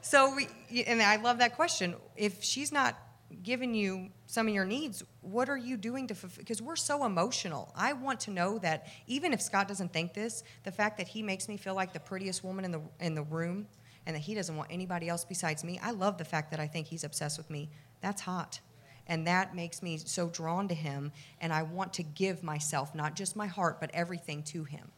so, 0.00 0.34
we, 0.34 0.48
and 0.84 1.00
I 1.00 1.16
love 1.16 1.38
that 1.38 1.54
question. 1.54 1.94
If 2.16 2.42
she's 2.42 2.72
not 2.72 2.98
giving 3.42 3.74
you 3.74 4.08
some 4.26 4.48
of 4.48 4.54
your 4.54 4.64
needs, 4.64 5.02
what 5.20 5.48
are 5.48 5.56
you 5.56 5.76
doing 5.76 6.06
to 6.08 6.14
fulfill? 6.14 6.42
Because 6.42 6.60
we're 6.60 6.76
so 6.76 7.04
emotional. 7.04 7.72
I 7.76 7.92
want 7.92 8.20
to 8.20 8.30
know 8.30 8.58
that 8.58 8.88
even 9.06 9.32
if 9.32 9.40
Scott 9.40 9.68
doesn't 9.68 9.92
think 9.92 10.14
this, 10.14 10.42
the 10.64 10.72
fact 10.72 10.98
that 10.98 11.08
he 11.08 11.22
makes 11.22 11.48
me 11.48 11.56
feel 11.56 11.74
like 11.74 11.92
the 11.92 12.00
prettiest 12.00 12.42
woman 12.42 12.64
in 12.64 12.72
the 12.72 12.80
in 13.00 13.14
the 13.14 13.22
room, 13.22 13.66
and 14.06 14.16
that 14.16 14.20
he 14.20 14.34
doesn't 14.34 14.56
want 14.56 14.70
anybody 14.72 15.08
else 15.08 15.24
besides 15.24 15.62
me. 15.62 15.78
I 15.82 15.90
love 15.90 16.16
the 16.16 16.24
fact 16.24 16.50
that 16.50 16.60
I 16.60 16.66
think 16.66 16.86
he's 16.86 17.04
obsessed 17.04 17.36
with 17.36 17.50
me. 17.50 17.68
That's 18.00 18.22
hot. 18.22 18.60
And 19.08 19.26
that 19.26 19.54
makes 19.54 19.82
me 19.82 19.96
so 19.96 20.28
drawn 20.28 20.68
to 20.68 20.74
him, 20.74 21.12
and 21.40 21.52
I 21.52 21.62
want 21.62 21.94
to 21.94 22.02
give 22.02 22.42
myself, 22.42 22.94
not 22.94 23.14
just 23.14 23.36
my 23.36 23.46
heart, 23.46 23.80
but 23.80 23.90
everything 23.94 24.42
to 24.44 24.64
him. 24.64 24.90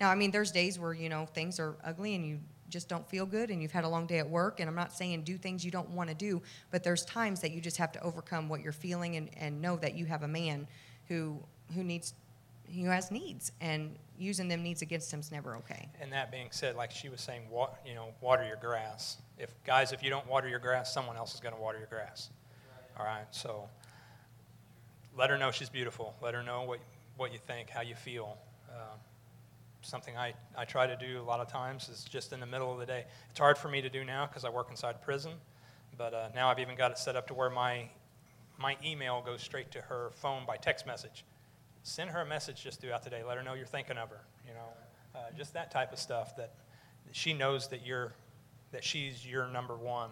Now, 0.00 0.10
I 0.10 0.16
mean, 0.16 0.32
there's 0.32 0.50
days 0.50 0.80
where, 0.80 0.92
you 0.92 1.08
know, 1.08 1.26
things 1.26 1.60
are 1.60 1.76
ugly 1.84 2.16
and 2.16 2.26
you 2.26 2.40
just 2.68 2.88
don't 2.88 3.08
feel 3.08 3.24
good 3.24 3.50
and 3.50 3.62
you've 3.62 3.70
had 3.70 3.84
a 3.84 3.88
long 3.88 4.06
day 4.06 4.18
at 4.18 4.28
work. 4.28 4.58
And 4.58 4.68
I'm 4.68 4.74
not 4.74 4.92
saying 4.92 5.22
do 5.22 5.38
things 5.38 5.64
you 5.64 5.70
don't 5.70 5.90
want 5.90 6.08
to 6.08 6.14
do, 6.14 6.42
but 6.72 6.82
there's 6.82 7.04
times 7.04 7.40
that 7.42 7.52
you 7.52 7.60
just 7.60 7.76
have 7.76 7.92
to 7.92 8.02
overcome 8.02 8.48
what 8.48 8.62
you're 8.62 8.72
feeling 8.72 9.14
and, 9.14 9.30
and 9.36 9.60
know 9.60 9.76
that 9.76 9.94
you 9.94 10.06
have 10.06 10.24
a 10.24 10.28
man 10.28 10.66
who, 11.06 11.38
who 11.74 11.84
needs, 11.84 12.14
who 12.74 12.86
has 12.86 13.12
needs. 13.12 13.52
And 13.60 13.94
using 14.18 14.48
them 14.48 14.62
needs 14.62 14.82
against 14.82 15.12
him 15.12 15.20
is 15.20 15.30
never 15.30 15.54
okay. 15.58 15.88
And 16.00 16.12
that 16.12 16.32
being 16.32 16.48
said, 16.50 16.74
like 16.74 16.90
she 16.90 17.08
was 17.08 17.20
saying, 17.20 17.42
you 17.86 17.94
know, 17.94 18.08
water 18.20 18.44
your 18.44 18.56
grass. 18.56 19.18
If 19.38 19.50
guys, 19.64 19.92
if 19.92 20.02
you 20.02 20.10
don't 20.10 20.26
water 20.26 20.48
your 20.48 20.58
grass, 20.58 20.92
someone 20.92 21.16
else 21.16 21.34
is 21.34 21.40
going 21.40 21.54
to 21.54 21.60
water 21.60 21.78
your 21.78 21.86
grass. 21.86 22.30
All 23.02 23.08
right, 23.08 23.26
so 23.32 23.68
let 25.18 25.28
her 25.28 25.36
know 25.36 25.50
she's 25.50 25.68
beautiful. 25.68 26.14
Let 26.22 26.34
her 26.34 26.42
know 26.44 26.62
what 26.62 26.78
what 27.16 27.32
you 27.32 27.38
think, 27.48 27.68
how 27.68 27.80
you 27.80 27.96
feel. 27.96 28.38
Uh, 28.70 28.94
something 29.80 30.16
I, 30.16 30.34
I 30.56 30.64
try 30.64 30.86
to 30.86 30.94
do 30.94 31.20
a 31.20 31.24
lot 31.24 31.40
of 31.40 31.48
times 31.48 31.88
is 31.88 32.04
just 32.04 32.32
in 32.32 32.38
the 32.38 32.46
middle 32.46 32.72
of 32.72 32.78
the 32.78 32.86
day. 32.86 33.04
It's 33.30 33.40
hard 33.40 33.58
for 33.58 33.68
me 33.68 33.82
to 33.82 33.90
do 33.90 34.04
now 34.04 34.26
because 34.26 34.44
I 34.44 34.50
work 34.50 34.68
inside 34.70 35.02
prison, 35.02 35.32
but 35.98 36.14
uh, 36.14 36.28
now 36.32 36.48
I've 36.48 36.60
even 36.60 36.76
got 36.76 36.92
it 36.92 36.98
set 36.98 37.16
up 37.16 37.26
to 37.26 37.34
where 37.34 37.50
my 37.50 37.88
my 38.56 38.76
email 38.84 39.20
goes 39.26 39.42
straight 39.42 39.72
to 39.72 39.80
her 39.80 40.12
phone 40.14 40.46
by 40.46 40.56
text 40.56 40.86
message. 40.86 41.24
Send 41.82 42.08
her 42.10 42.20
a 42.20 42.26
message 42.26 42.62
just 42.62 42.80
throughout 42.80 43.02
the 43.02 43.10
day. 43.10 43.24
Let 43.26 43.36
her 43.36 43.42
know 43.42 43.54
you're 43.54 43.66
thinking 43.66 43.98
of 43.98 44.10
her. 44.10 44.20
You 44.46 44.54
know, 44.54 44.68
uh, 45.16 45.18
just 45.36 45.54
that 45.54 45.72
type 45.72 45.92
of 45.92 45.98
stuff 45.98 46.36
that, 46.36 46.52
she 47.10 47.32
knows 47.32 47.66
that 47.66 47.84
you're 47.84 48.12
that 48.70 48.84
she's 48.84 49.26
your 49.26 49.48
number 49.48 49.76
one, 49.76 50.10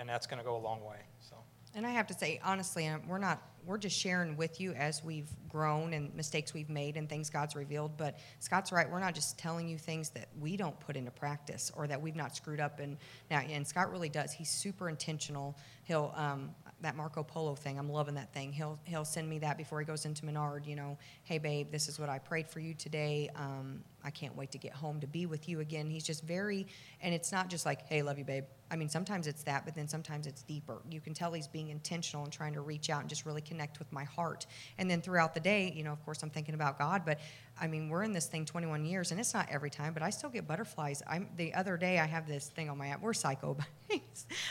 and 0.00 0.08
that's 0.08 0.26
going 0.26 0.38
to 0.38 0.44
go 0.44 0.56
a 0.56 0.58
long 0.58 0.84
way. 0.84 0.96
So. 1.20 1.36
And 1.74 1.84
I 1.84 1.90
have 1.90 2.06
to 2.06 2.14
say, 2.14 2.40
honestly, 2.44 2.86
um, 2.86 3.02
we're 3.08 3.18
not, 3.18 3.42
we're 3.66 3.78
just 3.78 3.98
sharing 3.98 4.36
with 4.36 4.60
you 4.60 4.72
as 4.74 5.02
we've 5.02 5.28
grown 5.48 5.92
and 5.92 6.14
mistakes 6.14 6.54
we've 6.54 6.70
made 6.70 6.96
and 6.96 7.08
things 7.08 7.30
God's 7.30 7.56
revealed. 7.56 7.96
But 7.96 8.18
Scott's 8.38 8.70
right, 8.70 8.88
we're 8.88 9.00
not 9.00 9.14
just 9.14 9.38
telling 9.38 9.68
you 9.68 9.76
things 9.76 10.10
that 10.10 10.28
we 10.38 10.56
don't 10.56 10.78
put 10.78 10.96
into 10.96 11.10
practice 11.10 11.72
or 11.74 11.88
that 11.88 12.00
we've 12.00 12.14
not 12.14 12.36
screwed 12.36 12.60
up. 12.60 12.78
And 12.78 12.96
now, 13.28 13.40
and 13.40 13.66
Scott 13.66 13.90
really 13.90 14.08
does. 14.08 14.32
He's 14.32 14.50
super 14.50 14.88
intentional. 14.88 15.58
He'll, 15.82 16.12
um, 16.14 16.54
that 16.80 16.96
Marco 16.96 17.24
Polo 17.24 17.56
thing, 17.56 17.78
I'm 17.78 17.90
loving 17.90 18.14
that 18.14 18.32
thing. 18.32 18.52
He'll, 18.52 18.78
he'll 18.84 19.04
send 19.04 19.28
me 19.28 19.40
that 19.40 19.56
before 19.58 19.80
he 19.80 19.86
goes 19.86 20.04
into 20.04 20.24
Menard, 20.26 20.66
you 20.66 20.76
know, 20.76 20.96
hey, 21.24 21.38
babe, 21.38 21.72
this 21.72 21.88
is 21.88 21.98
what 21.98 22.08
I 22.08 22.18
prayed 22.18 22.46
for 22.46 22.60
you 22.60 22.74
today. 22.74 23.30
Um, 23.34 23.82
I 24.04 24.10
can't 24.10 24.36
wait 24.36 24.50
to 24.52 24.58
get 24.58 24.72
home 24.72 25.00
to 25.00 25.06
be 25.06 25.26
with 25.26 25.48
you 25.48 25.60
again. 25.60 25.88
He's 25.88 26.04
just 26.04 26.22
very, 26.24 26.66
and 27.00 27.14
it's 27.14 27.32
not 27.32 27.48
just 27.48 27.64
like, 27.64 27.86
hey, 27.88 28.02
love 28.02 28.18
you, 28.18 28.24
babe. 28.24 28.44
I 28.70 28.76
mean, 28.76 28.88
sometimes 28.88 29.26
it's 29.26 29.42
that, 29.44 29.64
but 29.64 29.74
then 29.74 29.88
sometimes 29.88 30.26
it's 30.26 30.42
deeper. 30.42 30.82
You 30.90 31.00
can 31.00 31.14
tell 31.14 31.32
he's 31.32 31.46
being 31.46 31.68
intentional 31.68 32.24
and 32.24 32.32
trying 32.32 32.54
to 32.54 32.60
reach 32.60 32.90
out 32.90 33.00
and 33.00 33.08
just 33.08 33.24
really 33.24 33.40
connect 33.40 33.78
with 33.78 33.90
my 33.92 34.04
heart. 34.04 34.46
And 34.78 34.90
then 34.90 35.00
throughout 35.00 35.32
the 35.34 35.40
day, 35.40 35.72
you 35.74 35.84
know, 35.84 35.92
of 35.92 36.04
course, 36.04 36.22
I'm 36.22 36.30
thinking 36.30 36.54
about 36.54 36.78
God, 36.78 37.02
but 37.06 37.20
I 37.60 37.66
mean, 37.66 37.88
we're 37.88 38.02
in 38.02 38.12
this 38.12 38.26
thing 38.26 38.44
21 38.44 38.84
years, 38.84 39.10
and 39.10 39.20
it's 39.20 39.32
not 39.32 39.48
every 39.50 39.70
time, 39.70 39.94
but 39.94 40.02
I 40.02 40.10
still 40.10 40.30
get 40.30 40.46
butterflies. 40.46 41.02
I'm 41.08 41.28
the 41.36 41.54
other 41.54 41.76
day, 41.76 41.98
I 41.98 42.06
have 42.06 42.26
this 42.26 42.48
thing 42.48 42.68
on 42.68 42.76
my 42.76 42.88
app. 42.88 43.00
We're 43.00 43.14
psycho, 43.14 43.54
but 43.88 43.98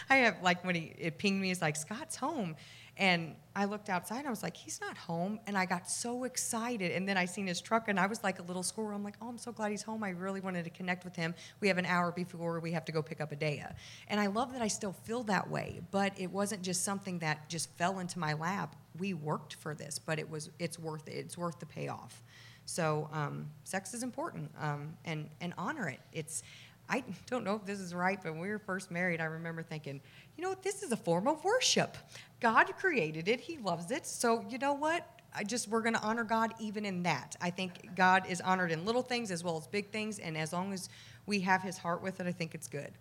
I 0.09 0.17
have 0.17 0.37
like 0.41 0.63
when 0.63 0.75
he 0.75 0.93
it 0.97 1.17
pinged 1.17 1.41
me, 1.41 1.51
it's 1.51 1.61
like 1.61 1.75
Scott's 1.75 2.15
home. 2.15 2.55
And 2.97 3.35
I 3.55 3.65
looked 3.65 3.89
outside 3.89 4.19
and 4.19 4.27
I 4.27 4.29
was 4.29 4.43
like, 4.43 4.55
he's 4.55 4.79
not 4.79 4.97
home. 4.97 5.39
And 5.47 5.57
I 5.57 5.65
got 5.65 5.89
so 5.89 6.25
excited. 6.25 6.91
And 6.91 7.07
then 7.07 7.17
I 7.17 7.25
seen 7.25 7.47
his 7.47 7.59
truck 7.59 7.87
and 7.87 7.99
I 7.99 8.05
was 8.05 8.23
like 8.23 8.39
a 8.39 8.43
little 8.43 8.61
squirrel. 8.61 8.95
I'm 8.95 9.03
like, 9.03 9.15
oh, 9.21 9.29
I'm 9.29 9.37
so 9.37 9.51
glad 9.51 9.71
he's 9.71 9.81
home. 9.81 10.03
I 10.03 10.09
really 10.09 10.41
wanted 10.41 10.63
to 10.65 10.69
connect 10.69 11.03
with 11.03 11.15
him. 11.15 11.33
We 11.59 11.67
have 11.69 11.77
an 11.77 11.85
hour 11.85 12.11
before 12.11 12.59
we 12.59 12.71
have 12.71 12.85
to 12.85 12.91
go 12.91 13.01
pick 13.01 13.19
up 13.19 13.31
Adea. 13.31 13.73
And 14.07 14.19
I 14.19 14.27
love 14.27 14.53
that 14.53 14.61
I 14.61 14.67
still 14.67 14.93
feel 14.93 15.23
that 15.23 15.49
way. 15.49 15.81
But 15.89 16.13
it 16.17 16.31
wasn't 16.31 16.61
just 16.61 16.83
something 16.83 17.19
that 17.19 17.49
just 17.49 17.69
fell 17.77 17.99
into 17.99 18.19
my 18.19 18.33
lap. 18.33 18.75
We 18.99 19.15
worked 19.15 19.55
for 19.55 19.73
this, 19.73 19.97
but 19.97 20.19
it 20.19 20.29
was 20.29 20.51
it's 20.59 20.77
worth 20.77 21.07
it. 21.07 21.13
It's 21.13 21.37
worth 21.37 21.59
the 21.59 21.65
payoff. 21.65 22.21
So 22.65 23.09
um, 23.11 23.47
sex 23.63 23.93
is 23.93 24.03
important 24.03 24.51
um, 24.61 24.93
and, 25.03 25.29
and 25.41 25.53
honor 25.57 25.89
it. 25.89 25.99
It's 26.13 26.43
I 26.89 27.03
don't 27.27 27.43
know 27.43 27.55
if 27.55 27.65
this 27.65 27.79
is 27.79 27.93
right, 27.93 28.19
but 28.21 28.33
when 28.33 28.41
we 28.41 28.49
were 28.49 28.59
first 28.59 28.91
married, 28.91 29.21
I 29.21 29.25
remember 29.25 29.63
thinking, 29.63 30.01
you 30.37 30.43
know 30.43 30.49
what, 30.49 30.63
this 30.63 30.83
is 30.83 30.91
a 30.91 30.97
form 30.97 31.27
of 31.27 31.43
worship. 31.43 31.97
God 32.39 32.75
created 32.77 33.27
it, 33.27 33.39
He 33.39 33.57
loves 33.57 33.91
it. 33.91 34.05
So, 34.05 34.45
you 34.49 34.57
know 34.57 34.73
what? 34.73 35.07
I 35.35 35.43
just, 35.43 35.67
we're 35.67 35.81
going 35.81 35.95
to 35.95 36.01
honor 36.01 36.23
God 36.23 36.53
even 36.59 36.85
in 36.85 37.03
that. 37.03 37.35
I 37.41 37.49
think 37.49 37.95
God 37.95 38.25
is 38.29 38.39
honored 38.41 38.71
in 38.71 38.85
little 38.85 39.01
things 39.01 39.31
as 39.31 39.43
well 39.43 39.57
as 39.57 39.65
big 39.67 39.89
things. 39.89 40.19
And 40.19 40.37
as 40.37 40.53
long 40.53 40.73
as 40.73 40.89
we 41.25 41.39
have 41.41 41.63
His 41.63 41.77
heart 41.77 42.03
with 42.03 42.19
it, 42.19 42.27
I 42.27 42.31
think 42.31 42.53
it's 42.53 42.67
good. 42.67 42.91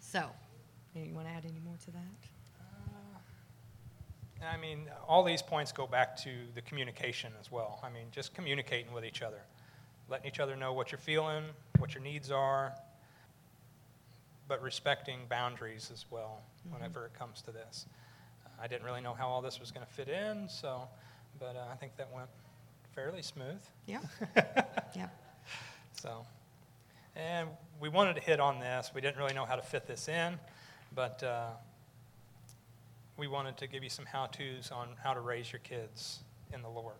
So, 0.00 0.30
you 0.94 1.14
want 1.14 1.26
to 1.26 1.32
add 1.32 1.44
any 1.44 1.60
more 1.64 1.76
to 1.84 1.90
that? 1.90 2.00
Uh, 4.42 4.46
I 4.46 4.56
mean, 4.56 4.88
all 5.08 5.24
these 5.24 5.42
points 5.42 5.72
go 5.72 5.86
back 5.86 6.16
to 6.18 6.30
the 6.54 6.60
communication 6.62 7.32
as 7.40 7.50
well. 7.50 7.80
I 7.82 7.90
mean, 7.90 8.06
just 8.12 8.34
communicating 8.34 8.92
with 8.92 9.04
each 9.04 9.22
other, 9.22 9.40
letting 10.08 10.26
each 10.26 10.38
other 10.38 10.54
know 10.54 10.72
what 10.72 10.92
you're 10.92 10.98
feeling, 11.00 11.44
what 11.78 11.94
your 11.94 12.02
needs 12.02 12.30
are, 12.30 12.74
but 14.48 14.62
respecting 14.62 15.20
boundaries 15.28 15.90
as 15.92 16.04
well 16.10 16.42
whenever 16.70 17.06
it 17.06 17.14
comes 17.18 17.42
to 17.42 17.52
this. 17.52 17.86
I 18.60 18.66
didn't 18.66 18.84
really 18.84 19.00
know 19.00 19.14
how 19.14 19.28
all 19.28 19.42
this 19.42 19.58
was 19.58 19.70
going 19.70 19.84
to 19.86 19.92
fit 19.92 20.08
in, 20.08 20.48
so, 20.48 20.88
but 21.40 21.56
uh, 21.56 21.72
I 21.72 21.76
think 21.76 21.96
that 21.96 22.08
went 22.14 22.28
fairly 22.94 23.22
smooth. 23.22 23.60
Yeah. 23.86 24.00
yeah. 24.96 25.08
So, 26.00 26.24
and 27.16 27.48
we 27.80 27.88
wanted 27.88 28.14
to 28.16 28.22
hit 28.22 28.40
on 28.40 28.60
this. 28.60 28.92
We 28.94 29.00
didn't 29.00 29.16
really 29.16 29.34
know 29.34 29.44
how 29.44 29.56
to 29.56 29.62
fit 29.62 29.86
this 29.86 30.08
in, 30.08 30.38
but 30.94 31.22
uh, 31.22 31.48
we 33.16 33.26
wanted 33.26 33.56
to 33.58 33.66
give 33.66 33.82
you 33.82 33.90
some 33.90 34.06
how 34.06 34.26
to's 34.26 34.70
on 34.70 34.88
how 35.02 35.14
to 35.14 35.20
raise 35.20 35.52
your 35.52 35.60
kids 35.60 36.20
in 36.52 36.62
the 36.62 36.68
Lord. 36.68 36.96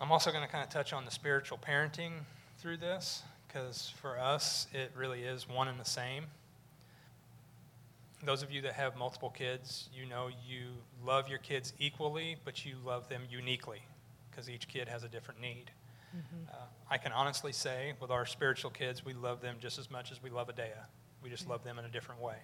I'm 0.00 0.10
also 0.12 0.30
going 0.30 0.44
to 0.44 0.50
kind 0.50 0.64
of 0.64 0.70
touch 0.70 0.92
on 0.92 1.04
the 1.04 1.10
spiritual 1.10 1.58
parenting 1.58 2.12
through 2.58 2.78
this 2.78 3.22
because 3.52 3.92
for 4.00 4.18
us, 4.18 4.66
it 4.72 4.92
really 4.96 5.22
is 5.22 5.48
one 5.48 5.68
and 5.68 5.78
the 5.80 5.84
same. 5.84 6.24
Those 8.22 8.42
of 8.42 8.50
you 8.50 8.60
that 8.62 8.74
have 8.74 8.96
multiple 8.96 9.30
kids, 9.30 9.88
you 9.94 10.06
know 10.06 10.28
you 10.46 10.66
love 11.04 11.28
your 11.28 11.38
kids 11.38 11.72
equally, 11.78 12.36
but 12.44 12.64
you 12.64 12.76
love 12.84 13.08
them 13.08 13.22
uniquely 13.30 13.82
because 14.30 14.48
each 14.50 14.68
kid 14.68 14.88
has 14.88 15.04
a 15.04 15.08
different 15.08 15.40
need. 15.40 15.70
Uh, 16.52 16.56
I 16.90 16.98
can 16.98 17.12
honestly 17.12 17.52
say, 17.52 17.94
with 18.00 18.10
our 18.10 18.26
spiritual 18.26 18.70
kids, 18.70 19.04
we 19.04 19.14
love 19.14 19.40
them 19.40 19.56
just 19.60 19.78
as 19.78 19.90
much 19.90 20.10
as 20.12 20.22
we 20.22 20.28
love 20.28 20.48
Adea. 20.48 20.86
We 21.22 21.30
just 21.30 21.48
love 21.48 21.64
them 21.64 21.78
in 21.78 21.84
a 21.84 21.88
different 21.88 22.20
way. 22.20 22.36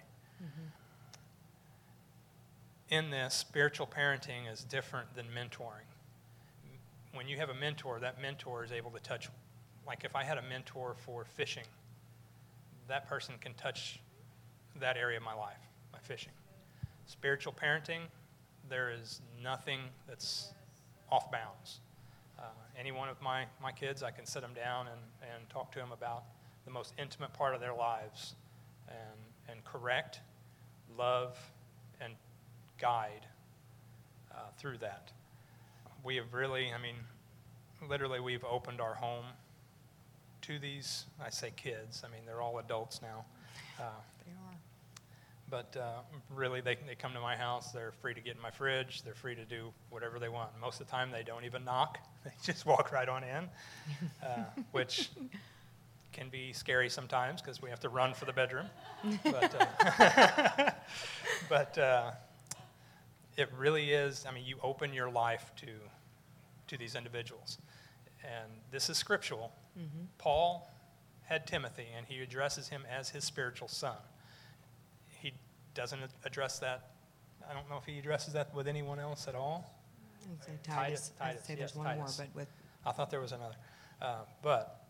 in 2.89 3.09
this, 3.11 3.33
spiritual 3.33 3.85
parenting 3.87 4.51
is 4.51 4.63
different 4.63 5.15
than 5.15 5.25
mentoring. 5.25 5.85
When 7.13 7.27
you 7.27 7.37
have 7.37 7.49
a 7.49 7.53
mentor, 7.53 7.99
that 7.99 8.21
mentor 8.21 8.63
is 8.63 8.71
able 8.71 8.91
to 8.91 8.99
touch, 8.99 9.29
like 9.87 10.03
if 10.03 10.15
I 10.15 10.23
had 10.23 10.37
a 10.37 10.41
mentor 10.41 10.95
for 11.05 11.23
fishing, 11.23 11.63
that 12.87 13.07
person 13.07 13.35
can 13.39 13.53
touch 13.53 13.99
that 14.79 14.97
area 14.97 15.17
of 15.17 15.23
my 15.23 15.33
life, 15.33 15.57
my 15.93 15.99
fishing. 15.99 16.33
Spiritual 17.05 17.53
parenting, 17.53 18.01
there 18.69 18.91
is 18.91 19.21
nothing 19.41 19.79
that's 20.07 20.51
off 21.09 21.31
bounds. 21.31 21.79
Uh, 22.37 22.43
any 22.77 22.91
one 22.91 23.09
of 23.09 23.19
my, 23.21 23.45
my 23.61 23.71
kids, 23.71 24.03
I 24.03 24.11
can 24.11 24.25
sit 24.25 24.41
them 24.41 24.53
down 24.53 24.87
and, 24.87 24.99
and 25.21 25.49
talk 25.49 25.71
to 25.71 25.79
them 25.79 25.91
about 25.91 26.23
the 26.65 26.71
most 26.71 26.93
intimate 26.99 27.33
part 27.33 27.55
of 27.55 27.61
their 27.61 27.73
lives 27.73 28.35
and, 28.89 29.19
and 29.49 29.63
correct, 29.63 30.19
love, 30.97 31.37
and 32.01 32.13
guide 32.77 33.25
uh, 34.31 34.39
through 34.57 34.77
that. 34.79 35.11
We 36.03 36.17
have 36.17 36.33
really, 36.33 36.71
I 36.73 36.81
mean, 36.81 36.95
literally, 37.89 38.19
we've 38.19 38.43
opened 38.43 38.81
our 38.81 38.93
home 38.93 39.25
to 40.47 40.59
these, 40.59 41.05
I 41.23 41.29
say 41.29 41.51
kids, 41.55 42.03
I 42.05 42.11
mean, 42.11 42.21
they're 42.25 42.41
all 42.41 42.59
adults 42.59 43.01
now. 43.01 43.25
Uh, 43.77 43.83
They 44.25 44.31
are. 44.31 44.55
but 45.49 45.77
uh, 45.77 45.99
really, 46.33 46.61
they, 46.61 46.77
they 46.87 46.95
come 46.95 47.11
to 47.13 47.19
my 47.19 47.35
house. 47.35 47.71
They're 47.73 47.91
free 48.01 48.13
to 48.13 48.21
get 48.21 48.35
in 48.37 48.41
my 48.41 48.49
fridge. 48.51 49.03
They're 49.03 49.13
free 49.13 49.35
to 49.35 49.43
do 49.43 49.71
whatever 49.89 50.19
they 50.19 50.29
want. 50.29 50.51
Most 50.61 50.79
of 50.79 50.87
the 50.87 50.91
time, 50.91 51.11
they 51.11 51.23
don't 51.23 51.43
even 51.45 51.63
knock. 51.63 51.99
They 52.23 52.31
just 52.43 52.65
walk 52.65 52.91
right 52.91 53.07
on 53.07 53.23
in, 53.23 53.47
uh, 54.25 54.43
which 54.71 55.09
can 56.11 56.27
be 56.29 56.51
scary 56.51 56.89
sometimes 56.89 57.41
because 57.41 57.61
we 57.61 57.69
have 57.69 57.79
to 57.81 57.89
run 57.89 58.13
for 58.13 58.25
the 58.25 58.33
bedroom. 58.33 58.65
But, 59.23 59.55
uh, 59.99 60.71
but 61.49 61.77
uh, 61.77 62.11
it 63.37 63.49
really 63.57 63.91
is, 63.91 64.25
I 64.27 64.33
mean, 64.33 64.45
you 64.45 64.57
open 64.61 64.91
your 64.93 65.09
life 65.09 65.51
to, 65.57 65.67
to 66.67 66.77
these 66.77 66.95
individuals. 66.95 67.59
And 68.23 68.51
this 68.71 68.89
is 68.89 68.97
scriptural. 68.97 69.53
Paul 70.17 70.69
had 71.23 71.45
Timothy, 71.45 71.87
and 71.95 72.05
he 72.05 72.21
addresses 72.21 72.69
him 72.69 72.83
as 72.89 73.09
his 73.09 73.23
spiritual 73.23 73.67
son 73.67 73.97
he 75.19 75.33
doesn't 75.73 76.01
address 76.25 76.59
that. 76.59 76.91
I 77.49 77.53
don't 77.53 77.69
know 77.69 77.77
if 77.77 77.85
he 77.85 77.99
addresses 77.99 78.33
that 78.33 78.53
with 78.53 78.67
anyone 78.67 78.99
else 78.99 79.27
at 79.27 79.35
all. 79.35 79.73
Titus, 80.63 80.63
Titus. 80.63 81.11
I'd 81.21 81.45
say 81.45 81.55
there's 81.55 81.71
yes, 81.71 81.75
one 81.75 81.95
more, 81.95 82.07
but 82.17 82.27
with, 82.35 82.47
I 82.85 82.91
thought 82.91 83.09
there 83.09 83.21
was 83.21 83.31
another. 83.31 83.55
Uh, 84.01 84.15
but 84.41 84.85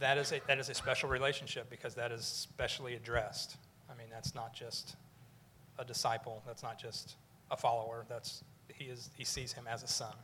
that 0.00 0.18
is, 0.18 0.32
a, 0.32 0.40
that 0.48 0.58
is 0.58 0.68
a 0.68 0.74
special 0.74 1.08
relationship 1.08 1.70
because 1.70 1.94
that 1.94 2.10
is 2.10 2.24
specially 2.24 2.94
addressed. 2.94 3.56
I 3.90 3.96
mean, 3.96 4.08
that's 4.10 4.34
not 4.34 4.54
just 4.54 4.96
a 5.78 5.84
disciple, 5.84 6.42
that's 6.46 6.62
not 6.62 6.78
just 6.78 7.14
a 7.50 7.56
follower, 7.56 8.04
that's, 8.08 8.42
he, 8.74 8.86
is, 8.86 9.10
he 9.16 9.24
sees 9.24 9.52
him 9.52 9.66
as 9.70 9.82
a 9.84 9.88
son. 9.88 10.14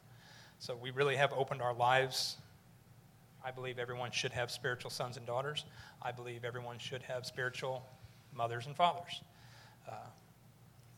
So 0.59 0.77
we 0.77 0.91
really 0.91 1.17
have 1.17 1.33
opened 1.33 1.63
our 1.63 1.75
lives. 1.75 2.37
I 3.45 3.51
believe 3.51 3.79
everyone 3.79 4.11
should 4.11 4.33
have 4.33 4.51
spiritual 4.51 4.91
sons 4.91 5.17
and 5.19 5.27
daughters. 5.27 5.65
I 6.01 6.13
believe 6.13 6.45
everyone 6.45 6.79
should 6.79 7.03
have 7.03 7.27
spiritual 7.27 7.87
mothers 8.35 8.67
and 8.67 8.75
fathers. 8.75 9.21
Uh, 9.87 9.93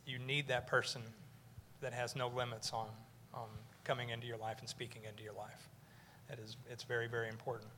you 0.07 0.19
need 0.21 0.47
that 0.49 0.69
person 0.69 1.03
that 1.81 1.93
has 1.93 2.15
no 2.15 2.29
limits 2.29 2.73
on, 2.73 2.87
on 3.35 3.49
coming 3.85 4.11
into 4.11 4.27
your 4.27 4.37
life 4.37 4.59
and 4.61 4.69
speaking 4.69 5.03
into 5.09 5.25
your 5.25 5.33
life. 5.35 5.69
That 6.29 6.39
is, 6.39 6.57
it's 6.71 6.85
very, 6.85 7.09
very 7.09 7.29
important. 7.29 7.69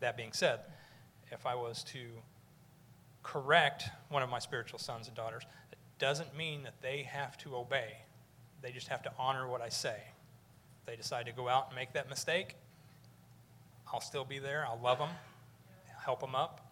That 0.00 0.16
being 0.16 0.32
said, 0.32 0.60
if 1.30 1.46
I 1.46 1.54
was 1.54 1.84
to 1.84 2.06
correct 3.22 3.84
one 4.08 4.22
of 4.22 4.28
my 4.28 4.38
spiritual 4.40 4.78
sons 4.78 5.06
and 5.06 5.16
daughters, 5.16 5.44
it 5.70 5.78
doesn't 5.98 6.36
mean 6.36 6.64
that 6.64 6.74
they 6.82 7.02
have 7.02 7.38
to 7.38 7.56
obey. 7.56 7.98
They 8.60 8.72
just 8.72 8.88
have 8.88 9.02
to 9.02 9.12
honor 9.18 9.48
what 9.48 9.60
I 9.60 9.68
say. 9.68 9.96
If 10.80 10.86
they 10.86 10.96
decide 10.96 11.26
to 11.26 11.32
go 11.32 11.48
out 11.48 11.68
and 11.68 11.76
make 11.76 11.92
that 11.92 12.08
mistake, 12.08 12.56
I'll 13.96 14.02
still 14.02 14.26
be 14.26 14.38
there. 14.38 14.66
I'll 14.68 14.78
love 14.82 14.98
them, 14.98 15.08
help 16.04 16.20
them 16.20 16.34
up, 16.34 16.70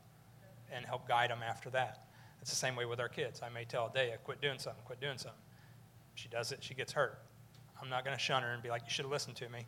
and 0.70 0.85
help 0.85 1.09
guide 1.09 1.31
them 1.31 1.41
after 1.43 1.70
that. 1.70 2.05
It's 2.43 2.51
the 2.51 2.57
same 2.57 2.77
way 2.77 2.85
with 2.85 3.01
our 3.01 3.09
kids. 3.09 3.41
I 3.43 3.49
may 3.49 3.64
tell 3.64 3.91
Dea, 3.95 4.11
quit 4.25 4.43
doing 4.43 4.59
something, 4.59 4.83
quit 4.85 5.01
doing 5.01 5.16
something. 5.16 5.41
She 6.16 6.29
does 6.29 6.53
it, 6.53 6.62
she 6.62 6.75
gets 6.75 6.93
hurt. 6.93 7.18
I'm 7.81 7.89
not 7.89 8.05
going 8.05 8.14
to 8.14 8.22
shun 8.22 8.43
her 8.43 8.53
and 8.53 8.62
be 8.62 8.68
like, 8.68 8.83
you 8.83 8.91
should 8.91 9.07
have 9.07 9.11
listened 9.11 9.37
to 9.37 9.49
me. 9.49 9.64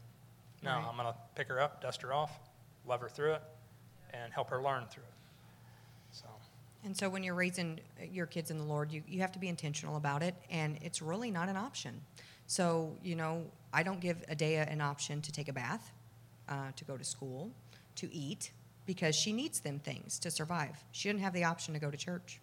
No, 0.63 0.73
Right. 0.73 0.85
I'm 0.87 0.97
going 0.99 1.09
to 1.11 1.15
pick 1.35 1.49
her 1.49 1.59
up, 1.59 1.81
dust 1.81 2.03
her 2.03 2.13
off, 2.13 2.39
love 2.87 3.01
her 3.01 3.09
through 3.09 3.33
it, 3.33 3.43
and 4.13 4.35
help 4.35 4.51
her 4.51 4.63
learn 4.63 4.85
through 4.91 5.05
it. 5.05 5.15
So, 6.11 6.27
and 6.85 6.95
so 6.95 7.09
when 7.09 7.23
you're 7.23 7.35
raising 7.35 7.81
uh, 7.99 8.05
your 8.05 8.27
kids 8.27 8.51
in 8.51 8.59
the 8.59 8.65
Lord, 8.65 8.93
you, 8.93 9.03
you 9.09 9.21
have 9.23 9.33
to 9.33 9.39
be 9.39 9.49
intentional 9.49 9.97
about 9.97 10.23
it, 10.23 10.35
and 10.51 10.77
it's 10.83 11.01
really 11.01 11.31
not 11.31 11.49
an 11.49 11.57
option. 11.57 12.03
So, 12.49 12.99
you 13.03 13.17
know, 13.17 13.47
I 13.73 13.83
don't 13.83 13.99
give 14.01 14.19
Adea 14.31 14.71
an 14.71 14.83
option 14.83 15.23
to 15.23 15.33
take 15.33 15.49
a 15.49 15.55
bath, 15.55 15.91
uh, 16.49 16.73
to 16.77 16.85
go 16.85 16.97
to 16.97 17.05
school, 17.05 17.51
to 17.97 18.13
eat, 18.13 18.53
because 18.87 19.15
she 19.15 19.33
needs 19.33 19.61
them 19.61 19.79
things 19.79 20.19
to 20.21 20.31
survive. 20.31 20.85
She 20.93 21.09
didn't 21.09 21.23
have 21.23 21.33
the 21.33 21.45
option 21.45 21.75
to 21.75 21.81
go 21.81 21.91
to 21.91 21.97
church. 21.97 22.41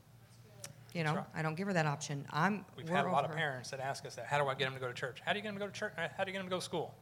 You 0.94 1.04
know, 1.04 1.16
right. 1.16 1.26
I 1.36 1.42
don't 1.42 1.56
give 1.56 1.68
her 1.68 1.74
that 1.74 1.88
option. 1.88 2.26
I'm. 2.32 2.66
we've 2.78 2.88
had 2.88 3.06
a 3.06 3.10
lot 3.12 3.26
of 3.26 3.32
parents 3.32 3.72
that 3.72 3.80
ask 3.80 4.06
us 4.06 4.16
that. 4.16 4.28
How 4.28 4.38
do 4.38 4.48
I 4.48 4.54
get 4.54 4.66
them 4.66 4.76
to 4.76 4.80
go 4.80 4.88
to 4.88 4.94
church? 4.94 5.22
How 5.26 5.34
do 5.34 5.40
you 5.40 5.44
get 5.44 5.50
them 5.50 5.56
to 5.56 5.66
go 5.66 5.68
to 5.68 5.74
church? 5.74 5.94
How 5.96 6.24
do 6.24 6.30
you 6.30 6.34
get 6.34 6.40
them 6.40 6.48
to 6.48 6.52
go 6.52 6.60
to 6.60 6.66
school? 6.66 6.94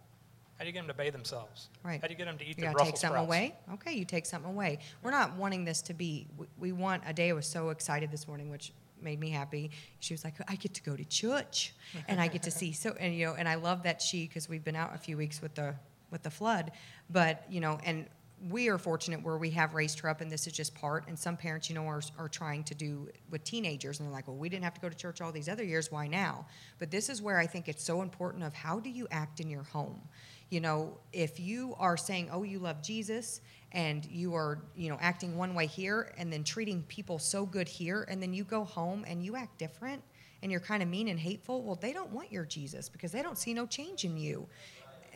How 0.57 0.63
do 0.63 0.67
you 0.67 0.73
get 0.73 0.81
them 0.81 0.87
to 0.89 0.93
bathe 0.93 1.13
themselves? 1.13 1.69
Right. 1.83 1.99
How 1.99 2.07
do 2.07 2.13
you 2.13 2.17
get 2.17 2.25
them 2.25 2.37
to 2.37 2.45
eat 2.45 2.57
You 2.57 2.65
their 2.65 2.71
Brussels 2.71 2.91
take 2.91 3.01
something 3.01 3.15
sprouts? 3.15 3.27
away. 3.27 3.55
Okay, 3.73 3.93
you 3.93 4.05
take 4.05 4.25
something 4.25 4.51
away. 4.51 4.79
We're 5.01 5.11
not 5.11 5.35
wanting 5.35 5.65
this 5.65 5.81
to 5.83 5.93
be. 5.93 6.27
We, 6.37 6.45
we 6.59 6.71
want. 6.71 7.03
Adea 7.03 7.35
was 7.35 7.47
so 7.47 7.69
excited 7.71 8.11
this 8.11 8.27
morning, 8.27 8.49
which 8.49 8.71
made 9.01 9.19
me 9.19 9.29
happy. 9.31 9.71
She 9.99 10.13
was 10.13 10.23
like, 10.23 10.35
"I 10.47 10.55
get 10.55 10.73
to 10.75 10.83
go 10.83 10.95
to 10.95 11.03
church, 11.03 11.73
and 12.07 12.21
I 12.21 12.27
get 12.27 12.43
to 12.43 12.51
see 12.51 12.71
so." 12.83 12.95
And 12.99 13.13
you 13.13 13.25
know, 13.25 13.33
and 13.33 13.49
I 13.49 13.55
love 13.55 13.83
that 13.83 14.01
she 14.01 14.27
because 14.27 14.47
we've 14.47 14.63
been 14.63 14.75
out 14.75 14.95
a 14.95 14.99
few 14.99 15.17
weeks 15.17 15.41
with 15.41 15.55
the 15.55 15.73
with 16.11 16.23
the 16.23 16.29
flood, 16.29 16.71
but 17.09 17.45
you 17.49 17.59
know, 17.59 17.79
and 17.83 18.05
we 18.49 18.69
are 18.69 18.79
fortunate 18.79 19.21
where 19.21 19.37
we 19.37 19.51
have 19.51 19.75
raised 19.75 19.99
her 19.99 20.09
up, 20.09 20.19
and 20.19 20.31
this 20.31 20.47
is 20.47 20.53
just 20.53 20.73
part. 20.73 21.07
And 21.07 21.17
some 21.17 21.37
parents, 21.37 21.69
you 21.69 21.75
know, 21.75 21.85
are 21.85 22.01
are 22.17 22.29
trying 22.29 22.63
to 22.65 22.75
do 22.75 23.07
with 23.29 23.43
teenagers, 23.43 23.99
and 23.99 24.07
they're 24.07 24.13
like, 24.13 24.27
"Well, 24.27 24.37
we 24.37 24.49
didn't 24.49 24.63
have 24.63 24.73
to 24.73 24.81
go 24.81 24.89
to 24.89 24.95
church 24.95 25.21
all 25.21 25.31
these 25.31 25.49
other 25.49 25.63
years. 25.63 25.91
Why 25.91 26.07
now?" 26.07 26.45
But 26.79 26.91
this 26.91 27.09
is 27.09 27.21
where 27.21 27.37
I 27.37 27.47
think 27.47 27.67
it's 27.67 27.83
so 27.83 28.01
important 28.01 28.43
of 28.43 28.53
how 28.53 28.79
do 28.79 28.89
you 28.89 29.07
act 29.11 29.39
in 29.39 29.49
your 29.49 29.63
home 29.63 30.01
you 30.51 30.59
know 30.59 30.97
if 31.11 31.39
you 31.39 31.73
are 31.79 31.97
saying 31.97 32.29
oh 32.31 32.43
you 32.43 32.59
love 32.59 32.83
jesus 32.83 33.41
and 33.71 34.05
you 34.05 34.35
are 34.35 34.59
you 34.75 34.89
know 34.89 34.97
acting 35.01 35.35
one 35.35 35.55
way 35.55 35.65
here 35.65 36.13
and 36.17 36.31
then 36.31 36.43
treating 36.43 36.83
people 36.83 37.17
so 37.17 37.45
good 37.45 37.67
here 37.67 38.05
and 38.09 38.21
then 38.21 38.31
you 38.33 38.43
go 38.43 38.63
home 38.63 39.03
and 39.07 39.23
you 39.23 39.35
act 39.35 39.57
different 39.57 40.03
and 40.43 40.51
you're 40.51 40.61
kind 40.61 40.83
of 40.83 40.89
mean 40.89 41.07
and 41.07 41.19
hateful 41.19 41.63
well 41.63 41.75
they 41.75 41.93
don't 41.93 42.11
want 42.11 42.31
your 42.31 42.45
jesus 42.45 42.89
because 42.89 43.11
they 43.11 43.23
don't 43.23 43.37
see 43.37 43.53
no 43.53 43.65
change 43.65 44.05
in 44.05 44.17
you 44.17 44.45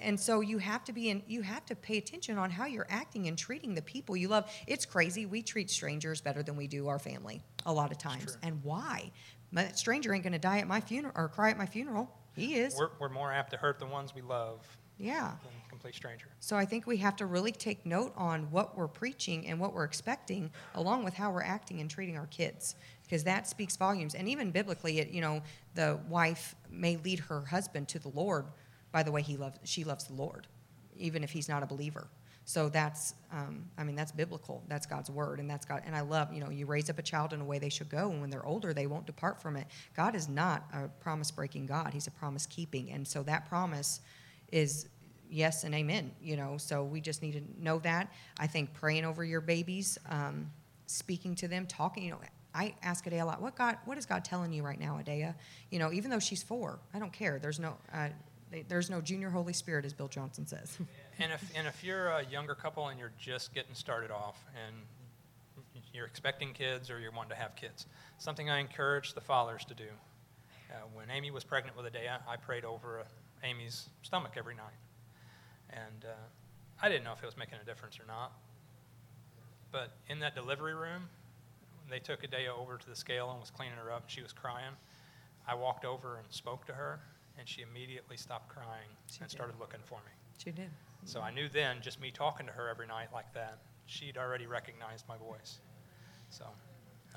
and 0.05 0.19
so 0.19 0.41
you 0.41 0.59
have 0.59 0.83
to 0.85 0.93
be 0.93 1.09
in 1.09 1.23
you 1.27 1.41
have 1.41 1.65
to 1.65 1.75
pay 1.75 1.97
attention 1.97 2.37
on 2.37 2.51
how 2.51 2.65
you're 2.65 2.87
acting 2.89 3.27
and 3.27 3.37
treating 3.37 3.73
the 3.73 3.81
people 3.81 4.15
you 4.15 4.27
love. 4.27 4.49
It's 4.67 4.85
crazy. 4.85 5.25
We 5.25 5.41
treat 5.41 5.69
strangers 5.69 6.21
better 6.21 6.43
than 6.43 6.55
we 6.55 6.67
do 6.67 6.87
our 6.87 6.99
family 6.99 7.41
a 7.65 7.73
lot 7.73 7.91
of 7.91 7.97
times. 7.97 8.37
and 8.43 8.63
why? 8.63 9.11
My 9.51 9.67
stranger 9.69 10.13
ain't 10.13 10.23
going 10.23 10.33
to 10.33 10.39
die 10.39 10.59
at 10.59 10.67
my 10.67 10.79
funeral 10.79 11.13
or 11.15 11.27
cry 11.27 11.49
at 11.49 11.57
my 11.57 11.65
funeral. 11.65 12.09
He 12.35 12.55
is. 12.55 12.75
We're, 12.77 12.89
we're 12.99 13.09
more 13.09 13.31
apt 13.31 13.51
to 13.51 13.57
hurt 13.57 13.79
the 13.79 13.85
ones 13.85 14.13
we 14.13 14.21
love 14.21 14.65
yeah. 14.97 15.31
than 15.43 15.51
a 15.65 15.69
complete 15.69 15.95
stranger. 15.95 16.27
so 16.39 16.55
I 16.55 16.65
think 16.65 16.85
we 16.87 16.97
have 16.97 17.15
to 17.17 17.25
really 17.25 17.51
take 17.51 17.85
note 17.85 18.13
on 18.15 18.51
what 18.51 18.77
we're 18.77 18.87
preaching 18.87 19.47
and 19.47 19.59
what 19.59 19.73
we're 19.73 19.83
expecting, 19.83 20.51
along 20.75 21.03
with 21.03 21.13
how 21.13 21.31
we're 21.31 21.43
acting 21.43 21.79
and 21.79 21.89
treating 21.89 22.17
our 22.17 22.27
kids, 22.27 22.75
because 23.03 23.23
that 23.23 23.47
speaks 23.47 23.77
volumes. 23.77 24.15
And 24.15 24.27
even 24.27 24.51
biblically, 24.51 24.99
it, 24.99 25.09
you 25.09 25.21
know, 25.21 25.41
the 25.75 25.99
wife 26.09 26.55
may 26.69 26.97
lead 26.97 27.19
her 27.19 27.41
husband 27.41 27.87
to 27.89 27.99
the 27.99 28.09
Lord 28.09 28.45
by 28.95 29.03
the 29.03 29.11
way 29.11 29.21
he 29.21 29.35
loves, 29.35 29.59
she 29.65 29.83
loves 29.83 30.05
the 30.05 30.13
Lord, 30.13 30.47
even 30.95 31.21
if 31.21 31.29
he's 31.29 31.49
not 31.49 31.61
a 31.61 31.65
believer. 31.65 32.07
So 32.45 32.69
that's, 32.69 33.13
um, 33.29 33.65
I 33.77 33.83
mean, 33.83 33.97
that's 33.97 34.13
biblical. 34.13 34.63
That's 34.69 34.85
God's 34.85 35.09
word, 35.09 35.41
and 35.41 35.49
that's 35.49 35.65
God. 35.65 35.83
And 35.85 35.93
I 35.93 35.99
love, 35.99 36.31
you 36.31 36.39
know, 36.39 36.49
you 36.49 36.65
raise 36.65 36.89
up 36.89 36.97
a 36.97 37.01
child 37.01 37.33
in 37.33 37.41
a 37.41 37.43
way 37.43 37.59
they 37.59 37.67
should 37.67 37.89
go, 37.89 38.09
and 38.09 38.21
when 38.21 38.29
they're 38.29 38.45
older, 38.45 38.73
they 38.73 38.87
won't 38.87 39.05
depart 39.05 39.41
from 39.41 39.57
it. 39.57 39.67
God 39.97 40.15
is 40.15 40.29
not 40.29 40.63
a 40.71 40.87
promise-breaking 41.01 41.65
God; 41.65 41.91
He's 41.91 42.07
a 42.07 42.11
promise-keeping, 42.11 42.89
and 42.89 43.05
so 43.05 43.21
that 43.23 43.49
promise 43.49 43.99
is 44.53 44.87
yes 45.27 45.63
and 45.63 45.73
amen 45.73 46.11
you 46.21 46.37
know 46.37 46.55
so 46.55 46.83
we 46.83 47.01
just 47.01 47.23
need 47.23 47.31
to 47.31 47.41
know 47.63 47.79
that 47.79 48.13
i 48.39 48.45
think 48.45 48.71
praying 48.75 49.03
over 49.03 49.25
your 49.25 49.41
babies 49.41 49.97
um, 50.07 50.51
speaking 50.85 51.33
to 51.33 51.47
them 51.47 51.65
talking 51.65 52.03
you 52.03 52.11
know 52.11 52.19
i 52.53 52.75
ask 52.83 53.05
adea 53.05 53.23
a 53.23 53.25
lot 53.25 53.41
what 53.41 53.55
god 53.55 53.75
what 53.85 53.97
is 53.97 54.05
god 54.05 54.23
telling 54.23 54.53
you 54.53 54.61
right 54.61 54.79
now 54.79 54.99
adea 55.03 55.33
you 55.71 55.79
know 55.79 55.91
even 55.91 56.11
though 56.11 56.19
she's 56.19 56.43
four 56.43 56.77
i 56.93 56.99
don't 56.99 57.11
care 57.11 57.39
there's 57.39 57.59
no 57.59 57.75
uh, 57.91 58.07
they- 58.55 58.65
there's 58.67 58.89
no 58.89 59.01
junior 59.01 59.29
holy 59.29 59.53
spirit 59.53 59.83
as 59.85 59.93
bill 59.93 60.07
johnson 60.07 60.47
says 60.47 60.77
And 61.19 61.31
if, 61.31 61.51
and 61.55 61.65
if 61.67 61.81
you're 61.83 62.07
a 62.09 62.25
younger 62.25 62.55
couple 62.55 62.89
and 62.89 62.99
you're 62.99 63.13
just 63.17 63.53
getting 63.53 63.73
started 63.73 64.11
off 64.11 64.43
and 64.67 64.75
you're 65.93 66.05
expecting 66.05 66.51
kids 66.51 66.89
or 66.89 66.99
you're 66.99 67.11
wanting 67.13 67.29
to 67.29 67.35
have 67.41 67.55
kids, 67.55 67.85
something 68.17 68.49
I 68.49 68.59
encourage 68.59 69.13
the 69.13 69.21
fathers 69.21 69.63
to 69.65 69.73
do. 69.73 69.87
Uh, 70.69 70.73
when 70.93 71.09
Amy 71.09 71.31
was 71.31 71.45
pregnant 71.45 71.77
with 71.77 71.85
Adea, 71.85 72.17
I 72.27 72.35
prayed 72.35 72.65
over 72.65 72.99
uh, 72.99 73.03
Amy's 73.45 73.87
stomach 74.01 74.33
every 74.35 74.55
night. 74.55 74.75
And 75.69 76.03
uh, 76.03 76.13
I 76.81 76.89
didn't 76.89 77.05
know 77.05 77.13
if 77.13 77.23
it 77.23 77.25
was 77.25 77.37
making 77.37 77.59
a 77.61 77.65
difference 77.65 77.97
or 77.97 78.05
not. 78.07 78.33
But 79.71 79.95
in 80.09 80.19
that 80.19 80.35
delivery 80.35 80.75
room, 80.75 81.03
they 81.89 81.99
took 81.99 82.23
Adea 82.23 82.49
over 82.59 82.77
to 82.77 82.89
the 82.89 82.95
scale 82.95 83.31
and 83.31 83.39
was 83.39 83.51
cleaning 83.51 83.77
her 83.77 83.89
up, 83.89 84.01
and 84.01 84.11
she 84.11 84.21
was 84.21 84.33
crying. 84.33 84.73
I 85.47 85.55
walked 85.55 85.85
over 85.85 86.17
and 86.17 86.25
spoke 86.29 86.65
to 86.65 86.73
her, 86.73 86.99
and 87.37 87.47
she 87.47 87.61
immediately 87.61 88.17
stopped 88.17 88.49
crying 88.49 88.89
She 89.11 89.19
and 89.21 89.29
did. 89.29 89.35
started 89.35 89.55
looking 89.59 89.81
for 89.85 89.99
me. 89.99 90.11
She 90.37 90.51
did. 90.51 90.69
So 91.05 91.21
I 91.21 91.31
knew 91.31 91.47
then, 91.49 91.77
just 91.81 92.01
me 92.01 92.11
talking 92.11 92.45
to 92.47 92.51
her 92.51 92.69
every 92.69 92.87
night 92.87 93.09
like 93.13 93.31
that, 93.33 93.59
she'd 93.85 94.17
already 94.17 94.47
recognized 94.47 95.05
my 95.07 95.17
voice. 95.17 95.59
So, 96.29 96.45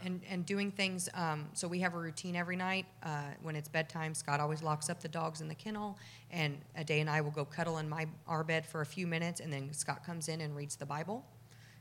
And, 0.04 0.20
and 0.28 0.44
doing 0.44 0.70
things, 0.70 1.08
um, 1.14 1.48
so 1.54 1.66
we 1.66 1.80
have 1.80 1.94
a 1.94 1.98
routine 1.98 2.36
every 2.36 2.56
night. 2.56 2.86
Uh, 3.02 3.22
when 3.42 3.56
it's 3.56 3.68
bedtime, 3.68 4.14
Scott 4.14 4.40
always 4.40 4.62
locks 4.62 4.90
up 4.90 5.00
the 5.00 5.08
dogs 5.08 5.40
in 5.40 5.48
the 5.48 5.54
kennel, 5.54 5.98
and 6.30 6.58
Ade 6.76 6.90
and 6.90 7.08
I 7.10 7.20
will 7.22 7.30
go 7.30 7.44
cuddle 7.44 7.78
in 7.78 7.88
my, 7.88 8.06
our 8.26 8.44
bed 8.44 8.66
for 8.66 8.82
a 8.82 8.86
few 8.86 9.06
minutes, 9.06 9.40
and 9.40 9.52
then 9.52 9.72
Scott 9.72 10.04
comes 10.04 10.28
in 10.28 10.40
and 10.42 10.54
reads 10.54 10.76
the 10.76 10.86
Bible. 10.86 11.24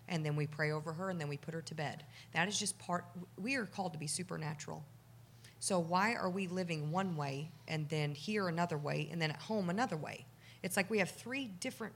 And 0.10 0.26
then 0.26 0.38
we 0.38 0.48
pray 0.48 0.72
over 0.72 0.94
her, 0.94 1.10
and 1.10 1.20
then 1.20 1.28
we 1.28 1.36
put 1.36 1.54
her 1.54 1.62
to 1.62 1.76
bed. 1.76 2.06
That 2.32 2.48
is 2.48 2.58
just 2.58 2.80
part, 2.80 3.04
we 3.38 3.56
are 3.56 3.66
called 3.66 3.92
to 3.92 4.00
be 4.00 4.08
supernatural. 4.08 4.86
So 5.60 5.80
why 5.80 6.14
are 6.14 6.30
we 6.30 6.48
living 6.48 6.92
one 6.92 7.16
way, 7.16 7.52
and 7.68 7.90
then 7.90 8.14
here 8.14 8.48
another 8.48 8.78
way, 8.78 9.10
and 9.12 9.22
then 9.22 9.32
at 9.32 9.42
home 9.42 9.70
another 9.70 9.98
way? 9.98 10.26
It's 10.64 10.78
like 10.78 10.90
we 10.90 11.00
have 11.00 11.10
three 11.10 11.46
different 11.60 11.94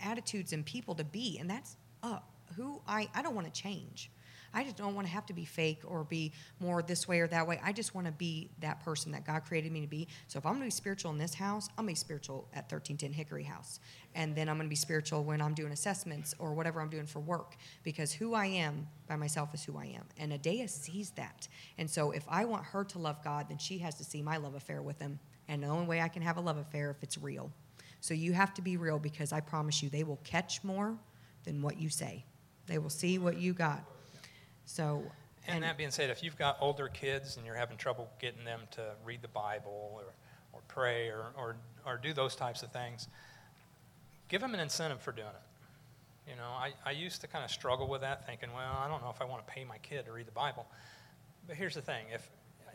attitudes 0.00 0.52
and 0.52 0.64
people 0.64 0.94
to 0.94 1.04
be, 1.04 1.38
and 1.38 1.48
that's 1.48 1.76
uh, 2.02 2.18
who 2.56 2.80
I, 2.86 3.08
I 3.14 3.22
don't 3.22 3.34
want 3.34 3.52
to 3.52 3.60
change. 3.60 4.10
I 4.56 4.64
just 4.64 4.76
don't 4.76 4.94
want 4.94 5.06
to 5.06 5.12
have 5.12 5.26
to 5.26 5.34
be 5.34 5.44
fake 5.44 5.82
or 5.86 6.02
be 6.02 6.32
more 6.60 6.82
this 6.82 7.06
way 7.06 7.20
or 7.20 7.26
that 7.26 7.46
way. 7.46 7.60
I 7.62 7.72
just 7.72 7.94
want 7.94 8.06
to 8.06 8.12
be 8.12 8.48
that 8.60 8.82
person 8.82 9.12
that 9.12 9.26
God 9.26 9.44
created 9.44 9.70
me 9.70 9.82
to 9.82 9.86
be. 9.86 10.08
So 10.28 10.38
if 10.38 10.46
I'm 10.46 10.52
going 10.52 10.62
to 10.62 10.68
be 10.68 10.70
spiritual 10.70 11.10
in 11.10 11.18
this 11.18 11.34
house, 11.34 11.68
I'm 11.76 11.84
going 11.84 11.94
to 11.94 12.00
be 12.00 12.04
spiritual 12.04 12.48
at 12.54 12.64
1310 12.72 13.12
Hickory 13.12 13.44
House. 13.44 13.80
And 14.14 14.34
then 14.34 14.48
I'm 14.48 14.56
going 14.56 14.66
to 14.66 14.70
be 14.70 14.74
spiritual 14.74 15.24
when 15.24 15.42
I'm 15.42 15.52
doing 15.52 15.72
assessments 15.72 16.34
or 16.38 16.54
whatever 16.54 16.80
I'm 16.80 16.88
doing 16.88 17.04
for 17.04 17.20
work 17.20 17.56
because 17.82 18.14
who 18.14 18.32
I 18.32 18.46
am 18.46 18.88
by 19.06 19.16
myself 19.16 19.52
is 19.52 19.62
who 19.62 19.76
I 19.76 19.86
am. 19.94 20.04
And 20.16 20.32
Adea 20.32 20.70
sees 20.70 21.10
that. 21.10 21.48
And 21.76 21.88
so 21.88 22.12
if 22.12 22.24
I 22.26 22.46
want 22.46 22.64
her 22.64 22.82
to 22.82 22.98
love 22.98 23.22
God, 23.22 23.50
then 23.50 23.58
she 23.58 23.76
has 23.78 23.96
to 23.96 24.04
see 24.04 24.22
my 24.22 24.38
love 24.38 24.54
affair 24.54 24.80
with 24.80 24.98
him. 24.98 25.20
And 25.48 25.62
the 25.62 25.68
only 25.68 25.86
way 25.86 26.00
I 26.00 26.08
can 26.08 26.22
have 26.22 26.38
a 26.38 26.40
love 26.40 26.56
affair 26.56 26.90
if 26.90 27.02
it's 27.02 27.18
real. 27.18 27.52
So 28.00 28.14
you 28.14 28.32
have 28.32 28.54
to 28.54 28.62
be 28.62 28.78
real 28.78 28.98
because 28.98 29.34
I 29.34 29.40
promise 29.40 29.82
you 29.82 29.90
they 29.90 30.04
will 30.04 30.20
catch 30.24 30.64
more 30.64 30.96
than 31.44 31.60
what 31.60 31.78
you 31.78 31.90
say. 31.90 32.24
They 32.66 32.78
will 32.78 32.88
see 32.88 33.18
what 33.18 33.36
you 33.36 33.52
got. 33.52 33.84
So, 34.66 35.02
and 35.46 35.62
that 35.62 35.78
being 35.78 35.90
said, 35.92 36.10
if 36.10 36.22
you've 36.22 36.36
got 36.36 36.58
older 36.60 36.88
kids 36.88 37.36
and 37.36 37.46
you're 37.46 37.54
having 37.54 37.76
trouble 37.76 38.10
getting 38.20 38.44
them 38.44 38.62
to 38.72 38.82
read 39.04 39.22
the 39.22 39.28
Bible 39.28 39.92
or, 39.94 40.02
or 40.52 40.60
pray 40.68 41.08
or, 41.08 41.26
or, 41.38 41.56
or 41.86 41.96
do 41.96 42.12
those 42.12 42.34
types 42.34 42.62
of 42.62 42.72
things, 42.72 43.08
give 44.28 44.40
them 44.40 44.54
an 44.54 44.60
incentive 44.60 45.00
for 45.00 45.12
doing 45.12 45.28
it. 45.28 46.30
You 46.30 46.36
know, 46.36 46.48
I, 46.48 46.72
I 46.84 46.90
used 46.90 47.20
to 47.20 47.28
kind 47.28 47.44
of 47.44 47.50
struggle 47.50 47.88
with 47.88 48.00
that, 48.00 48.26
thinking, 48.26 48.48
well, 48.52 48.76
I 48.76 48.88
don't 48.88 49.02
know 49.02 49.10
if 49.10 49.22
I 49.22 49.24
want 49.24 49.46
to 49.46 49.52
pay 49.52 49.64
my 49.64 49.78
kid 49.78 50.04
to 50.06 50.12
read 50.12 50.26
the 50.26 50.32
Bible. 50.32 50.66
But 51.46 51.56
here's 51.56 51.74
the 51.74 51.82
thing: 51.82 52.06
if 52.12 52.28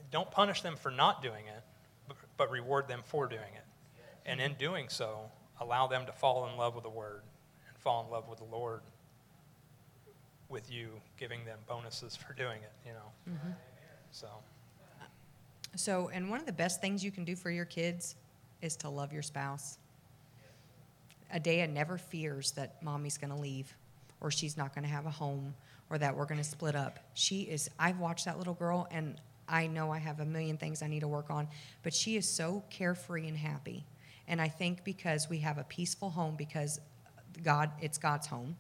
don't 0.09 0.31
punish 0.31 0.61
them 0.61 0.77
for 0.77 0.89
not 0.89 1.21
doing 1.21 1.45
it, 1.47 1.61
but, 2.07 2.15
but 2.37 2.49
reward 2.49 2.87
them 2.87 3.01
for 3.03 3.27
doing 3.27 3.53
it, 3.53 3.65
and 4.25 4.39
in 4.39 4.53
doing 4.53 4.87
so, 4.87 5.29
allow 5.59 5.87
them 5.87 6.05
to 6.05 6.13
fall 6.13 6.47
in 6.47 6.55
love 6.55 6.73
with 6.73 6.85
the 6.85 6.89
Word 6.89 7.23
and 7.67 7.77
fall 7.77 8.05
in 8.05 8.09
love 8.09 8.29
with 8.29 8.39
the 8.39 8.45
Lord 8.45 8.79
with 10.51 10.71
you 10.71 10.89
giving 11.17 11.45
them 11.45 11.57
bonuses 11.67 12.15
for 12.15 12.33
doing 12.33 12.59
it, 12.61 12.71
you 12.85 12.91
know. 12.91 13.33
Mm-hmm. 13.33 13.51
So, 14.11 14.27
so, 15.75 16.11
and 16.13 16.29
one 16.29 16.39
of 16.39 16.45
the 16.45 16.51
best 16.51 16.81
things 16.81 17.03
you 17.03 17.11
can 17.11 17.23
do 17.23 17.35
for 17.35 17.49
your 17.49 17.65
kids 17.65 18.15
is 18.61 18.75
to 18.77 18.89
love 18.89 19.13
your 19.13 19.21
spouse. 19.21 19.77
Adea 21.33 21.71
never 21.71 21.97
fears 21.97 22.51
that 22.51 22.83
mommy's 22.83 23.17
going 23.17 23.33
to 23.33 23.39
leave 23.39 23.73
or 24.19 24.29
she's 24.29 24.57
not 24.57 24.75
going 24.75 24.83
to 24.83 24.89
have 24.89 25.05
a 25.05 25.11
home 25.11 25.53
or 25.89 25.97
that 25.97 26.15
we're 26.15 26.25
going 26.25 26.37
to 26.37 26.43
split 26.43 26.75
up. 26.75 26.99
She 27.13 27.41
is, 27.41 27.69
I've 27.79 27.99
watched 27.99 28.25
that 28.25 28.37
little 28.37 28.53
girl 28.53 28.87
and 28.91 29.19
I 29.47 29.67
know 29.67 29.91
I 29.91 29.99
have 29.99 30.19
a 30.19 30.25
million 30.25 30.57
things 30.57 30.81
I 30.81 30.87
need 30.87 31.01
to 31.01 31.07
work 31.07 31.29
on, 31.29 31.47
but 31.83 31.93
she 31.93 32.17
is 32.17 32.27
so 32.27 32.63
carefree 32.69 33.27
and 33.27 33.37
happy. 33.37 33.85
And 34.27 34.41
I 34.41 34.47
think 34.47 34.83
because 34.83 35.29
we 35.29 35.39
have 35.39 35.57
a 35.57 35.63
peaceful 35.63 36.09
home, 36.09 36.35
because 36.37 36.79
God, 37.43 37.71
it's 37.81 37.97
God's 37.97 38.27
home, 38.27 38.55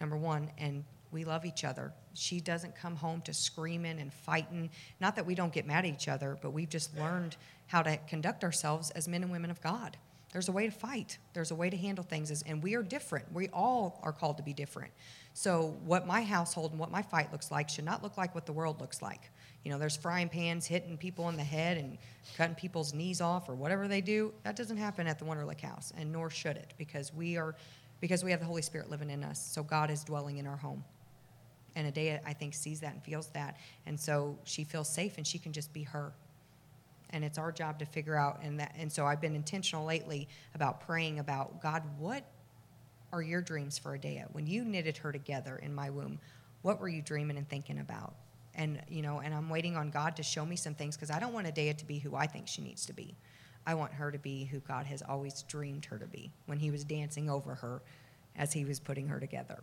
number 0.00 0.16
one, 0.16 0.50
and 0.58 0.84
we 1.12 1.24
love 1.24 1.44
each 1.44 1.64
other. 1.64 1.92
She 2.14 2.40
doesn't 2.40 2.76
come 2.76 2.96
home 2.96 3.20
to 3.22 3.34
screaming 3.34 4.00
and 4.00 4.12
fighting. 4.12 4.70
Not 5.00 5.16
that 5.16 5.26
we 5.26 5.34
don't 5.34 5.52
get 5.52 5.66
mad 5.66 5.84
at 5.84 5.92
each 5.92 6.08
other, 6.08 6.38
but 6.40 6.50
we've 6.50 6.68
just 6.68 6.96
learned 6.98 7.36
how 7.66 7.82
to 7.82 7.96
conduct 8.08 8.44
ourselves 8.44 8.90
as 8.90 9.08
men 9.08 9.22
and 9.22 9.32
women 9.32 9.50
of 9.50 9.60
God. 9.60 9.96
There's 10.32 10.48
a 10.48 10.52
way 10.52 10.66
to 10.66 10.72
fight. 10.72 11.18
There's 11.32 11.50
a 11.50 11.54
way 11.54 11.70
to 11.70 11.76
handle 11.76 12.04
things, 12.04 12.42
and 12.42 12.62
we 12.62 12.74
are 12.74 12.82
different. 12.82 13.32
We 13.32 13.48
all 13.48 14.00
are 14.02 14.12
called 14.12 14.36
to 14.36 14.42
be 14.42 14.52
different. 14.52 14.92
So, 15.32 15.76
what 15.84 16.06
my 16.06 16.22
household 16.22 16.72
and 16.72 16.80
what 16.80 16.90
my 16.90 17.00
fight 17.02 17.32
looks 17.32 17.50
like 17.50 17.68
should 17.68 17.84
not 17.84 18.02
look 18.02 18.18
like 18.18 18.34
what 18.34 18.44
the 18.44 18.52
world 18.52 18.80
looks 18.80 19.00
like. 19.00 19.30
You 19.64 19.70
know, 19.70 19.78
there's 19.78 19.96
frying 19.96 20.28
pans 20.28 20.66
hitting 20.66 20.96
people 20.98 21.28
in 21.28 21.36
the 21.36 21.44
head 21.44 21.78
and 21.78 21.96
cutting 22.36 22.54
people's 22.54 22.92
knees 22.92 23.20
off 23.20 23.48
or 23.48 23.54
whatever 23.54 23.88
they 23.88 24.00
do. 24.00 24.32
That 24.42 24.56
doesn't 24.56 24.76
happen 24.76 25.06
at 25.06 25.18
the 25.18 25.24
Wunderlich 25.24 25.60
House, 25.60 25.92
and 25.96 26.12
nor 26.12 26.28
should 26.28 26.56
it, 26.56 26.74
because 26.76 27.14
we 27.14 27.36
are, 27.36 27.54
because 28.00 28.22
we 28.22 28.30
have 28.30 28.40
the 28.40 28.46
Holy 28.46 28.62
Spirit 28.62 28.90
living 28.90 29.10
in 29.10 29.24
us. 29.24 29.44
So 29.44 29.62
God 29.62 29.90
is 29.90 30.04
dwelling 30.04 30.36
in 30.36 30.46
our 30.46 30.56
home. 30.56 30.84
And 31.76 31.94
Adea, 31.94 32.20
I 32.26 32.32
think, 32.32 32.54
sees 32.54 32.80
that 32.80 32.94
and 32.94 33.02
feels 33.04 33.28
that, 33.28 33.58
and 33.84 34.00
so 34.00 34.36
she 34.44 34.64
feels 34.64 34.88
safe 34.88 35.18
and 35.18 35.26
she 35.26 35.38
can 35.38 35.52
just 35.52 35.72
be 35.72 35.84
her. 35.84 36.12
And 37.10 37.22
it's 37.22 37.38
our 37.38 37.52
job 37.52 37.78
to 37.78 37.86
figure 37.86 38.16
out, 38.16 38.40
and 38.42 38.58
that, 38.58 38.74
and 38.76 38.90
so 38.90 39.06
I've 39.06 39.20
been 39.20 39.36
intentional 39.36 39.84
lately 39.84 40.26
about 40.54 40.80
praying 40.80 41.20
about 41.20 41.62
God, 41.62 41.84
what 41.98 42.24
are 43.12 43.22
your 43.22 43.40
dreams 43.42 43.78
for 43.78 43.96
Adea? 43.96 44.26
When 44.32 44.46
you 44.46 44.64
knitted 44.64 44.96
her 44.96 45.12
together 45.12 45.56
in 45.62 45.72
my 45.74 45.90
womb, 45.90 46.18
what 46.62 46.80
were 46.80 46.88
you 46.88 47.02
dreaming 47.02 47.36
and 47.36 47.48
thinking 47.48 47.78
about? 47.78 48.14
And 48.54 48.80
you 48.88 49.02
know, 49.02 49.20
and 49.20 49.34
I'm 49.34 49.50
waiting 49.50 49.76
on 49.76 49.90
God 49.90 50.16
to 50.16 50.22
show 50.22 50.44
me 50.44 50.56
some 50.56 50.74
things 50.74 50.96
because 50.96 51.10
I 51.10 51.20
don't 51.20 51.32
want 51.32 51.46
Adea 51.46 51.76
to 51.76 51.84
be 51.84 51.98
who 51.98 52.16
I 52.16 52.26
think 52.26 52.48
she 52.48 52.62
needs 52.62 52.86
to 52.86 52.92
be. 52.92 53.14
I 53.66 53.74
want 53.74 53.92
her 53.92 54.10
to 54.10 54.18
be 54.18 54.44
who 54.44 54.60
God 54.60 54.86
has 54.86 55.02
always 55.02 55.42
dreamed 55.42 55.84
her 55.86 55.98
to 55.98 56.06
be 56.06 56.32
when 56.46 56.58
He 56.58 56.70
was 56.70 56.84
dancing 56.84 57.28
over 57.28 57.54
her 57.54 57.82
as 58.36 58.52
He 58.52 58.64
was 58.64 58.80
putting 58.80 59.08
her 59.08 59.20
together. 59.20 59.62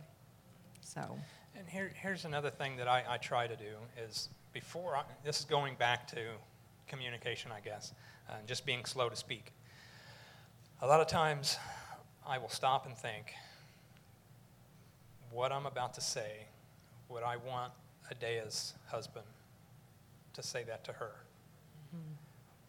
So, 0.80 1.18
and 1.56 1.68
here, 1.68 1.92
here's 1.94 2.24
another 2.24 2.50
thing 2.50 2.76
that 2.76 2.88
I, 2.88 3.04
I 3.08 3.16
try 3.18 3.46
to 3.46 3.56
do 3.56 3.76
is 4.02 4.28
before 4.52 4.96
I, 4.96 5.02
this 5.24 5.40
is 5.40 5.44
going 5.44 5.76
back 5.76 6.06
to 6.08 6.20
communication, 6.88 7.50
I 7.52 7.60
guess, 7.60 7.92
uh, 8.28 8.34
and 8.38 8.48
just 8.48 8.66
being 8.66 8.84
slow 8.84 9.08
to 9.08 9.16
speak. 9.16 9.52
A 10.82 10.86
lot 10.86 11.00
of 11.00 11.06
times, 11.06 11.56
I 12.26 12.38
will 12.38 12.48
stop 12.48 12.86
and 12.86 12.96
think, 12.96 13.32
what 15.30 15.52
I'm 15.52 15.66
about 15.66 15.94
to 15.94 16.00
say, 16.00 16.46
would 17.08 17.22
I 17.22 17.36
want 17.36 17.72
Adea's 18.10 18.74
husband 18.86 19.26
to 20.32 20.42
say 20.42 20.64
that 20.64 20.84
to 20.84 20.92
her? 20.92 21.12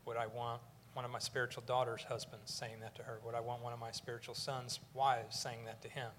Would 0.05 0.17
I 0.17 0.27
want 0.27 0.61
one 0.93 1.03
of 1.03 1.11
my 1.11 1.19
spiritual 1.19 1.63
daughter's 1.65 2.03
husbands 2.03 2.53
saying 2.53 2.79
that 2.81 2.95
to 2.95 3.03
her? 3.03 3.19
Would 3.25 3.35
I 3.35 3.39
want 3.39 3.63
one 3.63 3.73
of 3.73 3.79
my 3.79 3.91
spiritual 3.91 4.35
son's 4.35 4.79
wives 4.93 5.37
saying 5.39 5.65
that 5.65 5.81
to 5.81 5.89
him? 5.89 6.11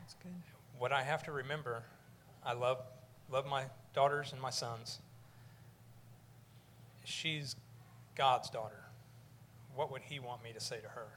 that's 0.00 0.14
good. 0.22 0.32
What 0.78 0.92
I 0.92 1.02
have 1.02 1.24
to 1.24 1.32
remember, 1.32 1.82
I 2.44 2.52
love, 2.52 2.78
love 3.30 3.46
my 3.46 3.64
daughters 3.94 4.32
and 4.32 4.40
my 4.40 4.50
sons. 4.50 5.00
She's 7.04 7.56
God's 8.14 8.50
daughter. 8.50 8.84
What 9.74 9.90
would 9.90 10.02
He 10.02 10.18
want 10.20 10.44
me 10.44 10.52
to 10.52 10.60
say 10.60 10.80
to 10.80 10.88
her? 10.88 11.08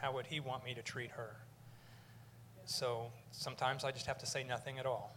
How 0.00 0.12
would 0.14 0.26
He 0.26 0.40
want 0.40 0.64
me 0.64 0.74
to 0.74 0.82
treat 0.82 1.10
her? 1.12 1.36
So 2.64 3.06
sometimes 3.32 3.84
I 3.84 3.92
just 3.92 4.06
have 4.06 4.18
to 4.18 4.26
say 4.26 4.44
nothing 4.44 4.78
at 4.78 4.86
all, 4.86 5.16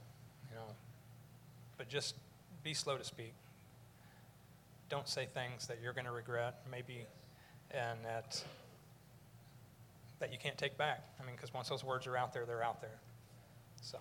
you 0.50 0.56
know. 0.56 0.74
But 1.78 1.90
just 1.90 2.16
be 2.64 2.74
slow 2.74 2.98
to 2.98 3.04
speak. 3.04 3.34
Don't 4.90 5.08
say 5.08 5.28
things 5.34 5.68
that 5.68 5.78
you're 5.84 5.94
going 5.94 6.06
to 6.06 6.12
regret, 6.12 6.62
maybe, 6.72 7.06
and 7.72 8.00
that 8.04 8.44
that 10.20 10.32
you 10.34 10.38
can't 10.38 10.58
take 10.58 10.78
back. 10.78 11.04
I 11.20 11.26
mean, 11.26 11.36
because 11.36 11.54
once 11.54 11.70
those 11.70 11.84
words 11.84 12.06
are 12.06 12.18
out 12.18 12.34
there, 12.34 12.46
they're 12.46 12.64
out 12.64 12.82
there. 12.82 13.00
So. 13.82 14.00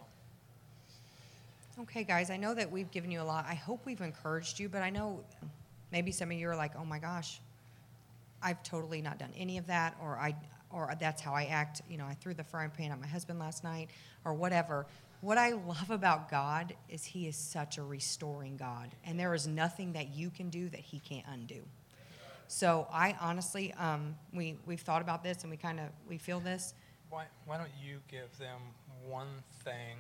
Okay, 1.81 2.05
guys, 2.05 2.31
I 2.31 2.37
know 2.37 2.55
that 2.55 2.71
we've 2.71 2.91
given 2.91 3.11
you 3.11 3.21
a 3.21 3.25
lot. 3.25 3.47
I 3.49 3.55
hope 3.55 3.87
we've 3.87 4.01
encouraged 4.01 4.59
you, 4.59 4.69
but 4.69 4.83
I 4.83 4.91
know 4.91 5.21
maybe 5.93 6.11
some 6.11 6.31
of 6.31 6.37
you 6.37 6.49
are 6.49 6.57
like, 6.57 6.73
oh 6.77 6.85
my 6.85 6.99
gosh, 6.99 7.41
I've 8.43 8.63
totally 8.63 9.01
not 9.01 9.19
done 9.19 9.31
any 9.37 9.59
of 9.59 9.67
that, 9.69 9.97
or 10.03 10.19
I, 10.19 10.35
or 10.71 10.93
that's 10.99 11.23
how 11.23 11.35
I 11.35 11.45
act. 11.45 11.83
You 11.89 11.99
know, 11.99 12.07
I 12.07 12.15
threw 12.15 12.35
the 12.35 12.45
frying 12.45 12.71
pan 12.71 12.91
at 12.91 13.01
my 13.01 13.07
husband 13.07 13.39
last 13.39 13.65
night, 13.65 13.91
or 14.25 14.35
whatever. 14.35 14.87
What 15.21 15.39
I 15.39 15.51
love 15.53 15.91
about 15.91 16.31
God 16.31 16.75
is 16.89 17.05
He 17.05 17.27
is 17.27 17.37
such 17.37 17.79
a 17.79 17.83
restoring 17.83 18.57
God, 18.57 18.91
and 19.05 19.19
there 19.19 19.35
is 19.35 19.47
nothing 19.47 19.93
that 19.93 20.15
you 20.15 20.31
can 20.31 20.51
do 20.51 20.69
that 20.69 20.81
He 20.81 21.01
can't 21.01 21.27
undo. 21.33 21.63
So 22.49 22.87
I 22.93 23.17
honestly, 23.21 23.73
um, 23.75 24.17
we 24.33 24.57
we've 24.67 24.81
thought 24.81 25.03
about 25.03 25.23
this, 25.23 25.43
and 25.43 25.51
we 25.51 25.57
kind 25.57 25.81
of 25.81 25.87
we 26.09 26.19
feel 26.19 26.41
this. 26.41 26.75
Why, 27.11 27.25
why 27.47 27.57
don't 27.57 27.71
you 27.83 27.99
give 28.09 28.37
them 28.39 28.61
one 29.09 29.43
thing 29.65 29.97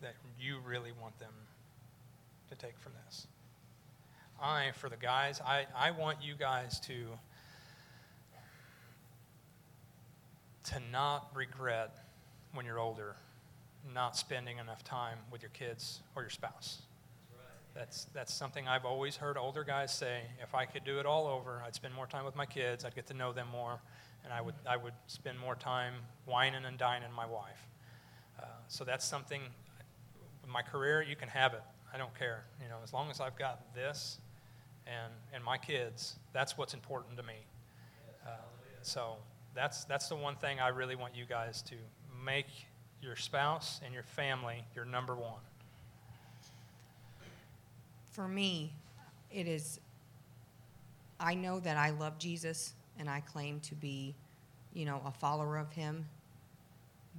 that 0.00 0.14
you 0.38 0.58
really 0.66 0.92
want 1.00 1.18
them 1.18 1.32
to 2.48 2.54
take 2.56 2.78
from 2.78 2.92
this? 3.06 3.26
I, 4.40 4.72
for 4.74 4.88
the 4.88 4.96
guys, 4.96 5.40
I, 5.40 5.66
I 5.76 5.92
want 5.92 6.18
you 6.22 6.34
guys 6.34 6.80
to 6.80 6.94
to 10.64 10.80
not 10.92 11.28
regret 11.34 11.96
when 12.54 12.64
you're 12.64 12.78
older 12.78 13.16
not 13.92 14.16
spending 14.16 14.58
enough 14.58 14.84
time 14.84 15.18
with 15.30 15.42
your 15.42 15.50
kids 15.50 16.00
or 16.14 16.22
your 16.22 16.30
spouse. 16.30 16.82
That's, 17.74 18.04
that's 18.12 18.32
something 18.32 18.68
I've 18.68 18.84
always 18.84 19.16
heard 19.16 19.38
older 19.38 19.64
guys 19.64 19.94
say. 19.94 20.20
If 20.42 20.54
I 20.54 20.66
could 20.66 20.84
do 20.84 21.00
it 21.00 21.06
all 21.06 21.26
over, 21.26 21.62
I'd 21.66 21.74
spend 21.74 21.94
more 21.94 22.06
time 22.06 22.24
with 22.24 22.36
my 22.36 22.44
kids, 22.44 22.84
I'd 22.84 22.94
get 22.94 23.06
to 23.06 23.14
know 23.14 23.32
them 23.32 23.48
more, 23.50 23.80
and 24.24 24.32
I 24.32 24.42
would, 24.42 24.54
I 24.66 24.76
would 24.76 24.92
spend 25.06 25.38
more 25.38 25.54
time 25.54 25.94
whining 26.26 26.64
and 26.66 26.76
dining 26.76 27.10
my 27.12 27.26
wife. 27.26 27.66
Uh, 28.38 28.44
so 28.68 28.84
that's 28.84 29.04
something, 29.04 29.42
my 30.48 30.62
career, 30.62 31.02
you 31.02 31.16
can 31.16 31.28
have 31.28 31.54
it. 31.54 31.62
I 31.92 31.98
don't 31.98 32.16
care. 32.18 32.44
You 32.62 32.68
know, 32.68 32.78
as 32.82 32.92
long 32.92 33.10
as 33.10 33.20
I've 33.20 33.36
got 33.36 33.74
this 33.74 34.18
and, 34.86 35.12
and 35.34 35.44
my 35.44 35.58
kids, 35.58 36.16
that's 36.32 36.56
what's 36.56 36.74
important 36.74 37.16
to 37.16 37.22
me. 37.22 37.44
Uh, 38.26 38.30
so 38.82 39.16
that's, 39.54 39.84
that's 39.84 40.08
the 40.08 40.16
one 40.16 40.36
thing 40.36 40.60
I 40.60 40.68
really 40.68 40.96
want 40.96 41.14
you 41.14 41.24
guys 41.28 41.62
to 41.62 41.74
make 42.24 42.46
your 43.02 43.16
spouse 43.16 43.80
and 43.84 43.92
your 43.92 44.04
family 44.04 44.64
your 44.74 44.84
number 44.84 45.14
one. 45.14 45.40
For 48.12 48.28
me, 48.28 48.72
it 49.30 49.46
is, 49.46 49.80
I 51.18 51.34
know 51.34 51.60
that 51.60 51.76
I 51.76 51.90
love 51.90 52.18
Jesus 52.18 52.74
and 52.98 53.08
I 53.08 53.20
claim 53.20 53.60
to 53.60 53.74
be, 53.74 54.14
you 54.74 54.84
know, 54.84 55.00
a 55.04 55.10
follower 55.10 55.56
of 55.56 55.72
him. 55.72 56.06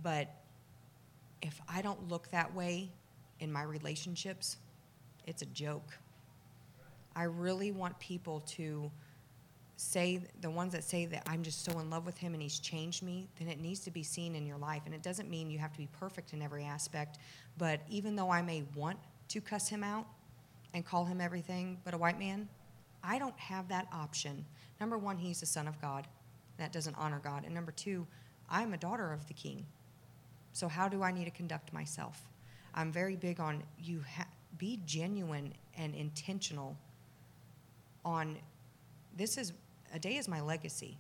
But 0.02 0.30
if 1.44 1.62
I 1.70 1.82
don't 1.82 2.10
look 2.10 2.32
that 2.32 2.54
way 2.56 2.90
in 3.40 3.52
my 3.52 3.64
relationships, 3.64 4.58
it's 5.28 5.42
a 5.42 5.46
joke. 5.48 5.98
I 7.16 7.24
really 7.24 7.72
want 7.72 8.00
people 8.00 8.40
to 8.48 8.90
say 9.76 10.22
the 10.42 10.50
ones 10.50 10.72
that 10.72 10.84
say 10.84 11.06
that 11.06 11.24
I'm 11.28 11.44
just 11.44 11.66
so 11.66 11.80
in 11.80 11.90
love 11.90 12.06
with 12.06 12.18
him 12.18 12.34
and 12.34 12.42
he's 12.42 12.60
changed 12.60 13.04
me, 13.04 13.28
then 13.38 13.50
it 13.50 13.60
needs 13.60 13.82
to 13.82 13.92
be 13.92 14.04
seen 14.04 14.36
in 14.36 14.46
your 14.46 14.58
life. 14.58 14.84
And 14.86 14.96
it 14.96 15.04
doesn't 15.04 15.30
mean 15.30 15.52
you 15.52 15.60
have 15.60 15.74
to 15.74 15.78
be 15.78 15.90
perfect 16.00 16.34
in 16.34 16.42
every 16.42 16.64
aspect, 16.64 17.18
but 17.58 17.82
even 17.90 18.16
though 18.16 18.32
I 18.32 18.42
may 18.42 18.64
want 18.76 18.98
to 19.30 19.42
cuss 19.42 19.68
him 19.68 19.84
out 19.84 20.08
and 20.74 20.86
call 20.86 21.06
him 21.06 21.20
everything 21.20 21.78
but 21.84 21.94
a 21.94 21.98
white 21.98 22.18
man, 22.18 22.48
I 23.04 23.20
don't 23.20 23.38
have 23.38 23.68
that 23.68 23.88
option. 23.92 24.46
Number 24.80 24.98
one, 24.98 25.18
he's 25.18 25.42
the 25.42 25.46
son 25.46 25.68
of 25.68 25.80
God. 25.82 26.08
That 26.58 26.72
doesn't 26.72 26.96
honor 26.96 27.20
God. 27.22 27.44
And 27.44 27.54
number 27.54 27.72
two, 27.72 28.08
I'm 28.50 28.74
a 28.74 28.78
daughter 28.78 29.12
of 29.12 29.28
the 29.28 29.34
king. 29.34 29.66
So 30.54 30.68
how 30.68 30.88
do 30.88 31.04
I 31.04 31.12
need 31.12 31.26
to 31.26 31.32
conduct 31.32 31.74
myself? 31.74 32.30
I'm 32.74 32.92
very 32.92 33.16
big 33.16 33.40
on 33.40 33.64
you 33.80 34.04
ha- 34.16 34.28
be 34.58 34.80
genuine 34.86 35.54
and 35.78 35.94
intentional 35.96 36.78
on 38.06 38.38
this 39.16 39.38
is 39.38 39.54
a 39.94 40.00
day 40.00 40.18
is 40.18 40.28
my 40.28 40.42
legacy. 40.42 40.98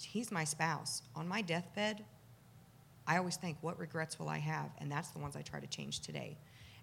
He's 0.00 0.30
my 0.30 0.44
spouse. 0.44 1.02
On 1.16 1.26
my 1.26 1.42
deathbed, 1.42 2.04
I 3.06 3.16
always 3.16 3.36
think, 3.36 3.58
what 3.60 3.78
regrets 3.78 4.18
will 4.18 4.28
I 4.28 4.38
have? 4.38 4.70
And 4.78 4.90
that's 4.90 5.08
the 5.08 5.18
ones 5.18 5.36
I 5.36 5.42
try 5.42 5.60
to 5.60 5.66
change 5.66 6.00
today. 6.00 6.36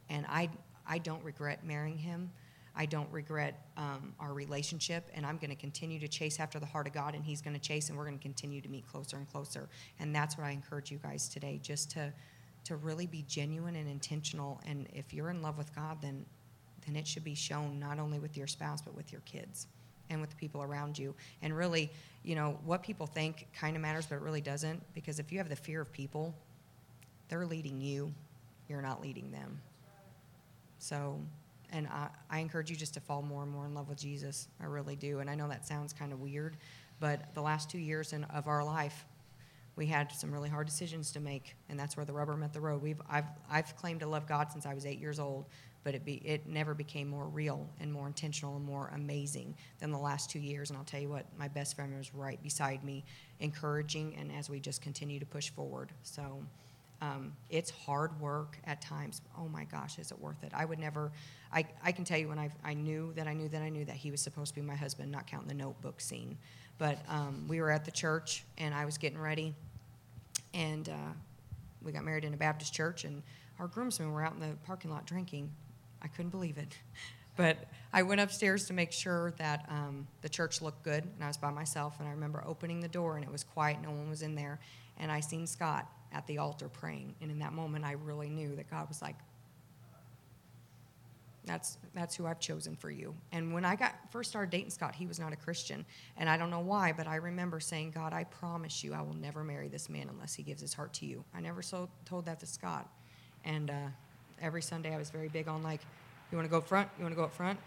And 0.09 0.25
I, 0.27 0.49
I 0.88 0.97
don't 0.97 1.23
regret 1.23 1.65
marrying 1.65 1.97
him. 1.97 2.31
I 2.76 2.86
don't 2.86 3.09
regret 3.11 3.67
um, 3.78 4.13
our 4.19 4.34
relationship, 4.34 5.09
and 5.13 5.26
I'm 5.26 5.38
going 5.38 5.49
to 5.49 5.55
continue 5.55 5.99
to 5.99 6.07
chase 6.07 6.39
after 6.39 6.59
the 6.59 6.65
heart 6.65 6.88
of 6.88 6.93
God, 6.93 7.15
and 7.15 7.23
He's 7.23 7.41
going 7.41 7.55
to 7.55 7.61
chase, 7.61 7.89
and 7.89 7.97
we're 7.97 8.05
going 8.05 8.17
to 8.17 8.23
continue 8.23 8.61
to 8.61 8.69
meet 8.69 8.88
closer 8.88 9.17
and 9.17 9.30
closer. 9.30 9.69
And 9.99 10.13
that's 10.13 10.38
what 10.38 10.45
I 10.45 10.51
encourage 10.51 10.91
you 10.91 10.97
guys 10.97 11.30
today, 11.30 11.59
just 11.61 11.91
to 11.91 12.11
to 12.65 12.76
really 12.78 13.05
be 13.05 13.23
genuine 13.28 13.76
and 13.76 13.88
intentional. 13.88 14.59
And 14.65 14.88
if 14.91 15.13
you're 15.13 15.30
in 15.30 15.41
love 15.41 15.57
with 15.57 15.73
God, 15.76 16.01
then 16.01 16.26
then 16.86 16.95
it 16.95 17.07
should 17.07 17.23
be 17.23 17.36
shown 17.36 17.80
not 17.80 17.99
only 17.99 18.19
with 18.19 18.38
your 18.38 18.47
spouse 18.47 18.82
but 18.82 18.93
with 18.95 19.11
your 19.11 19.21
kids 19.21 19.67
and 20.09 20.21
with 20.21 20.30
the 20.30 20.36
people 20.36 20.61
around 20.61 20.99
you. 20.99 21.15
And 21.41 21.55
really, 21.55 21.91
you 22.23 22.36
know, 22.36 22.59
what 22.63 22.84
people 22.84 23.07
think 23.07 23.47
kind 23.53 23.76
of 23.76 23.82
matters, 23.82 24.05
but 24.05 24.15
it 24.15 24.21
really 24.21 24.41
doesn't. 24.41 24.82
Because 24.93 25.19
if 25.19 25.32
you 25.32 25.38
have 25.39 25.49
the 25.49 25.55
fear 25.55 25.82
of 25.82 25.91
people, 25.91 26.36
they're 27.28 27.45
leading 27.45 27.82
you, 27.82 28.13
you're 28.69 28.82
not 28.82 29.01
leading 29.01 29.32
them. 29.32 29.59
So, 30.78 31.19
and 31.72 31.88
I, 31.88 32.09
I 32.30 32.39
encourage 32.39 32.70
you 32.70 32.76
just 32.76 32.93
to 32.95 32.99
fall 32.99 33.22
more 33.22 33.43
and 33.43 33.51
more 33.51 33.66
in 33.66 33.74
love 33.74 33.89
with 33.89 33.97
Jesus. 33.97 34.47
I 34.61 34.66
really 34.66 34.95
do. 34.95 35.20
And 35.20 35.30
I 35.30 35.36
know 35.36 35.47
that 35.47 35.68
sounds 35.68 35.93
kind 35.93 36.13
of 36.13 36.20
weird, 36.20 36.57
but 36.99 37.34
the 37.34 37.41
last 37.41 37.70
two 37.70 37.80
years 37.80 38.13
in, 38.13 38.24
of 38.26 38.47
our 38.47 38.63
life, 38.63 39.05
we 39.76 39.86
had 39.86 40.11
some 40.11 40.32
really 40.32 40.49
hard 40.49 40.68
decisions 40.68 41.11
to 41.11 41.20
make, 41.20 41.55
and 41.70 41.78
that's 41.78 41.97
where 41.97 42.05
the 42.05 42.13
rubber 42.13 42.36
met 42.38 42.53
the 42.53 42.61
road. 42.61 42.82
We've, 42.82 43.01
I've, 43.09 43.26
I've 43.51 43.76
claimed 43.76 43.99
to 44.01 44.07
love 44.07 44.26
God 44.26 44.51
since 44.51 44.66
I 44.66 44.74
was 44.74 44.86
eight 44.86 44.99
years 44.99 45.20
old, 45.20 45.45
but 45.84 45.93
it, 45.93 46.05
be, 46.05 46.16
it 46.26 46.47
never 46.47 46.74
became 46.74 47.09
more 47.09 47.26
real 47.28 47.70
and 47.80 47.91
more 47.91 48.07
intentional 48.07 48.55
and 48.55 48.66
more 48.66 48.89
amazing 48.95 49.53
than 49.80 49.91
the 49.91 49.97
last 49.97 50.30
two 50.30 50.39
years. 50.39 50.70
And 50.70 50.78
I'll 50.78 50.86
tell 50.86 51.01
you 51.01 51.09
what, 51.09 51.26
my 51.38 51.49
best 51.49 51.76
friend 51.76 51.95
was 51.97 52.13
right 52.13 52.41
beside 52.41 52.84
me, 52.84 53.03
encouraging, 53.39 54.16
and 54.18 54.32
as 54.32 54.49
we 54.49 54.59
just 54.59 54.82
continue 54.82 55.20
to 55.20 55.26
push 55.26 55.49
forward. 55.49 55.91
So 56.03 56.41
um, 57.06 57.34
it's 57.49 57.70
hard 57.70 58.20
work 58.20 58.58
at 58.66 58.82
times. 58.82 59.22
Oh 59.38 59.47
my 59.47 59.64
gosh, 59.66 59.99
is 59.99 60.12
it 60.12 60.20
worth 60.20 60.43
it? 60.43 60.51
I 60.56 60.66
would 60.66 60.80
never, 60.80 61.12
I, 61.53 61.66
I 61.84 61.91
can 61.91 62.03
tell 62.03 62.18
you 62.18 62.30
when 62.30 62.39
I, 62.39 62.49
I 62.64 62.74
knew 62.74 63.14
that 63.16 63.28
I 63.28 63.34
knew 63.34 63.47
that 63.49 63.62
I 63.62 63.70
knew 63.70 63.86
that 63.86 63.95
he 63.95 64.12
was 64.12 64.22
supposed 64.22 64.56
to 64.56 64.62
be 64.62 64.66
my 64.66 64.76
husband, 64.76 65.12
not 65.12 65.28
counting 65.28 65.47
the 65.47 65.53
notebook 65.53 66.01
scene. 66.01 66.38
But 66.78 66.99
um, 67.08 67.45
we 67.47 67.62
were 67.62 67.72
at 67.72 67.86
the 67.86 67.91
church 67.91 68.43
and 68.58 68.74
I 68.74 68.86
was 68.86 68.97
getting 68.97 69.20
ready, 69.20 69.53
and 70.53 70.89
uh, 70.89 71.14
we 71.84 71.91
got 71.91 72.03
married 72.03 72.26
in 72.26 72.34
a 72.34 72.38
Baptist 72.38 72.74
church, 72.74 73.06
and 73.06 73.22
our 73.60 73.68
groomsmen 73.68 74.12
were 74.12 74.24
out 74.24 74.34
in 74.34 74.39
the 74.39 74.56
parking 74.66 74.91
lot 74.91 75.06
drinking 75.06 75.49
I 76.01 76.08
couldn't 76.08 76.32
believe 76.32 76.58
it. 76.58 76.78
But 77.38 77.58
I 77.91 78.03
went 78.03 78.22
upstairs 78.22 78.66
to 78.68 78.74
make 78.74 78.93
sure 78.93 79.34
that 79.39 79.66
um, 79.68 80.08
the 80.22 80.30
church 80.30 80.62
looked 80.62 80.84
good, 80.84 81.03
and 81.03 81.22
I 81.22 81.28
was 81.28 81.36
by 81.36 81.51
myself. 81.51 81.99
And 81.99 82.08
I 82.08 82.12
remember 82.12 82.41
opening 82.47 82.80
the 82.80 82.88
door, 82.88 83.18
and 83.18 83.26
it 83.26 83.30
was 83.30 83.43
quiet, 83.43 83.80
no 83.84 83.89
one 83.89 84.10
was 84.10 84.22
in 84.22 84.36
there. 84.36 84.58
And 84.97 85.12
I 85.12 85.20
seen 85.20 85.45
Scott 85.45 85.86
at 86.12 86.26
the 86.28 86.38
altar 86.38 86.70
praying, 86.70 87.16
and 87.22 87.32
in 87.32 87.39
that 87.39 87.53
moment, 87.53 87.86
I 87.86 87.93
really 87.93 88.30
knew 88.30 88.56
that 88.56 88.70
God 88.70 88.88
was 88.88 89.01
like, 89.01 89.16
"That's 91.45 91.78
that's 91.93 92.16
who 92.16 92.26
I've 92.26 92.39
chosen 92.39 92.76
for 92.76 92.89
you." 92.89 93.14
And 93.32 93.53
when 93.53 93.66
I 93.66 93.76
got 93.76 93.95
first 94.12 94.30
started 94.30 94.51
dating 94.51 94.70
Scott, 94.70 94.95
he 94.95 95.08
was 95.08 95.20
not 95.20 95.34
a 95.34 95.36
Christian, 95.36 95.86
and 96.18 96.30
I 96.30 96.38
don't 96.38 96.49
know 96.49 96.60
why, 96.62 96.93
but 96.93 97.08
I 97.08 97.16
remember 97.16 97.60
saying, 97.60 97.91
"God, 97.91 98.14
I 98.14 98.24
promise 98.24 98.84
you, 98.84 98.93
I 98.93 99.01
will 99.01 99.16
never 99.16 99.43
marry 99.43 99.68
this 99.68 99.89
man 99.89 100.10
unless 100.10 100.34
he 100.34 100.43
gives 100.43 100.62
his 100.62 100.74
heart 100.74 100.93
to 100.93 101.06
you." 101.06 101.24
I 101.34 101.41
never 101.41 101.62
so 101.62 101.89
told 102.06 102.26
that 102.26 102.39
to 102.39 102.45
Scott, 102.45 102.89
and. 103.43 103.70
Uh, 103.70 103.88
every 104.41 104.62
Sunday 104.62 104.93
I 104.93 104.97
was 104.97 105.10
very 105.10 105.28
big 105.28 105.47
on 105.47 105.64
like, 105.64 105.82
you 106.32 106.38
want 106.38 106.45
to 106.45 106.51
go 106.51 106.58
up 106.58 106.68
front? 106.68 106.89
You 106.97 107.03
want 107.03 107.14
to 107.14 107.18
go 107.18 107.24
up 107.24 107.34
front? 107.34 107.60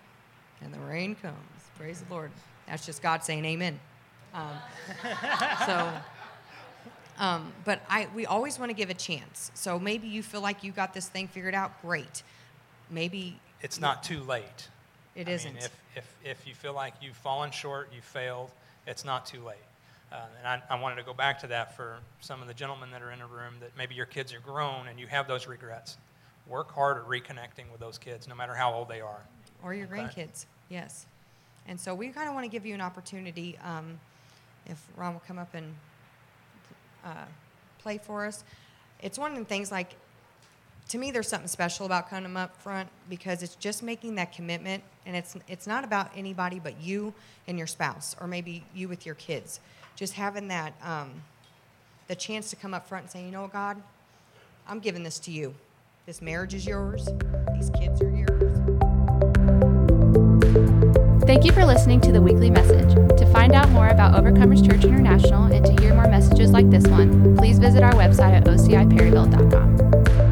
And 0.63 0.73
the 0.75 0.81
rain 0.81 1.15
comes. 1.15 1.37
Praise 1.79 2.01
the 2.01 2.13
Lord. 2.13 2.31
That's 2.67 2.85
just 2.85 3.03
God 3.03 3.23
saying 3.23 3.45
amen. 3.45 3.79
Um, 4.35 4.57
so, 5.67 5.91
um, 7.19 7.53
but 7.65 7.83
I, 7.89 8.09
we 8.15 8.27
always 8.27 8.59
want 8.59 8.71
to 8.71 8.75
give 8.75 8.91
a 8.91 8.95
chance. 8.95 9.51
So 9.55 9.79
maybe 9.79 10.09
you 10.09 10.23
feel 10.23 10.41
like 10.41 10.63
you 10.63 10.73
got 10.73 10.95
this 10.95 11.09
thing 11.09 11.29
figured 11.29 11.55
out. 11.55 11.81
Great. 11.83 12.23
Maybe 12.91 13.39
it's 13.61 13.81
not 13.81 14.03
too 14.03 14.21
late. 14.23 14.69
It. 15.15 15.27
Mean, 15.27 15.57
if, 15.59 15.77
if, 15.97 16.17
if 16.25 16.47
you 16.47 16.55
feel 16.55 16.75
like 16.75 16.95
you've 17.03 17.17
fallen 17.17 17.51
short, 17.51 17.91
you 17.93 18.01
failed, 18.01 18.51
it's 18.87 19.05
not 19.05 19.27
too 19.27 19.43
late. 19.45 19.57
Uh, 20.13 20.21
and 20.39 20.47
I, 20.47 20.77
I 20.77 20.81
wanted 20.81 20.97
to 20.97 21.03
go 21.03 21.13
back 21.13 21.41
to 21.41 21.49
that 21.49 21.77
for 21.77 21.99
some 22.21 22.41
of 22.41 22.47
the 22.49 22.55
gentlemen 22.55 22.91
that 22.93 23.03
are 23.03 23.11
in 23.11 23.19
the 23.19 23.27
room 23.27 23.55
that 23.61 23.73
maybe 23.77 23.95
your 23.95 24.07
kids 24.07 24.33
are 24.33 24.41
grown 24.41 24.87
and 24.89 24.99
you 24.99 25.07
have 25.09 25.27
those 25.27 25.47
regrets 25.47 25.99
work 26.47 26.73
hard 26.73 26.97
at 26.97 27.07
reconnecting 27.07 27.71
with 27.71 27.81
those 27.81 27.99
kids, 27.99 28.27
no 28.27 28.35
matter 28.35 28.55
how 28.55 28.73
old 28.73 28.89
they 28.89 29.01
are. 29.01 29.21
Or 29.63 29.75
your 29.75 29.87
okay. 29.87 29.97
grandkids, 29.97 30.47
yes. 30.71 31.05
And 31.67 31.79
so 31.79 31.95
we 31.95 32.09
kind 32.09 32.29
of 32.29 32.35
want 32.35 32.45
to 32.45 32.51
give 32.51 32.65
you 32.65 32.75
an 32.75 32.81
opportunity. 32.81 33.59
Um, 33.63 34.01
if 34.67 34.83
Ron 34.97 35.13
will 35.13 35.23
come 35.27 35.39
up 35.39 35.53
and 35.55 35.75
uh, 37.05 37.27
play 37.79 37.99
for 37.99 38.27
us, 38.27 38.45
it's 39.01 39.19
one 39.19 39.33
of 39.33 39.39
the 39.39 39.45
things 39.45 39.71
like, 39.71 39.95
to 40.89 40.99
me, 40.99 41.11
there's 41.11 41.29
something 41.29 41.49
special 41.49 41.87
about 41.87 42.09
coming 42.09 42.37
up 42.37 42.57
front 42.57 42.89
because 43.11 43.43
it's 43.43 43.55
just 43.57 43.83
making 43.83 44.15
that 44.15 44.33
commitment, 44.33 44.83
and 45.05 45.15
it's 45.15 45.37
it's 45.47 45.67
not 45.67 45.85
about 45.85 46.11
anybody 46.17 46.59
but 46.59 46.81
you 46.81 47.13
and 47.47 47.59
your 47.59 47.67
spouse, 47.67 48.17
or 48.21 48.27
maybe 48.27 48.65
you 48.75 48.89
with 48.89 49.05
your 49.05 49.15
kids. 49.17 49.61
Just 49.97 50.15
having 50.15 50.49
that 50.49 50.73
um, 50.83 51.11
the 52.07 52.17
chance 52.17 52.49
to 52.51 52.57
come 52.57 52.73
up 52.73 52.89
front 52.89 53.05
and 53.05 53.11
say, 53.11 53.25
you 53.25 53.31
know 53.31 53.43
what, 53.43 53.53
God, 53.53 53.77
I'm 54.67 54.81
giving 54.81 55.03
this 55.03 55.19
to 55.21 55.31
you. 55.31 55.55
This 56.07 56.23
marriage 56.23 56.55
is 56.55 56.67
yours. 56.67 57.07
These 57.55 57.71
kids 57.79 58.01
are 58.01 58.09
yours. 58.09 58.18
Thank 61.29 61.45
you 61.45 61.53
for 61.53 61.67
listening 61.67 62.01
to 62.01 62.11
the 62.11 62.23
weekly 62.23 62.49
message. 62.49 62.95
To 63.19 63.31
find 63.35 63.53
out 63.53 63.69
more 63.69 63.89
about 63.89 64.15
Overcomers 64.15 64.67
Church 64.67 64.87
International 64.87 65.45
and 65.53 65.63
to 65.67 65.73
hear 65.83 65.93
more 65.93 66.09
messages 66.09 66.53
like 66.53 66.71
this 66.71 66.87
one, 66.87 67.37
please 67.37 67.59
visit 67.59 67.83
our 67.83 67.93
website 67.93 68.33
at 68.33 68.45
ociperryville.com. 68.45 70.28